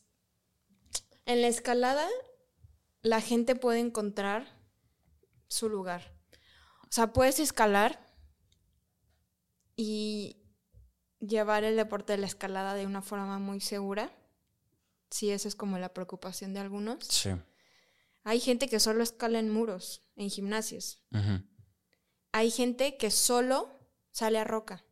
en 1.24 1.42
la 1.42 1.49
escalada 1.49 2.07
la 3.03 3.20
gente 3.20 3.55
puede 3.55 3.80
encontrar 3.80 4.61
su 5.49 5.68
lugar. 5.68 6.16
O 6.82 6.92
sea, 6.92 7.12
puedes 7.12 7.40
escalar 7.40 8.05
y 9.77 10.37
llevar 11.20 11.64
el 11.64 11.77
deporte 11.77 12.14
de 12.14 12.18
la 12.18 12.27
escalada 12.27 12.74
de 12.74 12.87
una 12.87 13.03
forma 13.03 13.39
muy 13.39 13.61
segura. 13.61 14.11
Sí, 15.11 15.31
esa 15.31 15.49
es 15.49 15.55
como 15.55 15.79
la 15.79 15.93
preocupación 15.95 16.55
de 16.55 16.61
algunos. 16.61 17.05
Sí. 17.07 17.31
Hay 18.24 18.41
gente 18.41 18.68
que 18.68 18.81
solo 18.81 19.03
escala 19.03 19.39
en 19.39 19.51
muros, 19.51 20.03
en 20.16 20.31
gimnasios. 20.31 21.03
Hay 22.33 22.51
gente 22.51 22.97
que 22.97 23.11
solo 23.11 23.79
sale 24.11 24.39
a 24.39 24.45
roca. 24.45 24.85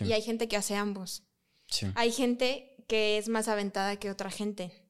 Y 0.00 0.12
hay 0.12 0.22
gente 0.22 0.48
que 0.48 0.56
hace 0.56 0.74
ambos. 0.74 1.22
Sí. 1.68 1.86
Hay 1.94 2.12
gente 2.12 2.84
que 2.88 3.18
es 3.18 3.28
más 3.28 3.48
aventada 3.48 3.96
que 3.96 4.10
otra 4.10 4.30
gente. 4.30 4.86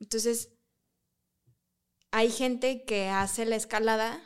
Entonces, 0.00 0.50
hay 2.10 2.30
gente 2.30 2.84
que 2.84 3.08
hace 3.08 3.44
la 3.44 3.56
escalada 3.56 4.22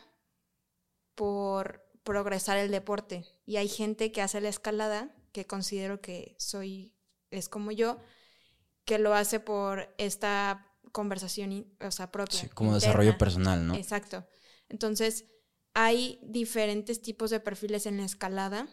por 1.15 1.90
progresar 2.05 2.59
el 2.59 2.71
deporte. 2.71 3.27
Y 3.47 3.57
hay 3.57 3.69
gente 3.69 4.13
que 4.13 4.23
hace 4.23 4.41
la 4.41 4.49
escalada, 4.49 5.15
que 5.33 5.47
considero 5.47 6.01
que 6.01 6.35
soy, 6.39 6.95
es 7.31 7.49
como 7.49 7.71
yo, 7.71 7.99
que 8.85 8.99
lo 8.99 9.15
hace 9.15 9.41
por 9.41 9.95
esta 9.99 10.67
conversación, 10.93 11.67
o 11.81 11.91
sea, 11.91 12.11
propia. 12.11 12.49
como 12.55 12.75
desarrollo 12.75 13.17
personal, 13.19 13.67
¿no? 13.67 13.75
Exacto. 13.75 14.27
Entonces, 14.69 15.27
hay 15.75 16.19
diferentes 16.23 17.01
tipos 17.01 17.31
de 17.31 17.41
perfiles 17.41 17.87
en 17.87 17.99
la 17.99 18.05
escalada. 18.05 18.69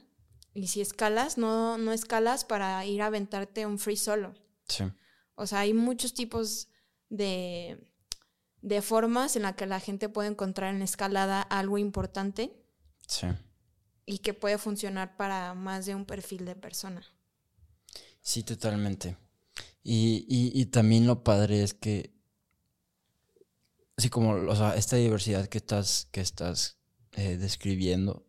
Y 0.54 0.68
si 0.68 0.82
escalas, 0.82 1.38
no, 1.38 1.78
no 1.78 1.92
escalas 1.92 2.46
para 2.46 2.84
ir 2.86 3.02
a 3.04 3.08
aventarte 3.08 3.66
un 3.68 3.78
free 3.78 3.98
solo. 3.98 4.34
Sí. 4.68 4.86
O 5.36 5.46
sea, 5.46 5.60
hay 5.60 5.74
muchos 5.74 6.16
tipos 6.16 6.70
de, 7.10 7.94
de 8.62 8.82
formas 8.82 9.36
en 9.36 9.44
la 9.44 9.56
que 9.56 9.68
la 9.68 9.80
gente 9.80 10.10
puede 10.10 10.30
encontrar 10.30 10.74
en 10.74 10.80
la 10.80 10.86
escalada 10.86 11.42
algo 11.44 11.78
importante 11.78 12.67
Sí. 13.08 13.28
Y 14.06 14.20
que 14.20 14.34
puede 14.34 14.58
funcionar 14.58 15.18
para 15.18 15.54
más 15.54 15.86
de 15.86 15.96
un 15.96 16.06
perfil 16.06 16.46
de 16.46 16.56
persona. 16.56 17.04
Sí, 18.22 18.44
totalmente. 18.44 19.18
Y, 19.90 20.66
también 20.66 21.08
lo 21.08 21.24
padre 21.24 21.64
es 21.64 21.74
que, 21.74 22.14
así 23.96 24.10
como, 24.10 24.32
o 24.32 24.56
sea, 24.56 24.76
esta 24.76 24.98
diversidad 24.98 25.48
que 25.48 25.60
estás, 25.60 26.10
que 26.12 26.20
estás 26.20 26.78
eh, 27.14 27.38
describiendo, 27.38 28.28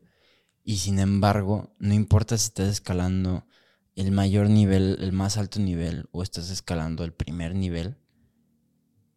y 0.62 0.76
sin 0.76 1.00
embargo, 1.00 1.74
no 1.80 1.94
importa 1.94 2.38
si 2.38 2.44
estás 2.46 2.68
escalando 2.68 3.44
el 3.96 4.12
mayor 4.12 4.48
nivel, 4.48 4.98
el 5.00 5.12
más 5.12 5.36
alto 5.36 5.58
nivel, 5.58 6.08
o 6.12 6.22
estás 6.22 6.50
escalando 6.50 7.02
el 7.02 7.12
primer 7.12 7.56
nivel, 7.56 7.96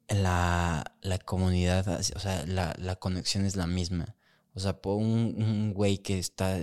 la, 0.10 0.98
la 1.02 1.20
comunidad, 1.20 1.88
o 2.16 2.20
sea, 2.20 2.44
la, 2.48 2.74
la 2.80 2.96
conexión 2.96 3.46
es 3.46 3.56
la 3.56 3.68
misma. 3.68 4.16
O 4.54 4.60
sea, 4.60 4.82
por 4.82 4.98
un, 4.98 5.74
güey 5.74 6.00
que 6.00 6.20
está 6.20 6.60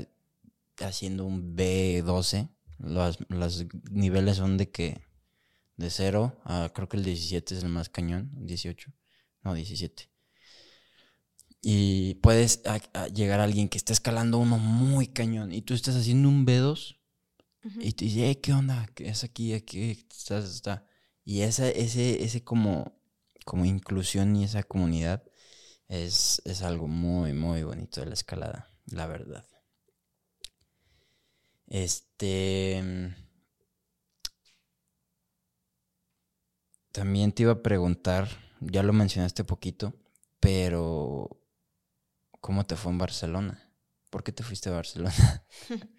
haciendo 0.79 1.25
un 1.25 1.57
B12, 1.57 2.49
los, 2.79 3.19
los, 3.29 3.67
niveles 3.91 4.37
son 4.37 4.57
de 4.57 4.71
que 4.71 5.01
de 5.77 5.91
0 5.91 6.41
a 6.45 6.71
creo 6.75 6.89
que 6.89 6.97
el 6.97 7.05
17 7.05 7.55
es 7.55 7.63
el 7.63 7.71
más 7.71 7.89
cañón, 7.89 8.31
18, 8.35 8.93
no, 9.43 9.55
17. 9.55 10.11
Y 11.61 12.15
puedes 12.17 12.63
llegar 13.13 13.41
a 13.41 13.45
alguien 13.45 13.69
que 13.69 13.79
está 13.79 13.93
escalando 13.93 14.39
uno 14.39 14.59
muy 14.59 15.09
cañón 15.09 15.53
y 15.53 15.63
tú 15.63 15.75
estás 15.75 15.97
haciendo 15.97 16.29
un 16.29 16.47
B2 16.47 16.97
y 17.81 17.93
te 17.93 18.05
dice, 18.05 18.41
¿qué 18.41 18.53
onda? 18.53 18.89
¿Qué 18.95 19.09
es 19.09 19.25
aquí? 19.25 19.53
Aquí 19.53 19.91
estás, 19.91 20.45
está. 20.45 20.87
Y 21.25 21.41
esa, 21.43 21.69
ese, 21.69 22.23
ese 22.25 22.45
como, 22.45 22.97
como 23.45 23.65
inclusión 23.65 24.37
y 24.37 24.45
esa 24.45 24.63
comunidad 24.63 25.28
es, 25.89 26.63
algo 26.63 26.87
muy, 26.87 27.33
muy 27.33 27.63
bonito 27.63 28.01
de 28.01 28.07
la 28.07 28.15
escalada, 28.15 28.71
la 28.87 29.07
verdad. 29.07 29.45
Este. 31.67 33.15
También 36.93 37.33
te 37.33 37.43
iba 37.43 37.53
a 37.53 37.63
preguntar, 37.63 38.29
ya 38.61 38.83
lo 38.83 38.93
mencionaste 38.93 39.45
poquito, 39.45 39.95
pero 40.41 41.41
¿cómo 42.41 42.67
te 42.67 42.77
fue 42.77 42.93
en 42.93 42.99
Barcelona? 42.99 43.73
¿Por 44.11 44.25
qué 44.25 44.33
te 44.33 44.43
fuiste 44.43 44.69
a 44.69 44.73
Barcelona? 44.73 45.45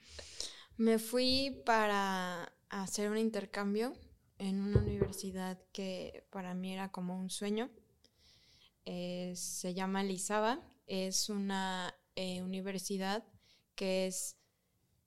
Me 0.77 0.97
fui 0.97 1.61
para 1.65 2.51
hacer 2.69 3.09
un 3.09 3.17
intercambio 3.17 3.93
en 4.39 4.61
una 4.61 4.79
universidad 4.79 5.61
que 5.71 6.25
para 6.31 6.53
mí 6.53 6.73
era 6.73 6.91
como 6.91 7.17
un 7.17 7.29
sueño. 7.29 7.69
Eh, 8.91 9.33
se 9.35 9.75
llama 9.75 10.01
Lizaba, 10.01 10.59
es 10.87 11.29
una 11.29 11.93
eh, 12.15 12.41
universidad 12.41 13.23
que 13.75 14.07
es 14.07 14.35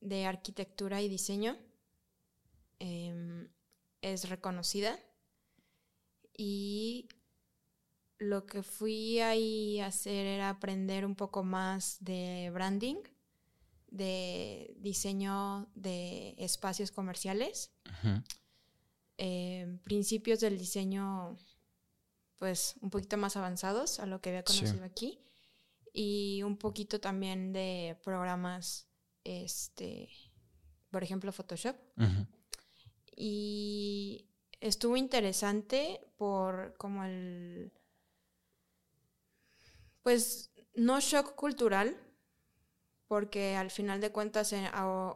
de 0.01 0.25
arquitectura 0.25 1.03
y 1.03 1.09
diseño, 1.09 1.59
em, 2.79 3.49
es 4.01 4.29
reconocida. 4.29 5.01
Y 6.37 7.09
lo 8.19 8.47
que 8.47 8.63
fui 8.63 9.19
ahí 9.19 9.81
a 9.81 9.87
hacer 9.87 10.27
era 10.27 10.51
aprender 10.51 11.05
un 11.05 11.17
poco 11.17 11.43
más 11.43 11.97
de 11.99 12.51
branding, 12.55 13.03
de 13.89 14.77
diseño 14.79 15.69
de 15.75 16.37
espacios 16.39 16.93
comerciales, 16.93 17.73
em, 19.17 19.79
principios 19.79 20.39
del 20.39 20.57
diseño 20.57 21.37
pues 22.43 22.75
un 22.81 22.91
poquito 22.91 23.17
más 23.17 23.37
avanzados 23.37 24.01
a 24.01 24.07
lo 24.07 24.21
que 24.21 24.31
había 24.31 24.43
conocido 24.43 24.83
aquí. 24.83 25.21
Y 25.93 26.43
un 26.43 26.57
poquito 26.57 26.99
también 26.99 27.53
de 27.53 27.97
programas, 28.03 28.89
este, 29.23 30.09
por 30.91 31.05
ejemplo, 31.05 31.31
Photoshop. 31.31 31.77
Y 33.15 34.29
estuvo 34.61 34.97
interesante 34.97 36.01
por 36.17 36.75
como 36.79 37.05
el, 37.05 37.73
pues 40.03 40.51
no 40.75 40.99
shock 40.99 41.37
cultural, 41.37 41.97
porque 43.07 43.55
al 43.55 43.71
final 43.71 44.01
de 44.01 44.11
cuentas 44.11 44.53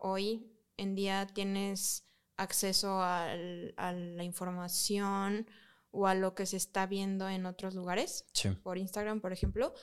hoy 0.00 0.48
en 0.76 0.94
día 0.94 1.26
tienes 1.26 2.04
acceso 2.36 3.02
a 3.02 3.34
la 3.34 4.22
información 4.22 5.48
o 5.96 6.06
a 6.06 6.14
lo 6.14 6.34
que 6.34 6.46
se 6.46 6.58
está 6.58 6.86
viendo 6.86 7.28
en 7.28 7.46
otros 7.46 7.74
lugares, 7.74 8.26
por 8.62 8.76
Instagram, 8.76 9.20
por 9.20 9.32
ejemplo, 9.32 9.74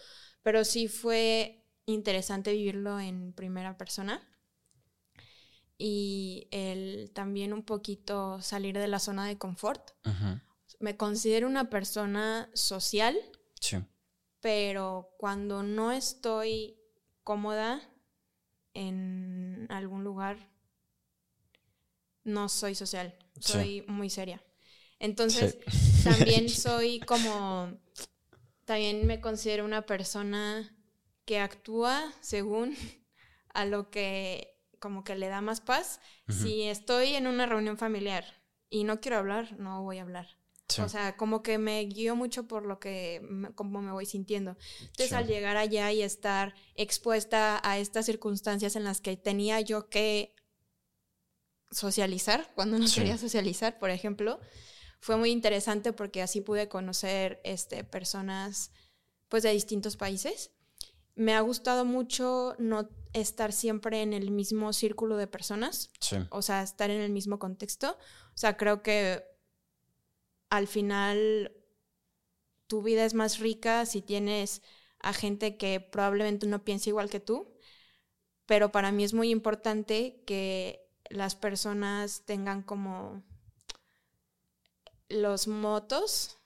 pero 0.43 0.63
sí 0.63 0.87
fue 0.87 1.65
interesante 1.85 2.53
vivirlo 2.53 2.99
en 2.99 3.33
primera 3.33 3.77
persona 3.77 4.21
y 5.77 6.47
el 6.51 7.11
también 7.13 7.51
un 7.51 7.63
poquito 7.63 8.39
salir 8.41 8.77
de 8.77 8.87
la 8.87 8.99
zona 8.99 9.25
de 9.25 9.37
confort. 9.37 9.91
Me 10.79 10.95
considero 10.97 11.47
una 11.47 11.69
persona 11.69 12.49
social, 12.53 13.17
pero 14.39 15.09
cuando 15.17 15.63
no 15.63 15.91
estoy 15.91 16.77
cómoda 17.23 17.81
en 18.73 19.65
algún 19.69 20.03
lugar, 20.03 20.37
no 22.23 22.49
soy 22.49 22.75
social, 22.75 23.17
soy 23.39 23.83
muy 23.87 24.09
seria. 24.09 24.43
Entonces, 25.03 25.57
también 26.05 26.47
soy 26.49 27.01
como, 27.01 27.77
también 28.63 29.05
me 29.05 29.19
considero 29.19 29.65
una 29.65 29.85
persona 29.85 30.73
que 31.25 31.39
actúa 31.39 32.13
según 32.21 32.73
a 33.53 33.65
lo 33.65 33.89
que 33.89 34.57
como 34.79 35.03
que 35.03 35.15
le 35.15 35.27
da 35.27 35.41
más 35.41 35.59
paz. 35.59 35.99
Si 36.29 36.63
estoy 36.63 37.15
en 37.15 37.27
una 37.27 37.45
reunión 37.45 37.77
familiar 37.77 38.25
y 38.69 38.85
no 38.85 39.01
quiero 39.01 39.17
hablar, 39.17 39.59
no 39.59 39.83
voy 39.83 39.97
a 39.97 40.03
hablar. 40.03 40.37
O 40.81 40.87
sea, 40.87 41.17
como 41.17 41.43
que 41.43 41.57
me 41.57 41.81
guío 41.81 42.15
mucho 42.15 42.47
por 42.47 42.65
lo 42.65 42.79
que, 42.79 43.21
como 43.55 43.81
me 43.81 43.91
voy 43.91 44.05
sintiendo. 44.05 44.57
Entonces, 44.79 45.11
al 45.11 45.27
llegar 45.27 45.57
allá 45.57 45.91
y 45.91 46.01
estar 46.01 46.55
expuesta 46.75 47.59
a 47.63 47.77
estas 47.77 48.05
circunstancias 48.05 48.77
en 48.77 48.85
las 48.85 49.01
que 49.01 49.17
tenía 49.17 49.59
yo 49.59 49.89
que 49.89 50.33
socializar, 51.71 52.49
cuando 52.55 52.79
no 52.79 52.85
quería 52.93 53.17
socializar, 53.17 53.79
por 53.79 53.89
ejemplo, 53.89 54.39
fue 55.03 55.17
muy 55.17 55.31
interesante 55.31 55.91
porque 55.91 56.21
así 56.21 56.39
pude 56.39 56.69
conocer 56.69 57.41
este, 57.43 57.83
personas 57.83 58.71
pues 59.27 59.43
de 59.43 59.51
distintos 59.51 59.97
países. 59.97 60.51
Me 61.13 61.33
ha 61.33 61.41
gustado 61.41 61.83
mucho 61.83 62.55
no 62.57 62.87
estar 63.11 63.51
siempre 63.51 64.01
en 64.01 64.13
el 64.13 64.31
mismo 64.31 64.71
círculo 64.71 65.17
de 65.17 65.27
personas, 65.27 65.91
o 66.29 66.41
sea, 66.41 66.63
estar 66.63 66.89
en 66.89 67.01
el 67.01 67.11
mismo 67.11 67.37
contexto. 67.37 67.97
O 68.27 68.37
sea, 68.37 68.55
creo 68.55 68.81
que 68.81 69.25
al 70.49 70.67
final 70.67 71.51
tu 72.67 72.81
vida 72.81 73.03
es 73.03 73.13
más 73.13 73.39
rica 73.39 73.85
si 73.85 74.01
tienes 74.01 74.61
a 74.99 75.11
gente 75.11 75.57
que 75.57 75.81
probablemente 75.81 76.47
no 76.47 76.63
piense 76.63 76.91
igual 76.91 77.09
que 77.09 77.19
tú, 77.19 77.53
pero 78.45 78.71
para 78.71 78.93
mí 78.93 79.03
es 79.03 79.13
muy 79.13 79.31
importante 79.31 80.23
que 80.25 80.89
las 81.09 81.35
personas 81.35 82.23
tengan 82.25 82.63
como 82.63 83.21
los 85.13 85.47
motos 85.47 86.39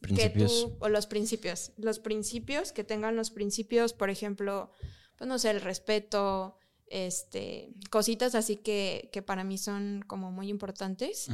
principios. 0.00 0.68
o 0.80 0.88
los 0.88 1.06
principios, 1.06 1.72
los 1.76 1.98
principios, 1.98 2.72
que 2.72 2.84
tengan 2.84 3.16
los 3.16 3.30
principios, 3.30 3.92
por 3.92 4.10
ejemplo, 4.10 4.70
pues 5.16 5.28
no 5.28 5.38
sé, 5.38 5.50
el 5.50 5.60
respeto, 5.60 6.58
este, 6.86 7.72
cositas 7.90 8.34
así 8.34 8.56
que, 8.56 9.08
que 9.12 9.22
para 9.22 9.44
mí 9.44 9.58
son 9.58 10.04
como 10.06 10.30
muy 10.30 10.48
importantes, 10.48 11.28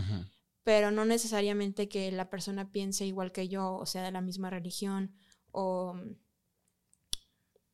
pero 0.63 0.91
no 0.91 1.05
necesariamente 1.05 1.89
que 1.89 2.13
la 2.13 2.31
persona 2.31 2.71
piense 2.71 3.07
igual 3.07 3.33
que 3.33 3.49
yo, 3.49 3.75
o 3.75 3.87
sea, 3.87 4.03
de 4.03 4.13
la 4.13 4.21
misma 4.21 4.51
religión, 4.51 5.15
o 5.51 5.95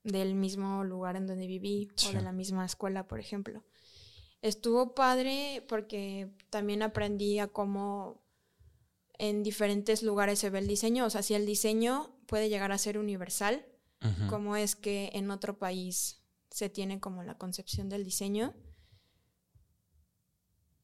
del 0.05 0.35
mismo 0.35 0.85
lugar 0.85 1.17
en 1.17 1.27
donde 1.27 1.47
viví, 1.47 1.89
o 2.09 2.13
de 2.13 2.23
la 2.23 2.33
misma 2.33 2.65
escuela, 2.65 3.09
por 3.09 3.21
ejemplo. 3.21 3.65
Estuvo 4.43 4.95
padre 4.95 5.65
porque 5.69 6.31
también 6.51 6.83
aprendí 6.83 7.39
a 7.39 7.49
cómo 7.49 8.24
en 9.19 9.43
diferentes 9.43 10.03
lugares 10.03 10.39
se 10.39 10.51
ve 10.51 10.59
el 10.59 10.67
diseño. 10.67 11.07
O 11.07 11.11
sea, 11.11 11.23
si 11.23 11.35
el 11.35 11.47
diseño 11.47 12.17
puede 12.27 12.49
llegar 12.49 12.73
a 12.73 12.79
ser 12.79 12.99
universal, 12.99 13.65
como 14.29 14.55
es 14.55 14.77
que 14.77 15.09
en 15.15 15.31
otro 15.31 15.59
país 15.59 16.21
se 16.51 16.69
tiene 16.69 17.01
como 17.01 17.23
la 17.23 17.39
concepción 17.39 17.89
del 17.89 18.05
diseño. 18.05 18.55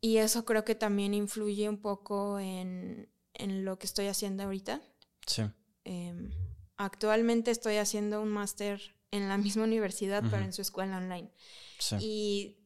Y 0.00 0.16
eso 0.16 0.46
creo 0.46 0.64
que 0.64 0.74
también 0.74 1.12
influye 1.12 1.68
un 1.68 1.76
poco 1.76 2.38
en, 2.38 3.10
lo 3.38 3.78
que 3.78 3.86
estoy 3.86 4.06
haciendo 4.06 4.44
ahorita. 4.44 4.80
Sí. 5.26 5.42
Em, 5.84 6.30
actualmente 6.76 7.50
estoy 7.50 7.76
haciendo 7.76 8.22
un 8.22 8.30
máster 8.30 8.80
en 9.10 9.28
la 9.28 9.36
misma 9.38 9.64
universidad, 9.64 10.24
pero 10.30 10.42
en 10.42 10.54
su 10.54 10.62
escuela 10.62 10.96
online. 10.96 11.30
Sí. 11.78 11.96
Y 12.00 12.56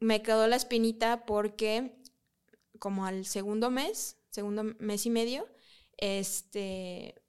me 0.00 0.20
quedó 0.22 0.48
la 0.48 0.56
espinita 0.56 1.26
porque 1.26 2.02
como 2.80 3.06
al 3.06 3.24
segundo 3.24 3.70
mes 3.70 4.19
segundo 4.30 4.64
mes 4.78 5.06
y 5.06 5.10
medio, 5.10 5.46
este, 5.96 7.22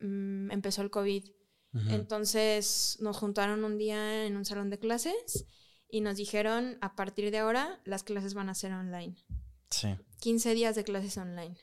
mm, 0.00 0.50
empezó 0.50 0.82
el 0.82 0.90
COVID. 0.90 1.24
Entonces 1.88 2.98
nos 3.00 3.16
juntaron 3.16 3.64
un 3.64 3.78
día 3.78 4.26
en 4.26 4.36
un 4.36 4.44
salón 4.44 4.68
de 4.68 4.78
clases 4.78 5.46
y 5.88 6.02
nos 6.02 6.18
dijeron, 6.18 6.76
a 6.82 6.94
partir 6.96 7.30
de 7.30 7.38
ahora, 7.38 7.80
las 7.84 8.02
clases 8.02 8.34
van 8.34 8.50
a 8.50 8.54
ser 8.54 8.72
online. 8.72 9.16
Sí. 9.70 9.88
15 10.20 10.54
días 10.54 10.74
de 10.74 10.84
clases 10.84 11.16
online. 11.16 11.56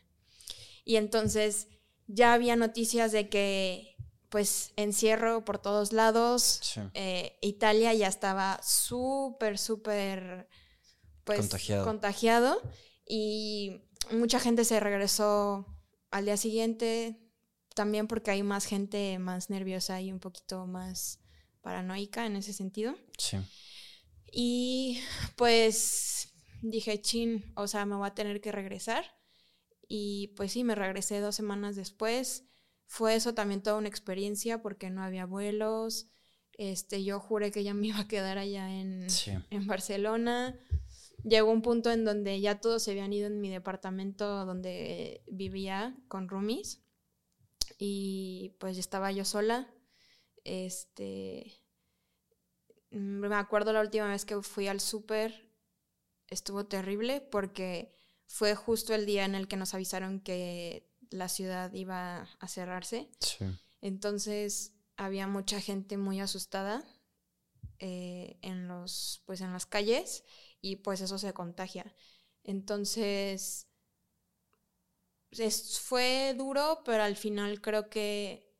Y 0.83 0.95
entonces 0.95 1.67
ya 2.07 2.33
había 2.33 2.55
noticias 2.55 3.11
de 3.11 3.29
que, 3.29 3.95
pues, 4.29 4.73
encierro 4.75 5.45
por 5.45 5.59
todos 5.59 5.93
lados. 5.93 6.61
Eh, 6.95 7.37
Italia 7.41 7.93
ya 7.93 8.07
estaba 8.07 8.59
súper, 8.63 9.59
súper, 9.59 10.47
pues, 11.23 11.39
contagiado. 11.39 11.85
contagiado. 11.85 12.61
Y 13.07 13.81
mucha 14.11 14.39
gente 14.39 14.65
se 14.65 14.79
regresó 14.79 15.65
al 16.11 16.25
día 16.25 16.37
siguiente, 16.37 17.19
también 17.75 18.07
porque 18.07 18.31
hay 18.31 18.43
más 18.43 18.65
gente 18.65 19.19
más 19.19 19.49
nerviosa 19.49 20.01
y 20.01 20.11
un 20.11 20.19
poquito 20.19 20.65
más 20.65 21.19
paranoica 21.61 22.25
en 22.25 22.35
ese 22.35 22.53
sentido. 22.53 22.95
Sí. 23.17 23.37
Y 24.31 25.01
pues 25.35 26.33
dije, 26.61 27.01
chin, 27.01 27.51
o 27.55 27.67
sea, 27.67 27.85
me 27.85 27.95
voy 27.95 28.07
a 28.07 28.15
tener 28.15 28.41
que 28.41 28.51
regresar. 28.51 29.05
Y 29.87 30.33
pues 30.35 30.51
sí, 30.51 30.63
me 30.63 30.75
regresé 30.75 31.19
dos 31.19 31.35
semanas 31.35 31.75
después. 31.75 32.45
Fue 32.85 33.15
eso 33.15 33.33
también 33.33 33.61
toda 33.61 33.77
una 33.77 33.87
experiencia 33.87 34.61
porque 34.61 34.89
no 34.89 35.03
había 35.03 35.25
vuelos. 35.25 36.07
Este, 36.53 37.03
yo 37.03 37.19
juré 37.19 37.51
que 37.51 37.63
ya 37.63 37.73
me 37.73 37.87
iba 37.87 37.99
a 37.99 38.07
quedar 38.07 38.37
allá 38.37 38.69
en, 38.69 39.07
en 39.49 39.67
Barcelona 39.67 40.59
llegó 41.23 41.51
un 41.51 41.61
punto 41.61 41.91
en 41.91 42.05
donde 42.05 42.39
ya 42.39 42.59
todos 42.59 42.83
se 42.83 42.91
habían 42.91 43.13
ido 43.13 43.27
en 43.27 43.41
mi 43.41 43.49
departamento 43.49 44.45
donde 44.45 45.23
vivía 45.27 45.95
con 46.07 46.27
roomies 46.27 46.81
y 47.77 48.55
pues 48.59 48.77
estaba 48.77 49.11
yo 49.11 49.25
sola. 49.25 49.73
Este, 50.43 51.61
me 52.89 53.35
acuerdo 53.35 53.73
la 53.73 53.81
última 53.81 54.07
vez 54.07 54.25
que 54.25 54.41
fui 54.41 54.67
al 54.67 54.79
súper, 54.79 55.49
estuvo 56.27 56.65
terrible 56.65 57.21
porque 57.21 57.95
fue 58.25 58.55
justo 58.55 58.93
el 58.93 59.05
día 59.05 59.25
en 59.25 59.35
el 59.35 59.47
que 59.47 59.57
nos 59.57 59.73
avisaron 59.73 60.19
que 60.19 60.89
la 61.09 61.29
ciudad 61.29 61.73
iba 61.73 62.27
a 62.39 62.47
cerrarse. 62.47 63.09
Entonces 63.81 64.73
había 64.97 65.27
mucha 65.27 65.61
gente 65.61 65.97
muy 65.97 66.19
asustada 66.19 66.83
eh, 67.79 68.37
en 68.41 68.67
los, 68.67 69.23
pues 69.25 69.41
en 69.41 69.53
las 69.53 69.65
calles 69.65 70.23
y 70.61 70.77
pues 70.77 71.01
eso 71.01 71.17
se 71.17 71.33
contagia. 71.33 71.93
Entonces, 72.43 73.67
fue 75.81 76.33
duro, 76.37 76.81
pero 76.85 77.03
al 77.03 77.15
final 77.15 77.61
creo 77.61 77.89
que 77.89 78.51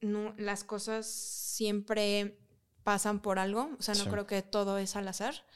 no, 0.00 0.34
las 0.38 0.64
cosas 0.64 1.06
siempre 1.06 2.38
pasan 2.84 3.22
por 3.22 3.38
algo, 3.38 3.70
o 3.78 3.82
sea, 3.82 3.94
no 3.94 4.04
Sí. 4.04 4.10
creo 4.10 4.26
que 4.26 4.42
todo 4.42 4.78
es 4.78 4.96
al 4.96 5.08
azar. 5.08 5.46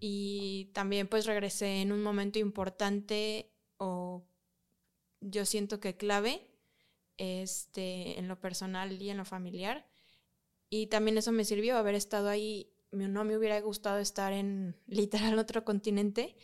Y 0.00 0.70
también 0.74 1.08
pues 1.08 1.26
regresé 1.26 1.82
en 1.82 1.92
un 1.92 2.02
momento 2.02 2.38
importante 2.38 3.52
o 3.78 4.26
yo 5.20 5.44
siento 5.46 5.80
que 5.80 5.96
clave 5.96 6.46
este, 7.18 8.18
en 8.18 8.28
lo 8.28 8.40
personal 8.40 9.00
y 9.00 9.10
en 9.10 9.18
lo 9.18 9.24
familiar. 9.24 9.86
Y 10.70 10.86
también 10.88 11.18
eso 11.18 11.32
me 11.32 11.44
sirvió, 11.44 11.76
haber 11.76 11.94
estado 11.94 12.28
ahí. 12.28 12.72
No 12.92 13.24
me 13.24 13.36
hubiera 13.36 13.60
gustado 13.60 13.98
estar 13.98 14.32
en 14.32 14.76
literal 14.86 15.38
otro 15.38 15.64
continente 15.64 16.36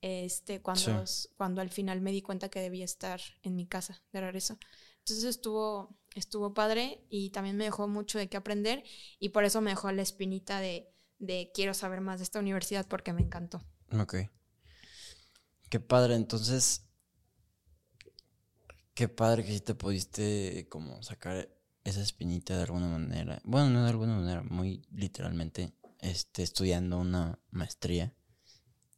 este, 0.00 0.60
cuando, 0.60 1.04
cuando 1.36 1.60
al 1.60 1.70
final 1.70 2.00
me 2.00 2.10
di 2.10 2.22
cuenta 2.22 2.48
que 2.48 2.60
debía 2.60 2.84
estar 2.84 3.20
en 3.42 3.54
mi 3.54 3.66
casa 3.66 4.02
de 4.12 4.20
regreso. 4.20 4.58
Entonces 4.98 5.24
estuvo, 5.24 5.96
estuvo 6.14 6.54
padre 6.54 7.04
y 7.08 7.30
también 7.30 7.56
me 7.56 7.64
dejó 7.64 7.88
mucho 7.88 8.18
de 8.18 8.28
qué 8.28 8.36
aprender 8.36 8.84
y 9.18 9.30
por 9.30 9.44
eso 9.44 9.60
me 9.60 9.70
dejó 9.70 9.90
la 9.92 10.02
espinita 10.02 10.60
de, 10.60 10.92
de 11.18 11.50
quiero 11.54 11.72
saber 11.74 12.00
más 12.00 12.18
de 12.18 12.24
esta 12.24 12.40
universidad 12.40 12.86
porque 12.86 13.12
me 13.12 13.22
encantó. 13.22 13.64
Ok. 13.92 14.16
Qué 15.68 15.80
padre, 15.80 16.16
entonces. 16.16 16.84
Qué 18.94 19.08
padre 19.08 19.44
que 19.44 19.52
sí 19.52 19.60
te 19.60 19.74
pudiste 19.74 20.68
como 20.68 21.02
sacar 21.02 21.48
esa 21.84 22.02
espinita 22.02 22.56
de 22.56 22.64
alguna 22.64 22.88
manera. 22.88 23.40
Bueno, 23.44 23.70
no 23.70 23.84
de 23.84 23.90
alguna 23.90 24.16
manera, 24.16 24.42
muy 24.42 24.84
literalmente, 24.92 25.72
este, 26.02 26.42
estudiando 26.42 26.98
una 26.98 27.40
maestría. 27.50 28.14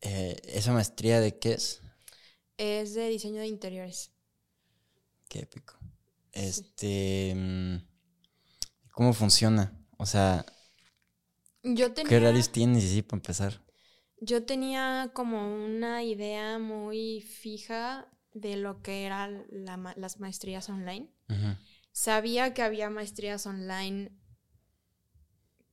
Eh, 0.01 0.37
¿Esa 0.45 0.73
maestría 0.73 1.21
de 1.21 1.39
qué 1.39 1.53
es? 1.55 1.83
Es 2.59 2.95
de 2.95 3.09
diseño 3.11 3.41
de 3.43 3.47
interiores. 3.47 4.13
Qué 5.29 5.41
épico. 5.41 5.75
Este. 6.33 7.33
mm, 7.37 7.77
¿Cómo 8.93 9.13
funciona? 9.13 9.77
O 9.99 10.07
sea, 10.07 10.45
Yo 11.65 11.93
¿qué 12.05 12.17
tenía, 12.17 12.19
horarios 12.19 12.51
tienes 12.53 12.85
y 12.85 12.89
sí 12.89 13.03
para 13.03 13.19
empezar? 13.19 13.63
yo 14.21 14.45
tenía 14.45 15.11
como 15.15 15.65
una 15.65 16.03
idea 16.03 16.59
muy 16.59 17.21
fija 17.21 18.09
de 18.33 18.57
lo 18.57 18.83
que 18.83 19.05
eran 19.05 19.47
la 19.51 19.95
las 19.97 20.21
maestrías 20.21 20.69
online. 20.69 21.11
Sabía 21.93 22.55
que 22.55 22.63
había 22.63 22.91
maestrías 22.91 23.47
online 23.47 24.11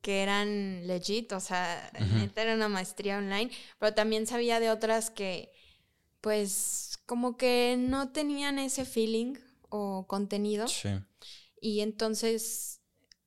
que 0.02 0.24
eran 0.24 0.88
legit, 0.88 1.32
o 1.32 1.39
sea, 1.39 1.91
era 2.36 2.56
una 2.56 2.70
maestría 2.70 3.18
online, 3.18 3.52
pero 3.80 3.93
también 3.93 4.26
sabía 4.26 4.60
de 4.60 4.72
otras 4.72 5.12
que, 5.12 5.52
pues, 6.22 6.99
como 7.06 7.38
que 7.38 7.76
no 7.78 8.12
tenían 8.12 8.60
ese 8.60 8.86
feeling 8.86 9.36
o 9.70 10.08
contenido. 10.08 10.68
Sí. 10.68 10.89
Y 11.60 11.82
entonces, 11.82 12.82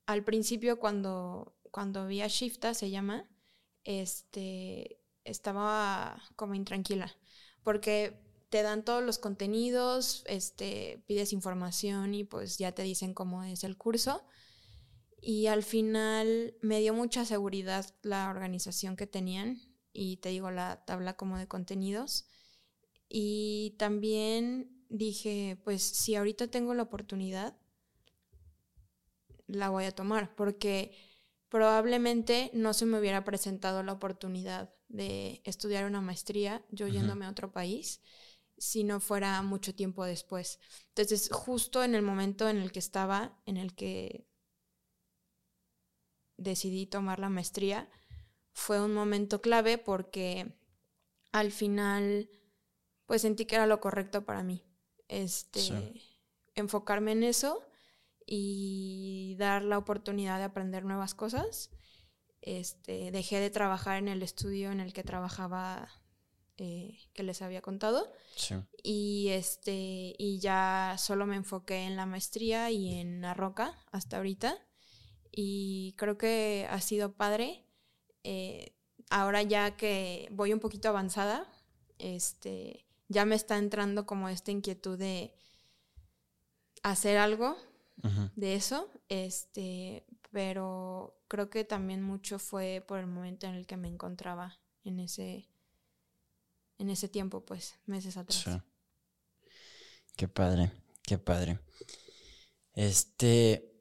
al 0.05 0.23
principio, 0.23 0.79
cuando, 0.79 1.55
cuando 1.71 2.07
vi 2.07 2.21
a 2.21 2.27
Shifta, 2.27 2.73
se 2.73 2.89
llama, 2.89 3.29
este, 3.85 4.99
estaba 5.23 6.21
como 6.35 6.55
intranquila, 6.55 7.15
porque 7.63 8.19
te 8.49 8.61
dan 8.63 8.83
todos 8.83 9.03
los 9.03 9.17
contenidos, 9.17 10.23
este, 10.27 11.03
pides 11.07 11.33
información 11.33 12.13
y 12.13 12.23
pues 12.23 12.57
ya 12.57 12.73
te 12.73 12.83
dicen 12.83 13.13
cómo 13.13 13.43
es 13.43 13.63
el 13.63 13.77
curso. 13.77 14.23
Y 15.27 15.47
al 15.47 15.63
final 15.63 16.55
me 16.61 16.79
dio 16.81 16.93
mucha 16.93 17.25
seguridad 17.25 17.83
la 18.03 18.29
organización 18.29 18.95
que 18.95 19.07
tenían 19.07 19.59
y 19.91 20.17
te 20.17 20.29
digo 20.29 20.51
la 20.51 20.85
tabla 20.85 21.17
como 21.17 21.39
de 21.39 21.47
contenidos. 21.47 22.27
Y 23.09 23.75
también 23.79 24.85
dije, 24.87 25.59
pues 25.63 25.81
si 25.81 26.13
ahorita 26.13 26.45
tengo 26.49 26.75
la 26.75 26.83
oportunidad, 26.83 27.57
la 29.47 29.69
voy 29.69 29.85
a 29.85 29.95
tomar, 29.95 30.35
porque 30.35 30.95
probablemente 31.49 32.51
no 32.53 32.75
se 32.75 32.85
me 32.85 32.99
hubiera 32.99 33.23
presentado 33.23 33.81
la 33.81 33.93
oportunidad 33.93 34.75
de 34.89 35.41
estudiar 35.43 35.85
una 35.85 36.01
maestría 36.01 36.63
yo 36.69 36.87
yéndome 36.87 37.25
a 37.25 37.31
otro 37.31 37.51
país 37.51 37.99
si 38.59 38.83
no 38.83 38.99
fuera 38.99 39.41
mucho 39.41 39.73
tiempo 39.73 40.05
después. 40.05 40.59
Entonces, 40.89 41.29
justo 41.31 41.83
en 41.83 41.95
el 41.95 42.03
momento 42.03 42.47
en 42.47 42.57
el 42.57 42.71
que 42.71 42.77
estaba, 42.77 43.41
en 43.47 43.57
el 43.57 43.73
que 43.73 44.27
decidí 46.37 46.85
tomar 46.85 47.19
la 47.19 47.29
maestría, 47.29 47.89
fue 48.51 48.81
un 48.81 48.93
momento 48.93 49.41
clave 49.41 49.77
porque 49.77 50.53
al 51.31 51.51
final, 51.51 52.29
pues 53.05 53.21
sentí 53.21 53.45
que 53.45 53.55
era 53.55 53.67
lo 53.67 53.79
correcto 53.81 54.23
para 54.25 54.43
mí. 54.43 54.63
Este, 55.07 55.59
Sí. 55.59 56.01
enfocarme 56.55 57.11
en 57.11 57.23
eso 57.23 57.61
y 58.25 59.35
dar 59.37 59.63
la 59.63 59.77
oportunidad 59.77 60.37
de 60.39 60.45
aprender 60.45 60.83
nuevas 60.85 61.13
cosas. 61.13 61.69
Este, 62.41 63.11
dejé 63.11 63.39
de 63.39 63.49
trabajar 63.49 63.97
en 63.97 64.07
el 64.07 64.21
estudio 64.23 64.71
en 64.71 64.79
el 64.79 64.93
que 64.93 65.03
trabajaba 65.03 65.89
eh, 66.57 66.97
que 67.13 67.23
les 67.23 67.41
había 67.41 67.61
contado 67.61 68.09
Sí. 68.37 68.55
y 68.81 69.27
este 69.31 70.15
y 70.17 70.39
ya 70.39 70.95
solo 70.97 71.25
me 71.25 71.35
enfoqué 71.35 71.79
en 71.83 71.97
la 71.97 72.05
maestría 72.05 72.71
y 72.71 72.93
en 72.99 73.19
la 73.21 73.33
roca 73.33 73.77
hasta 73.91 74.15
ahorita 74.17 74.57
y 75.35 75.93
creo 75.97 76.17
que 76.17 76.65
ha 76.69 76.79
sido 76.81 77.11
padre 77.13 77.61
Eh, 78.27 78.73
ahora 79.11 79.43
ya 79.43 79.75
que 79.77 80.27
voy 80.31 80.51
un 80.51 80.59
poquito 80.59 80.89
avanzada 80.89 81.45
este 81.99 82.87
ya 83.07 83.23
me 83.25 83.35
está 83.35 83.57
entrando 83.57 84.05
como 84.07 84.29
esta 84.29 84.49
inquietud 84.51 84.97
de 84.97 85.31
hacer 86.81 87.17
algo 87.17 87.55
de 88.35 88.55
eso 88.55 88.89
este 89.09 90.05
pero 90.31 91.15
creo 91.27 91.49
que 91.49 91.63
también 91.65 92.01
mucho 92.01 92.39
fue 92.39 92.83
por 92.87 92.97
el 92.99 93.05
momento 93.07 93.45
en 93.47 93.53
el 93.55 93.65
que 93.67 93.77
me 93.77 93.87
encontraba 93.87 94.57
en 94.83 94.99
ese 94.99 95.47
en 96.79 96.89
ese 96.89 97.07
tiempo 97.07 97.45
pues 97.45 97.75
meses 97.85 98.17
atrás 98.17 98.43
Sí. 98.43 98.51
Qué 100.17 100.27
padre, 100.27 100.71
qué 101.03 101.17
padre. 101.17 101.59
Este, 102.73 103.74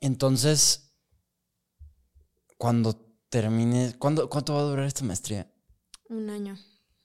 entonces, 0.00 0.92
cuando 2.58 2.94
termines, 3.30 3.96
¿cuándo, 3.96 4.28
¿cuánto 4.28 4.54
va 4.54 4.60
a 4.60 4.64
durar 4.64 4.86
esta 4.86 5.04
maestría? 5.04 5.50
Un 6.08 6.30
año, 6.30 6.56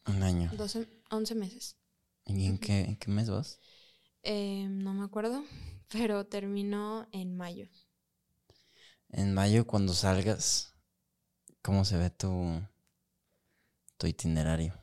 Un 0.07 0.21
año. 0.23 0.51
12, 0.51 0.87
11 1.11 1.35
meses. 1.35 1.77
¿Y 2.25 2.45
en 2.47 2.57
qué, 2.57 2.81
en 2.81 2.95
qué 2.97 3.11
mes 3.11 3.29
vas? 3.29 3.59
Eh, 4.23 4.67
no 4.69 4.93
me 4.93 5.03
acuerdo, 5.05 5.43
pero 5.91 6.25
terminó 6.25 7.07
en 7.11 7.35
mayo. 7.37 7.67
En 9.09 9.33
mayo, 9.35 9.67
cuando 9.67 9.93
salgas, 9.93 10.73
¿cómo 11.61 11.85
se 11.85 11.97
ve 11.97 12.09
tu, 12.11 12.61
tu 13.97 14.07
itinerario? 14.07 14.73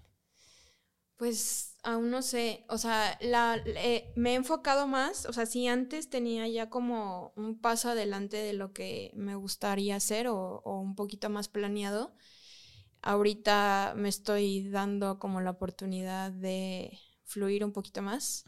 Pues 1.17 1.75
aún 1.89 2.11
no 2.11 2.20
sé, 2.20 2.66
o 2.68 2.76
sea, 2.76 3.16
la, 3.22 3.59
eh, 3.64 4.12
me 4.14 4.32
he 4.32 4.34
enfocado 4.34 4.86
más, 4.86 5.24
o 5.24 5.32
sea, 5.32 5.47
si 5.47 5.66
antes 5.68 6.11
tenía 6.11 6.47
ya 6.47 6.68
como 6.68 7.32
un 7.34 7.59
paso 7.59 7.89
adelante 7.89 8.36
de 8.36 8.53
lo 8.53 8.74
que 8.74 9.11
me 9.14 9.34
gustaría 9.36 9.97
hacer 9.97 10.28
o, 10.28 10.61
o 10.64 10.80
un 10.80 10.95
poquito 10.95 11.30
más 11.30 11.49
planeado, 11.49 12.14
ahorita 13.01 13.95
me 13.97 14.11
estoy 14.11 14.68
dando 14.68 15.18
como 15.18 15.41
la 15.41 15.53
oportunidad 15.53 16.30
de 16.30 16.99
fluir 17.24 17.64
un 17.64 17.72
poquito 17.72 18.03
más 18.03 18.45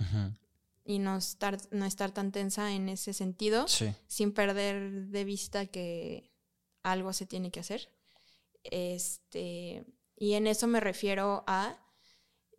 y 0.84 0.99
no 0.99 1.16
estar, 1.16 1.57
no 1.70 1.86
estar 1.86 2.11
tan 2.11 2.32
tensa 2.32 2.74
en 2.74 2.91
ese 2.91 3.14
sentido. 3.14 3.68
Sí. 3.68 3.95
sin 4.07 4.32
perder 4.32 5.07
de 5.07 5.24
vista 5.24 5.64
que 5.64 6.30
algo 6.82 7.14
se 7.14 7.24
tiene 7.24 7.51
que 7.51 7.61
hacer. 7.61 7.91
Este, 8.64 9.86
y 10.14 10.34
en 10.34 10.47
eso 10.47 10.66
me 10.66 10.80
refiero 10.80 11.43
a 11.47 11.78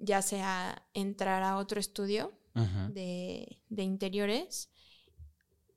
ya 0.01 0.21
sea 0.21 0.85
entrar 0.93 1.43
a 1.43 1.57
otro 1.57 1.79
estudio 1.79 2.33
de, 2.89 3.61
de 3.69 3.83
interiores 3.83 4.69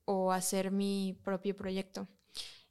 o 0.04 0.32
hacer 0.32 0.70
mi 0.72 1.16
propio 1.22 1.54
proyecto. 1.56 2.08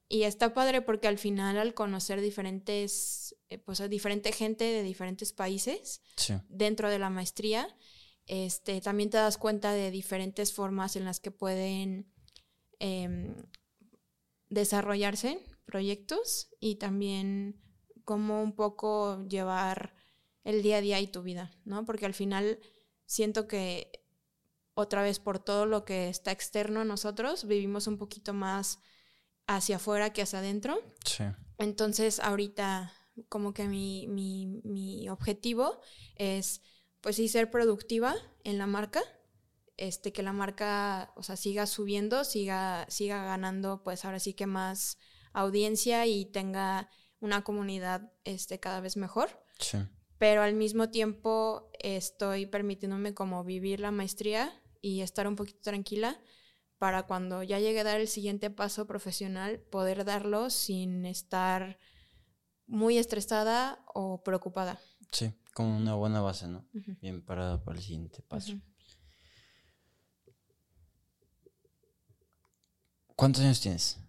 Y 0.10 0.24
está 0.24 0.54
padre 0.54 0.82
porque 0.82 1.08
al 1.08 1.18
final 1.18 1.58
al 1.58 1.74
conocer 1.74 2.20
diferentes, 2.22 3.36
eh, 3.50 3.58
pues 3.58 3.80
a 3.82 3.88
diferente 3.88 4.32
gente 4.34 4.66
de 4.66 4.84
diferentes 4.84 5.32
países, 5.32 6.02
Sí. 6.18 6.34
dentro 6.50 6.90
de 6.90 7.00
la 7.00 7.10
maestría, 7.10 7.68
este, 8.26 8.82
también 8.82 9.10
te 9.10 9.18
das 9.18 9.38
cuenta 9.38 9.72
de 9.72 9.90
diferentes 9.90 10.54
formas 10.54 10.96
en 10.98 11.06
las 11.06 11.20
que 11.20 11.32
pueden 11.32 12.12
em, 12.80 13.34
desarrollarse 14.50 15.40
proyectos 15.66 16.50
y 16.60 16.76
también 16.76 17.62
cómo 18.04 18.44
un 18.44 18.54
poco 18.56 19.26
llevar 19.28 19.96
el 20.44 20.62
día 20.62 20.78
a 20.78 20.82
día 20.82 21.00
y 21.00 21.08
tu 21.08 21.24
vida, 21.24 21.52
¿no? 21.66 21.86
Porque 21.86 22.06
al 22.06 22.14
final 22.14 22.60
siento 23.06 23.48
que 23.48 24.04
otra 24.74 25.04
vez 25.04 25.20
por 25.20 25.40
todo 25.40 25.66
lo 25.66 25.86
que 25.86 26.10
está 26.10 26.32
externo 26.32 26.82
a 26.82 26.86
nosotros, 26.86 27.46
vivimos 27.46 27.88
un 27.88 27.98
poquito 27.98 28.34
más 28.34 28.80
hacia 29.48 29.76
afuera 29.76 30.12
que 30.12 30.22
hacia 30.22 30.40
adentro. 30.40 30.80
Sí. 31.06 31.24
Entonces, 31.58 32.20
ahorita 32.20 32.92
como 33.30 33.54
que 33.54 33.68
mi, 33.68 34.08
mi, 34.08 34.48
mi 34.64 35.10
objetivo 35.10 35.80
es, 36.16 36.62
pues 37.02 37.18
sí, 37.18 37.28
ser 37.28 37.52
productiva 37.52 38.16
en 38.44 38.58
la 38.58 38.66
marca, 38.66 39.02
este, 39.78 40.12
que 40.12 40.24
la 40.24 40.34
marca, 40.34 41.14
o 41.16 41.24
sea, 41.24 41.36
siga 41.36 41.66
subiendo, 41.68 42.24
siga, 42.24 42.86
siga 42.90 43.24
ganando, 43.24 43.84
pues 43.84 44.06
ahora 44.06 44.20
sí 44.20 44.34
que 44.34 44.48
más 44.48 44.98
audiencia 45.34 46.06
y 46.06 46.26
tenga 46.26 46.90
una 47.20 47.44
comunidad 47.44 48.12
este, 48.24 48.60
cada 48.60 48.82
vez 48.82 48.98
mejor. 48.98 49.44
Sí. 49.60 49.78
Pero 50.24 50.42
al 50.42 50.54
mismo 50.54 50.90
tiempo 50.90 51.70
estoy 51.80 52.46
permitiéndome 52.46 53.14
como 53.14 53.44
vivir 53.44 53.82
la 53.82 53.92
maestría 53.92 54.58
y 54.80 55.02
estar 55.02 55.28
un 55.28 55.36
poquito 55.36 55.60
tranquila 55.60 56.18
para 56.78 57.04
cuando 57.04 57.44
ya 57.44 57.60
llegue 57.60 57.82
a 57.82 57.84
dar 57.84 58.00
el 58.00 58.08
siguiente 58.08 58.50
paso 58.50 58.88
profesional, 58.88 59.60
poder 59.60 60.06
darlo 60.06 60.50
sin 60.50 61.06
estar 61.06 61.78
muy 62.68 62.98
estresada 62.98 63.84
o 63.94 64.24
preocupada. 64.24 64.80
Sí, 65.12 65.34
con 65.54 65.66
una 65.66 65.96
buena 65.96 66.22
base, 66.22 66.48
¿no? 66.48 66.70
Bien 67.02 67.22
parada 67.22 67.62
para 67.62 67.78
el 67.78 67.84
siguiente 67.84 68.22
paso. 68.22 68.54
¿Cuántos 73.18 73.44
años 73.44 73.60
tienes? 73.60 74.00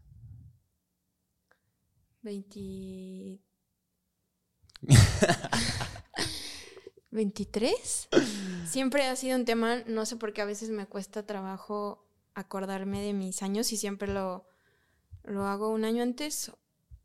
20... 2.23 3.41
23. 7.11 8.09
Siempre 8.66 9.07
ha 9.07 9.16
sido 9.16 9.37
un 9.37 9.45
tema, 9.45 9.82
no 9.87 10.05
sé 10.05 10.16
por 10.16 10.32
qué 10.32 10.43
a 10.43 10.47
veces 10.47 10.70
me 10.70 10.87
cuesta 10.87 11.24
trabajo 11.24 12.05
acordarme 12.35 13.01
de 13.01 13.12
mis 13.12 13.43
años 13.43 13.72
y 13.72 13.76
siempre 13.76 14.12
lo, 14.12 14.47
lo 15.22 15.47
hago 15.47 15.70
un 15.70 15.85
año 15.85 16.03
antes, 16.03 16.51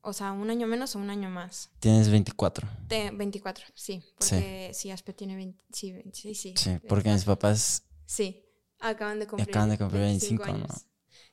o 0.01 0.13
sea, 0.13 0.31
un 0.31 0.49
año 0.49 0.65
menos 0.65 0.95
o 0.95 0.99
un 0.99 1.09
año 1.09 1.29
más. 1.29 1.69
Tienes 1.79 2.09
24. 2.09 2.67
De 2.87 3.11
24, 3.11 3.65
sí, 3.75 4.03
porque 4.17 4.71
sí, 4.73 4.89
Aspe 4.89 5.13
tiene 5.13 5.35
20, 5.35 5.63
sí, 5.71 5.93
sí, 6.13 6.33
sí. 6.33 6.53
Sí, 6.57 6.79
porque 6.87 7.11
mis 7.11 7.25
papás... 7.25 7.83
Sí, 8.05 8.43
acaban 8.79 9.19
de 9.19 9.27
cumplir, 9.27 9.49
acaban 9.49 9.69
de 9.69 9.77
cumplir 9.77 10.01
25, 10.01 10.43
años. 10.43 10.69
¿no? 10.69 10.75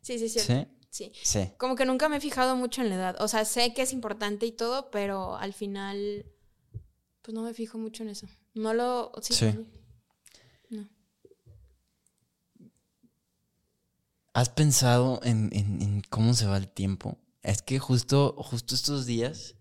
Sí, 0.02 0.18
sí, 0.18 0.28
sí. 0.28 0.40
Sí. 0.90 1.12
Sí. 1.22 1.50
Como 1.58 1.76
que 1.76 1.84
nunca 1.84 2.08
me 2.08 2.16
he 2.16 2.20
fijado 2.20 2.56
mucho 2.56 2.80
en 2.80 2.88
la 2.88 2.94
edad. 2.94 3.16
O 3.20 3.28
sea, 3.28 3.44
sé 3.44 3.74
que 3.74 3.82
es 3.82 3.92
importante 3.92 4.46
y 4.46 4.52
todo, 4.52 4.90
pero 4.90 5.36
al 5.36 5.52
final, 5.52 6.24
pues 7.26 7.34
no 7.34 7.42
me 7.42 7.54
fijo 7.54 7.76
mucho 7.76 8.04
en 8.04 8.10
eso. 8.10 8.28
No 8.54 8.72
lo. 8.72 9.10
Sí. 9.20 9.52
No. 10.70 10.88
¿Has 14.32 14.48
pensado 14.50 15.18
en, 15.24 15.50
en, 15.52 16.02
cómo 16.08 16.34
se 16.34 16.46
va 16.46 16.56
el 16.56 16.68
tiempo? 16.68 17.18
Es 17.42 17.62
que 17.62 17.80
justo, 17.80 18.36
justo 18.38 18.76
estos 18.76 19.06
días, 19.06 19.56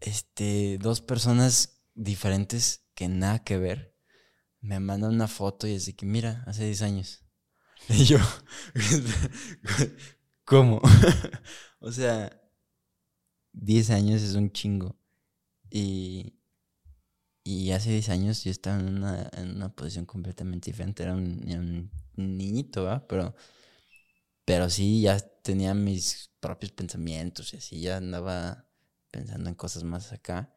este, 0.00 0.78
dos 0.80 1.00
personas 1.00 1.80
diferentes 1.96 2.84
que 2.94 3.08
nada 3.08 3.42
que 3.42 3.58
ver 3.58 3.96
me 4.60 4.78
mandan 4.78 5.14
una 5.14 5.26
foto 5.26 5.66
y 5.66 5.72
es 5.72 5.86
de 5.86 5.96
que, 5.96 6.06
mira, 6.06 6.44
hace 6.46 6.64
10 6.64 6.82
años. 6.82 7.24
Y 7.88 8.04
yo, 8.04 8.18
¿Cómo? 10.44 10.80
o 11.80 11.90
sea, 11.90 12.40
10 13.52 13.90
años 13.90 14.22
es 14.22 14.36
un 14.36 14.52
chingo. 14.52 14.96
Y, 15.68 16.38
y 17.44 17.72
hace 17.72 17.90
10 17.90 18.08
años 18.10 18.44
yo 18.44 18.50
estaba 18.50 18.78
en 18.78 18.96
una, 18.96 19.28
en 19.32 19.56
una 19.56 19.68
posición 19.74 20.06
completamente 20.06 20.70
diferente. 20.70 21.02
Era 21.02 21.14
un, 21.14 21.90
niñito, 22.14 22.84
¿verdad? 22.84 23.06
Pero, 23.08 23.34
pero 24.44 24.70
sí, 24.70 25.02
ya 25.02 25.18
tenía 25.18 25.74
mis 25.74 26.30
propios 26.40 26.72
pensamientos 26.72 27.52
y 27.52 27.56
así, 27.56 27.80
ya 27.80 27.96
andaba 27.96 28.66
pensando 29.10 29.48
en 29.48 29.54
cosas 29.56 29.82
más 29.82 30.12
acá. 30.12 30.54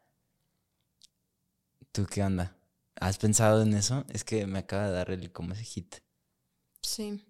¿Tú 1.92 2.06
qué 2.06 2.22
onda? 2.22 2.56
¿Has 2.96 3.18
pensado 3.18 3.62
en 3.62 3.74
eso? 3.74 4.04
Es 4.10 4.22
que 4.22 4.46
me 4.46 4.60
acaba 4.60 4.86
de 4.88 4.92
dar 4.92 5.10
el 5.10 5.32
como 5.32 5.54
ese 5.54 5.64
hit. 5.64 5.96
Sí. 6.82 7.24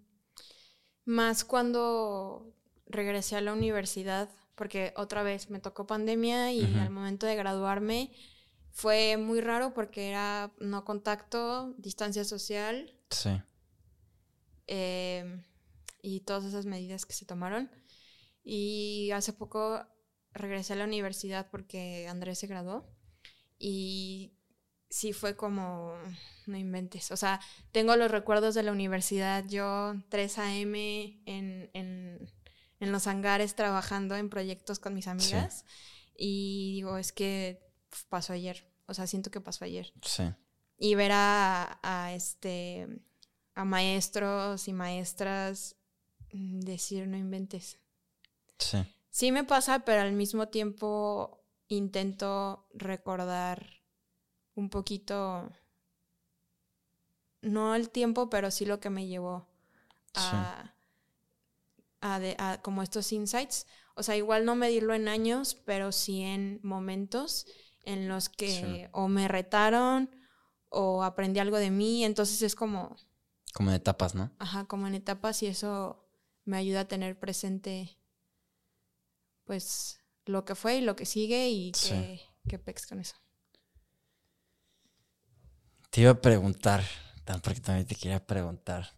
Más 1.05 1.45
cuando 1.45 2.53
regresé 2.87 3.37
a 3.37 3.41
la 3.41 3.53
universidad, 3.53 4.29
porque 4.55 4.93
otra 4.97 5.23
vez 5.23 5.51
me 5.51 5.61
tocó 5.61 5.87
pandemia 5.87 6.53
y 6.53 6.65
al 6.79 6.91
momento 6.91 7.27
de 7.27 7.37
graduarme 7.37 8.11
fue 8.77 9.17
muy 9.17 9.41
raro 9.41 9.73
porque 9.73 10.11
era 10.11 10.53
no 10.59 10.85
contacto, 10.85 11.73
distancia 11.79 12.25
social. 12.25 12.93
Sí. 13.09 13.31
Em, 14.67 15.43
y 16.03 16.21
todas 16.21 16.45
esas 16.45 16.67
medidas 16.67 17.07
que 17.07 17.15
se 17.15 17.25
tomaron. 17.25 17.71
Y 18.45 19.13
hace 19.13 19.33
poco 19.33 19.83
regresé 20.31 20.75
a 20.75 20.77
la 20.77 20.85
universidad 20.85 21.49
porque 21.51 22.07
Andrés 22.07 22.39
se 22.39 22.49
graduó. 22.49 22.87
Y 23.59 24.35
sí 24.91 25.15
fue 25.15 25.37
como, 25.37 25.95
no 26.45 26.59
inventes. 26.59 27.11
O 27.13 27.17
sea, 27.17 27.41
tengo 27.73 27.97
los 27.97 28.11
recuerdos 28.11 28.55
de 28.55 28.63
la 28.63 28.73
universidad, 28.73 29.47
yo 29.49 29.95
3 30.11 30.39
a.m. 30.39 31.23
En, 31.25 31.71
en, 31.73 32.31
en, 32.81 32.93
los 32.93 33.07
hangares 33.07 33.57
trabajando 33.57 34.17
en 34.17 34.29
proyectos 34.29 34.81
con 34.81 34.93
mis 34.93 35.09
amigas. 35.09 35.65
Y 36.15 36.73
digo, 36.75 36.99
es 36.99 37.13
que 37.13 37.66
pasó 38.09 38.33
ayer. 38.33 38.71
O 38.87 38.95
sea, 38.95 39.07
siento 39.07 39.31
que 39.31 39.41
pasó 39.41 39.65
ayer. 39.65 39.93
Sí. 40.03 40.25
Y 40.79 40.95
ver 40.95 41.13
a, 41.13 41.79
a 41.83 42.13
este 42.13 42.87
a 43.55 43.65
maestros 43.65 44.69
y 44.69 44.73
maestras 44.73 45.77
mm, 46.33 46.61
decir 46.61 47.09
no 47.09 47.17
inventes. 47.17 47.81
Sí. 48.59 48.79
Sí 49.11 49.33
me 49.33 49.45
pasa, 49.45 49.81
pero 49.81 50.03
al 50.03 50.13
mismo 50.13 50.49
tiempo 50.49 51.43
intento 51.69 52.69
recordar 52.75 53.83
un 54.55 54.69
poquito, 54.69 55.51
no 57.41 57.75
el 57.75 57.89
tiempo, 57.91 58.29
pero 58.29 58.51
sí 58.51 58.67
lo 58.67 58.79
que 58.79 58.91
me 58.91 59.07
llevó 59.07 59.47
a, 60.15 60.75
a, 62.01 62.61
como 62.63 62.83
estos 62.83 63.11
insights. 63.13 63.67
O 63.95 64.03
sea, 64.03 64.17
igual 64.17 64.45
no 64.45 64.55
medirlo 64.55 64.93
en 64.93 65.09
años, 65.09 65.55
pero 65.55 65.93
sí 65.93 66.23
en 66.23 66.61
momentos 66.63 67.47
en 67.87 68.09
los 68.09 68.29
que 68.29 68.91
o 68.93 69.09
me 69.09 69.29
retaron 69.29 70.11
o 70.69 71.03
aprendí 71.03 71.41
algo 71.41 71.57
de 71.57 71.71
mí. 71.71 72.05
Entonces 72.05 72.43
es 72.43 72.55
como... 72.55 72.97
Como 73.55 73.71
en 73.71 73.77
etapas, 73.77 74.15
¿no? 74.15 74.31
Ajá, 74.39 74.67
como 74.67 74.87
en 74.87 74.95
etapas 74.95 75.43
y 75.43 75.47
eso 75.47 76.07
me 76.45 76.59
ayuda 76.59 76.81
a 76.81 76.89
tener 76.89 77.19
presente 77.19 77.99
pues 79.45 80.01
lo 80.27 80.45
que 80.45 80.55
fue 80.55 80.77
y 80.77 80.81
lo 80.81 80.97
que 80.97 81.07
sigue 81.07 81.49
y 81.49 81.73
que, 81.73 82.21
que 82.49 82.59
pex 82.59 82.87
con 82.87 83.01
eso. 83.01 83.17
Te 85.91 86.03
iba 86.03 86.11
a 86.11 86.21
preguntar, 86.21 86.85
porque 87.43 87.61
también 87.61 87.87
te 87.87 87.95
quería 87.95 88.27
preguntar. 88.27 88.95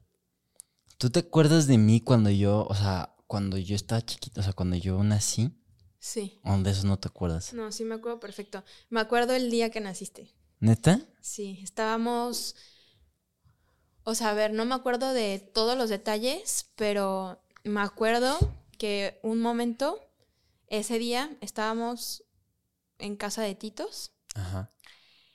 ¿Tú 0.96 1.10
te 1.10 1.20
acuerdas 1.20 1.66
de 1.66 1.78
mí 1.78 2.00
cuando 2.00 2.30
yo, 2.30 2.66
o 2.66 2.74
sea, 2.74 3.14
cuando 3.26 3.58
yo 3.58 3.76
estaba 3.76 4.00
chiquito, 4.02 4.40
o 4.40 4.42
sea, 4.42 4.54
cuando 4.54 4.74
yo 4.76 5.00
nací? 5.04 5.54
Sí. 5.98 6.40
¿O 6.44 6.56
de 6.58 6.70
eso 6.70 6.86
no 6.86 6.98
te 6.98 7.08
acuerdas? 7.08 7.52
No, 7.52 7.72
sí 7.72 7.84
me 7.84 7.96
acuerdo 7.96 8.20
perfecto. 8.20 8.64
Me 8.90 9.00
acuerdo 9.00 9.34
el 9.34 9.50
día 9.50 9.70
que 9.70 9.80
naciste. 9.80 10.32
¿Neta? 10.60 11.00
Sí, 11.20 11.60
estábamos... 11.62 12.56
O 14.04 14.14
sea, 14.14 14.30
a 14.30 14.34
ver, 14.34 14.52
no 14.52 14.64
me 14.64 14.74
acuerdo 14.74 15.12
de 15.12 15.38
todos 15.38 15.76
los 15.76 15.90
detalles, 15.90 16.70
pero 16.76 17.42
me 17.64 17.80
acuerdo 17.80 18.38
que 18.78 19.20
un 19.22 19.40
momento, 19.40 20.00
ese 20.68 20.98
día, 20.98 21.36
estábamos 21.42 22.24
en 22.98 23.16
casa 23.16 23.42
de 23.42 23.54
Titos. 23.54 24.12
Ajá. 24.34 24.72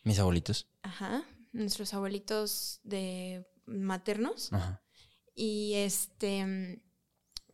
Mis 0.03 0.18
abuelitos. 0.18 0.68
Ajá 0.82 1.24
nuestros 1.53 1.93
abuelitos 1.93 2.82
de 2.84 3.47
maternos. 3.66 4.49
Y 5.36 5.74
este, 5.76 6.82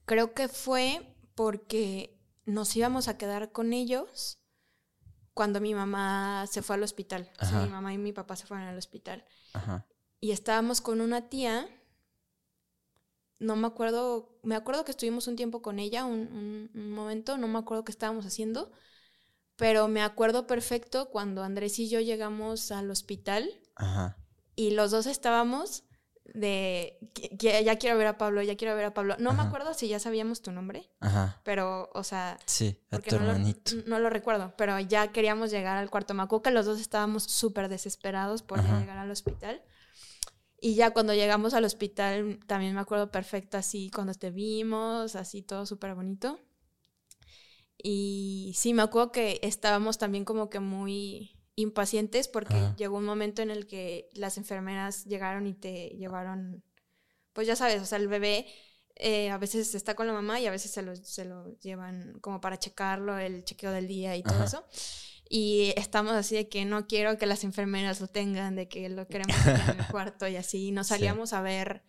creo 0.05 0.33
que 0.33 0.47
fue 0.47 1.15
porque 1.35 2.17
nos 2.49 2.75
íbamos 2.75 3.07
a 3.07 3.17
quedar 3.17 3.51
con 3.51 3.73
ellos 3.73 4.39
cuando 5.33 5.61
mi 5.61 5.73
mamá 5.73 6.45
se 6.47 6.61
fue 6.61 6.75
al 6.75 6.83
hospital. 6.83 7.31
mi 7.63 7.69
mamá 7.69 7.93
y 7.93 7.97
mi 7.97 8.11
papá 8.13 8.35
se 8.35 8.45
fueron 8.45 8.67
al 8.67 8.77
hospital. 8.77 9.25
Y 10.19 10.31
estábamos 10.31 10.81
con 10.81 11.01
una 11.01 11.29
tía. 11.29 11.67
No 13.39 13.55
me 13.55 13.67
acuerdo, 13.67 14.37
me 14.43 14.55
acuerdo 14.55 14.83
que 14.83 14.91
estuvimos 14.91 15.27
un 15.27 15.37
tiempo 15.37 15.61
con 15.61 15.79
ella, 15.79 16.03
un, 16.03 16.69
un 16.73 16.91
momento, 16.91 17.37
no 17.37 17.47
me 17.47 17.57
acuerdo 17.57 17.85
qué 17.85 17.91
estábamos 17.93 18.25
haciendo, 18.25 18.69
pero 19.55 19.87
me 19.87 20.01
acuerdo 20.01 20.45
perfecto 20.45 21.09
cuando 21.09 21.41
Andrés 21.41 21.79
y 21.79 21.87
yo 21.87 22.01
llegamos 22.01 22.73
al 22.73 22.91
hospital 22.91 23.49
Ajá. 23.75 24.17
Y 24.55 24.71
los 24.71 24.91
dos 24.91 25.05
estábamos 25.05 25.85
de 26.33 26.97
que, 27.13 27.63
ya 27.63 27.77
quiero 27.77 27.97
ver 27.97 28.07
a 28.07 28.17
Pablo, 28.17 28.41
ya 28.41 28.55
quiero 28.55 28.75
ver 28.75 28.85
a 28.85 28.93
Pablo. 28.93 29.15
No 29.19 29.33
me 29.33 29.41
acuerdo 29.41 29.73
si 29.73 29.87
ya 29.87 29.99
sabíamos 29.99 30.41
tu 30.41 30.51
nombre. 30.51 30.89
Ajá. 30.99 31.41
Pero, 31.43 31.89
o 31.93 32.03
sea. 32.03 32.37
Sí, 32.45 32.79
a 32.91 32.99
tu 32.99 33.17
no 33.17 33.25
hermanito. 33.25 33.75
Lo, 33.75 33.83
no 33.83 33.99
lo 33.99 34.09
recuerdo, 34.09 34.53
pero 34.57 34.79
ya 34.79 35.11
queríamos 35.11 35.51
llegar 35.51 35.77
al 35.77 35.89
cuarto 35.89 36.13
Macuca. 36.13 36.51
Los 36.51 36.65
dos 36.65 36.79
estábamos 36.79 37.23
súper 37.23 37.69
desesperados 37.69 38.41
por 38.41 38.61
llegar 38.61 38.97
al 38.97 39.11
hospital. 39.11 39.61
Y 40.61 40.75
ya 40.75 40.91
cuando 40.91 41.13
llegamos 41.13 41.53
al 41.53 41.65
hospital, 41.65 42.39
también 42.45 42.75
me 42.75 42.81
acuerdo 42.81 43.11
perfecto 43.11 43.57
así, 43.57 43.89
cuando 43.93 44.13
te 44.13 44.29
vimos, 44.29 45.15
así 45.15 45.41
todo 45.41 45.65
súper 45.65 45.95
bonito. 45.95 46.39
Y 47.81 48.51
sí, 48.55 48.73
me 48.73 48.81
acuerdo 48.81 49.11
que 49.11 49.39
estábamos 49.41 49.97
también 49.97 50.25
como 50.25 50.49
que 50.49 50.59
muy 50.59 51.38
impacientes 51.59 52.27
porque 52.27 52.55
llegó 52.77 52.97
un 52.97 53.05
momento 53.05 53.41
en 53.41 53.51
el 53.51 53.67
que 53.67 54.09
las 54.13 54.37
enfermeras 54.37 55.05
llegaron 55.05 55.47
y 55.47 55.53
te 55.53 55.89
llevaron 55.89 56.63
pues 57.33 57.47
ya 57.47 57.55
sabes, 57.55 57.81
o 57.81 57.85
sea, 57.85 57.97
el 57.97 58.07
bebé 58.07 58.47
eh, 58.95 59.29
a 59.29 59.37
veces 59.37 59.73
está 59.73 59.95
con 59.95 60.07
la 60.07 60.13
mamá 60.13 60.39
y 60.39 60.47
a 60.47 60.51
veces 60.51 60.71
se 60.71 60.81
lo, 60.81 60.95
se 60.95 61.23
lo 61.23 61.57
llevan 61.59 62.19
como 62.19 62.41
para 62.41 62.59
checarlo, 62.59 63.17
el 63.17 63.45
chequeo 63.45 63.71
del 63.71 63.87
día 63.87 64.15
y 64.17 64.23
todo 64.23 64.43
eso. 64.43 64.65
Y 65.29 65.73
estamos 65.77 66.13
así 66.13 66.35
de 66.35 66.49
que 66.49 66.65
no 66.65 66.85
quiero 66.87 67.17
que 67.17 67.27
las 67.27 67.43
enfermeras 67.43 68.01
lo 68.01 68.07
tengan, 68.07 68.55
de 68.55 68.67
que 68.67 68.89
lo 68.89 69.07
queremos 69.07 69.37
en 69.47 69.79
el 69.79 69.87
cuarto 69.87 70.27
y 70.27 70.35
así. 70.35 70.67
Y 70.67 70.71
nos 70.71 70.87
salíamos 70.87 71.31
a 71.31 71.41
ver, 71.41 71.83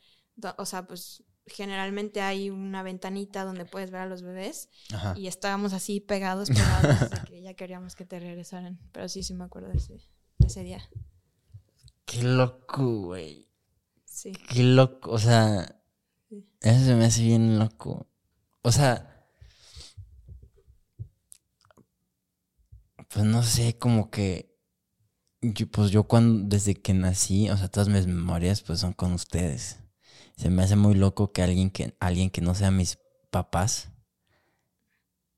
o 0.57 0.67
sea, 0.67 0.87
pues 0.87 1.25
generalmente 1.51 2.21
hay 2.21 2.51
una 2.51 2.83
ventanita 2.83 3.45
donde 3.45 3.65
puedes 3.65 3.91
ver 3.91 4.03
a 4.03 4.07
los 4.07 4.23
bebés 4.23 4.69
y 5.17 5.27
estábamos 5.27 5.73
así 5.73 6.01
pegados, 6.01 6.49
pegados, 6.49 7.11
que 7.29 7.43
ya 7.43 7.55
queríamos 7.55 7.95
que 7.95 8.05
te 8.05 8.21
regresaran. 8.21 8.79
Pero 8.93 9.09
sí, 9.09 9.23
sí 9.23 9.35
me 9.35 9.45
acuerdo 9.45 9.69
de 9.69 9.79
ese, 9.79 9.95
de 10.39 10.47
ese 10.47 10.63
día. 10.63 10.89
Qué 12.05 12.23
loco, 12.23 13.03
güey. 13.03 13.49
Sí. 14.05 14.33
Qué 14.33 14.63
loco, 14.63 15.13
o 15.13 15.19
sea, 15.19 15.81
eso 16.61 16.85
se 16.85 16.95
me 16.95 17.05
hace 17.05 17.23
bien 17.23 17.59
loco. 17.59 18.09
O 18.63 18.73
sea, 18.73 19.27
pues 23.09 23.25
no 23.25 23.43
sé, 23.43 23.77
como 23.79 24.11
que, 24.11 24.57
pues 25.73 25.91
yo 25.91 26.05
cuando, 26.05 26.49
desde 26.49 26.75
que 26.75 26.95
nací, 26.95 27.51
o 27.51 27.57
sea, 27.57 27.69
todas 27.69 27.89
mis 27.89 28.07
memorias 28.07 28.63
pues 28.63 28.81
son 28.81 28.93
con 28.93 29.13
ustedes. 29.13 29.79
Se 30.41 30.49
me 30.49 30.63
hace 30.63 30.75
muy 30.75 30.95
loco 30.95 31.33
que 31.33 31.43
alguien 31.43 31.71
que, 31.71 31.95
alguien 32.01 32.31
que 32.31 32.41
no 32.41 32.55
sea 32.55 32.71
mis 32.71 32.99
papás 33.31 33.91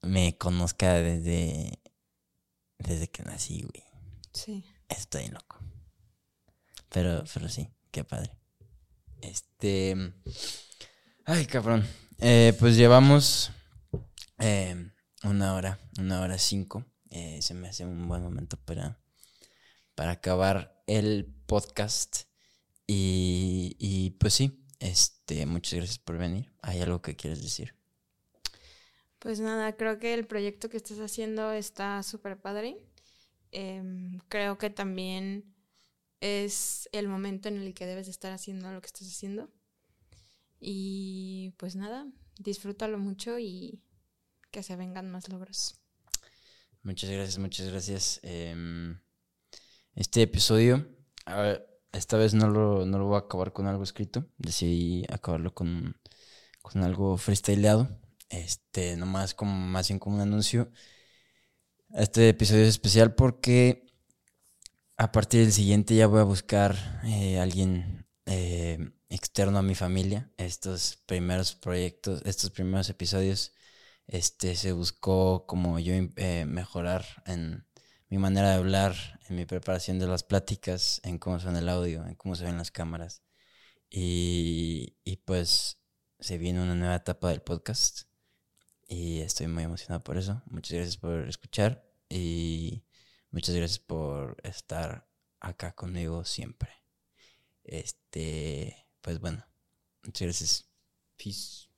me 0.01 0.39
conozca 0.39 0.93
desde, 0.93 1.83
desde 2.79 3.11
que 3.11 3.25
nací, 3.25 3.63
güey. 3.63 3.85
Sí. 4.33 4.65
Estoy 4.89 5.27
loco. 5.27 5.59
Pero, 6.89 7.25
pero 7.35 7.49
sí, 7.49 7.69
qué 7.91 8.05
padre. 8.05 8.39
Este. 9.21 10.15
Ay, 11.25 11.47
cabrón. 11.47 11.85
Eh, 12.19 12.55
pues 12.61 12.77
llevamos 12.77 13.51
eh, 14.39 14.89
una 15.25 15.55
hora, 15.55 15.81
una 15.99 16.21
hora 16.21 16.39
cinco. 16.39 16.85
Eh, 17.11 17.43
se 17.43 17.55
me 17.55 17.69
hace 17.69 17.85
un 17.85 18.07
buen 18.07 18.23
momento 18.23 18.57
para, 18.57 19.03
para 19.97 20.13
acabar 20.13 20.81
el 20.87 21.27
podcast. 21.47 22.31
Y, 22.87 24.17
pues 24.21 24.35
sí, 24.35 24.62
este, 24.83 25.47
muchas 25.47 25.75
gracias 25.75 25.99
por 25.99 26.19
venir. 26.19 26.53
¿Hay 26.61 26.81
algo 26.81 27.01
que 27.01 27.15
quieres 27.15 27.41
decir? 27.41 27.75
Pues 29.21 29.39
nada, 29.39 29.77
creo 29.77 30.01
que 30.01 30.13
el 30.13 30.27
proyecto 30.27 30.69
que 30.69 30.77
estás 30.77 30.99
haciendo 30.99 31.53
está 31.53 32.03
súper 32.03 32.41
padre. 32.41 32.77
Em, 33.53 34.19
creo 34.29 34.59
que 34.59 34.71
también 34.71 35.55
es 36.21 36.89
el 36.91 37.07
momento 37.07 37.49
en 37.49 37.59
el 37.59 37.75
que 37.75 37.87
debes 37.87 38.09
estar 38.09 38.33
haciendo 38.33 38.73
lo 38.73 38.81
que 38.81 38.89
estás 38.89 39.07
haciendo. 39.07 39.53
Y 40.59 41.55
pues 41.59 41.77
nada, 41.77 42.09
disfrútalo 42.39 42.99
mucho 42.99 43.39
y 43.39 43.81
que 44.51 44.65
se 44.65 44.75
vengan 44.75 45.11
más 45.13 45.29
logros. 45.29 45.77
Muchas 46.83 47.09
gracias, 47.09 47.39
muchas 47.39 47.69
gracias. 47.69 48.21
Em, 48.25 48.99
este 49.95 50.23
episodio, 50.23 50.85
esta 51.93 52.17
vez 52.17 52.35
no 52.35 52.49
lo, 52.49 52.87
no 52.87 52.99
lo 52.99 53.07
voy 53.07 53.17
a 53.17 53.21
acabar 53.21 53.53
con 53.53 53.67
algo 53.67 53.83
escrito. 53.83 54.27
Decidí 54.39 55.05
acabarlo 55.11 55.55
con, 55.55 55.97
con 56.63 56.83
algo 56.83 57.17
freestyleado. 57.19 57.89
Este, 58.31 58.97
nomás 58.97 59.35
como, 59.35 59.53
más 59.55 59.89
bien 59.89 59.99
como 59.99 60.17
un 60.17 60.23
anuncio. 60.23 60.71
Este 61.95 62.31
episodio 62.31 62.63
es 62.63 62.71
especial 62.71 63.15
porque 63.15 63.87
a 64.97 65.13
partir 65.13 65.43
del 65.43 65.53
siguiente 65.53 65.95
ya 65.95 66.07
voy 66.07 66.21
a 66.21 66.25
buscar 66.25 66.77
eh, 67.05 67.39
alguien 67.39 68.07
eh, 68.27 68.79
externo 69.11 69.59
a 69.59 69.63
mi 69.63 69.75
familia. 69.75 70.31
Estos 70.39 70.97
primeros 71.07 71.55
proyectos, 71.55 72.23
estos 72.25 72.51
primeros 72.51 72.89
episodios 72.89 73.53
este, 74.07 74.57
se 74.57 74.73
buscó 74.73 75.47
como 75.47 75.79
yo 75.79 75.95
eh, 75.95 76.45
mejorar 76.47 77.05
en 77.27 77.67
mi 78.09 78.19
manera 78.19 78.51
de 78.51 78.57
hablar, 78.57 78.95
en 79.33 79.37
mi 79.37 79.47
preparación 79.47 79.99
de 79.99 80.07
las 80.07 80.23
pláticas, 80.23 81.01
en 81.05 81.19
cómo 81.19 81.41
suena 81.41 81.59
el 81.59 81.69
audio, 81.69 82.07
en 82.07 82.15
cómo 82.15 82.37
se 82.37 82.45
ven 82.45 82.59
las 82.59 82.71
cámaras. 82.71 83.23
Y, 83.91 84.97
y 85.05 85.17
pues 85.17 85.79
se 86.21 86.39
viene 86.39 86.63
una 86.63 86.75
nueva 86.75 86.97
etapa 86.97 87.31
del 87.31 87.41
podcast 87.41 88.03
y 88.87 89.21
estoy 89.21 89.49
muy 89.49 89.65
emocionado 89.65 90.05
por 90.05 90.19
eso. 90.19 90.43
Muchas 90.47 90.73
gracias 90.77 90.97
por 90.99 91.29
escuchar 91.29 91.83
y 92.09 92.85
muchas 93.31 93.55
gracias 93.55 93.79
por 93.79 94.37
estar 94.43 95.09
acá 95.41 95.73
conmigo 95.75 96.25
siempre. 96.25 96.71
Este, 97.65 98.87
pues 99.01 99.19
bueno, 99.19 99.47
muchas 100.05 100.27
gracias. 100.27 100.69
Peace. 101.17 101.69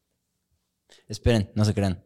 Esperen, 1.06 1.52
no 1.54 1.64
se 1.64 1.74
crean. 1.74 2.02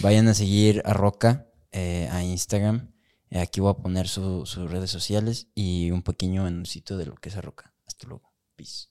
Vayan 0.00 0.26
a 0.26 0.34
seguir 0.34 0.82
a 0.84 0.92
Roca 0.92 1.46
eh, 1.70 2.08
a 2.10 2.24
Instagram. 2.24 2.97
Aquí 3.30 3.60
voy 3.60 3.70
a 3.70 3.82
poner 3.82 4.08
sus 4.08 4.54
redes 4.70 4.90
sociales 4.90 5.48
y 5.54 5.90
un 5.90 6.02
pequeño 6.02 6.46
anuncito 6.46 6.96
de 6.96 7.06
lo 7.06 7.14
que 7.16 7.28
es 7.28 7.36
a 7.36 7.40
Roca. 7.40 7.74
Hasta 7.86 8.06
luego. 8.06 8.32
Peace. 8.56 8.88